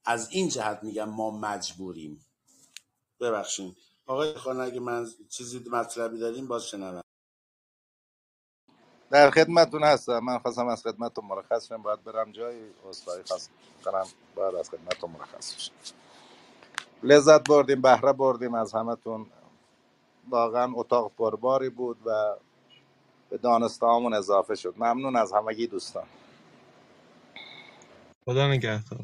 [0.05, 2.25] از این جهت میگم ما مجبوریم.
[3.21, 3.77] ببخشید.
[4.05, 7.01] آقای خانه اگه من چیزی مطلبی داریم باز شنوم.
[9.11, 10.19] در خدمتتون هستم.
[10.19, 11.81] من خواستم از خدمتتون مرخص شم.
[11.81, 12.73] باید برم جایی.
[12.89, 13.51] اصلاحی خواست
[13.85, 14.07] کنم.
[14.35, 15.73] باید از خدمتتون مرخص شم
[17.03, 18.53] لذت بردیم بهره بردیم.
[18.53, 19.31] از همتون
[20.29, 22.35] واقعا اتاق پرباری بود و
[23.33, 24.73] به دانستهامون اضافه شد.
[24.77, 26.03] ممنون از همگی دوستان.
[28.25, 28.99] خدا نگهدار.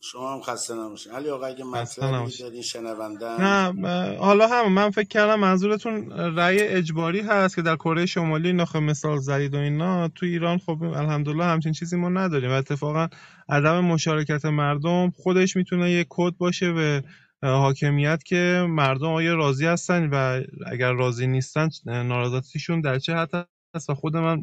[0.00, 1.12] شما هم خسته نباشین.
[1.12, 7.20] علی آقا اگه مطلبی دارین شنونده نه حالا هم من فکر کردم منظورتون رأی اجباری
[7.20, 10.08] هست که در کره شمالی ناخه مثال زدید و اینا.
[10.08, 12.50] تو ایران خب الحمدلله همچین چیزی ما نداریم.
[12.50, 13.08] و اتفاقا
[13.48, 17.02] عدم مشارکت مردم خودش می‌تونه یه کد باشه به
[17.42, 23.90] حاکمیت که مردم آیا راضی هستن و اگر راضی نیستن ناراضیشون در چه حد هست
[23.90, 24.42] و خود من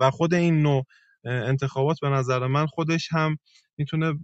[0.00, 0.86] و خود این نوع
[1.24, 3.36] انتخابات به نظر من خودش هم
[3.76, 4.14] می‌تونه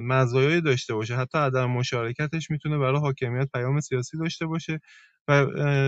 [0.00, 1.16] مزایایی داشته باشه.
[1.16, 4.80] حتی عدم مشارکتش می‌تونه برای حاکمیت پیام سیاسی داشته باشه.
[5.28, 5.46] و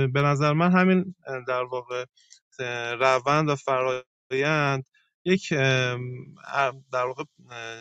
[0.09, 1.15] به نظر من همین
[1.49, 2.05] در واقع
[3.01, 4.85] روند و فرایند
[5.25, 5.53] یک
[6.93, 7.25] در واقع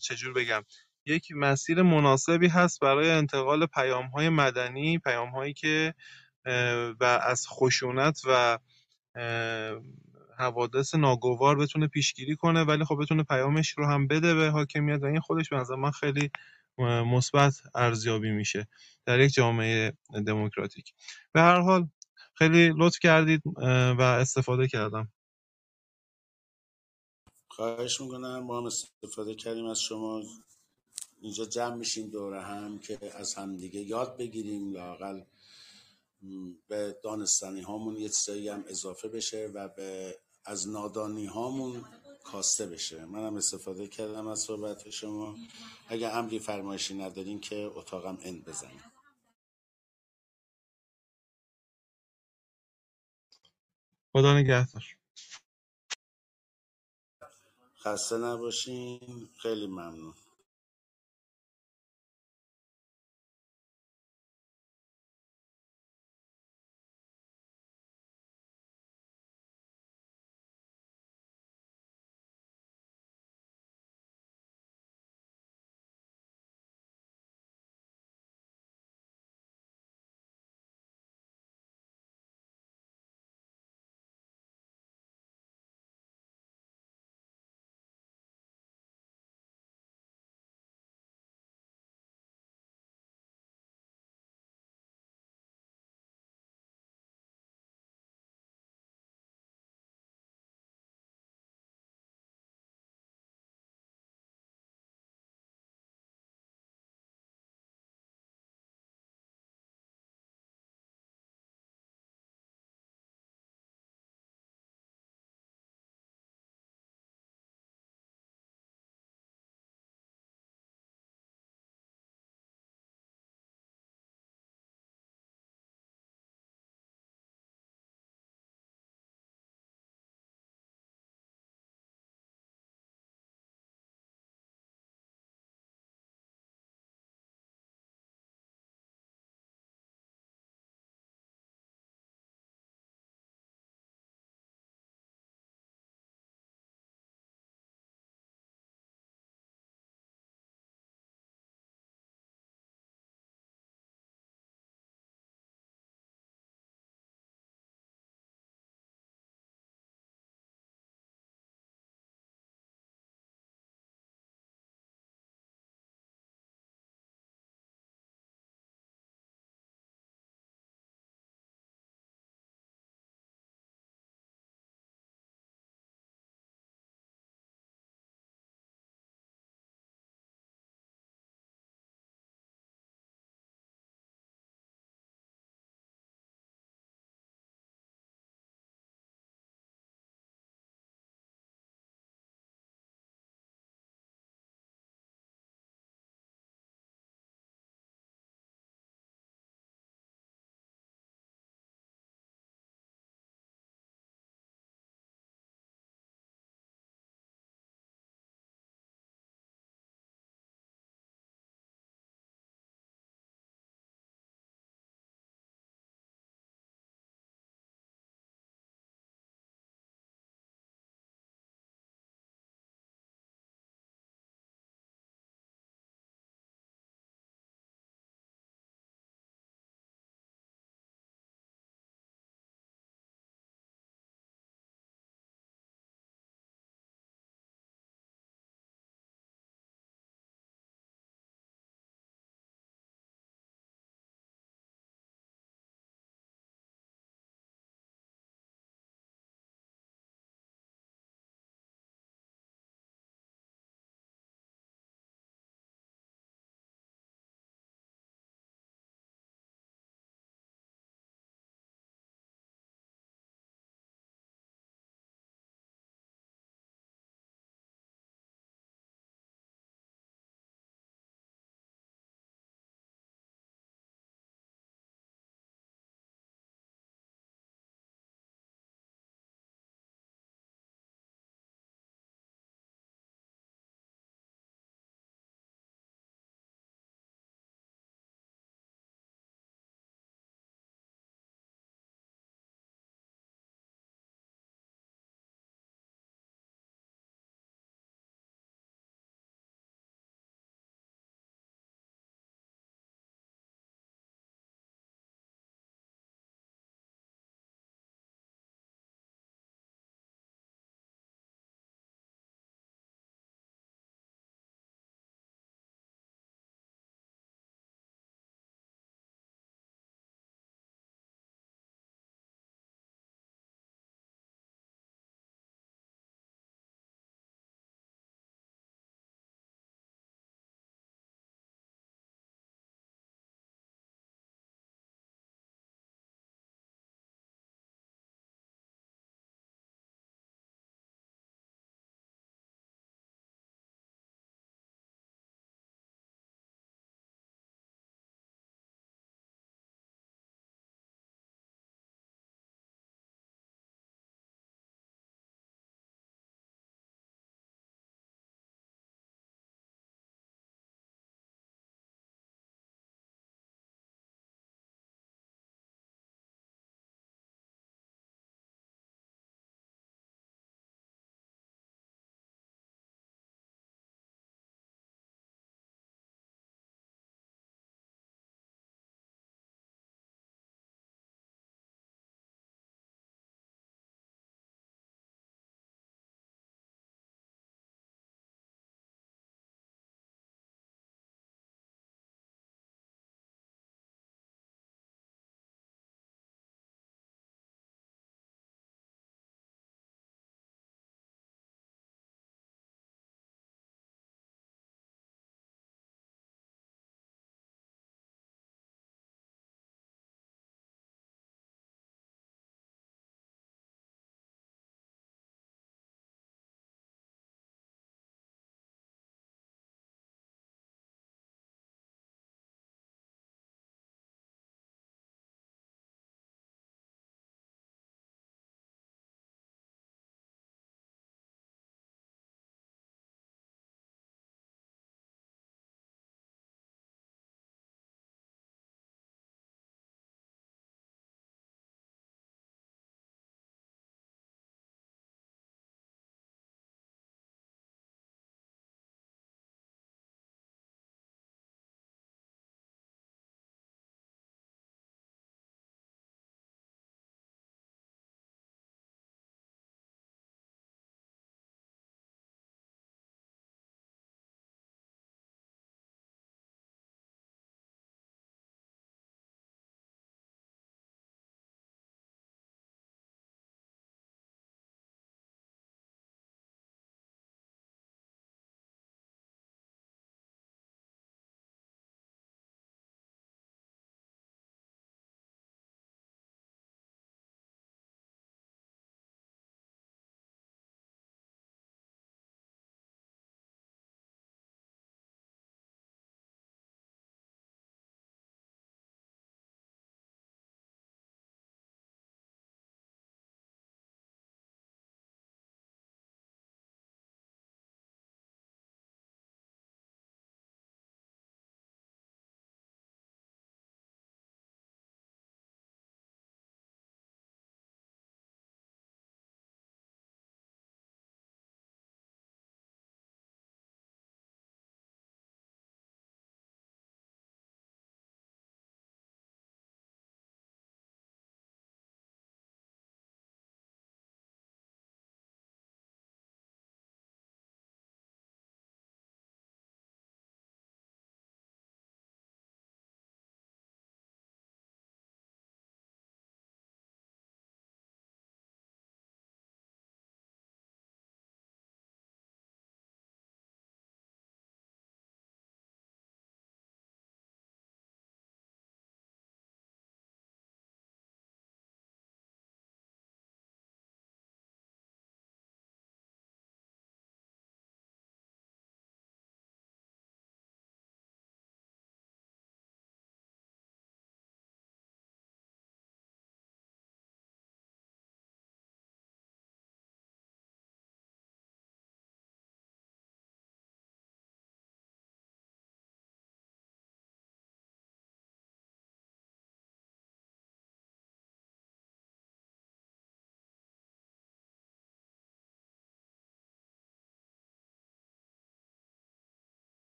[0.00, 0.62] چجور بگم
[1.06, 5.94] یک مسیر مناسبی هست برای انتقال پیام های مدنی پیام هایی که
[7.00, 8.58] و از خشونت و
[10.38, 15.06] حوادث ناگوار بتونه پیشگیری کنه ولی خب بتونه پیامش رو هم بده به حاکمیت و
[15.06, 16.30] این خودش به نظر من خیلی
[16.78, 18.68] مثبت ارزیابی میشه
[19.06, 19.92] در یک جامعه
[20.26, 20.94] دموکراتیک.
[21.32, 21.88] به هر حال
[22.34, 23.42] خیلی لطف کردید
[23.98, 25.12] و استفاده کردم.
[27.48, 30.22] خواهش می‌کنم ما هم استفاده کردیم از شما.
[31.20, 35.22] اینجا جمع میشیم دوره هم که از همدیگه یاد بگیریم لاقل
[36.68, 41.84] به دانستانی هامون یه چیزایی هم اضافه بشه و به از نادانی هامون
[42.24, 43.04] کاسته بشه.
[43.04, 45.36] منم استفاده کردم از صحبت شما.
[45.88, 48.84] اگر امری فرمایشی ندارین که اتاقم اند بزنیم
[54.12, 54.84] خدا نگهدار.
[57.78, 59.28] خسته نباشین.
[59.42, 60.14] خیلی ممنون.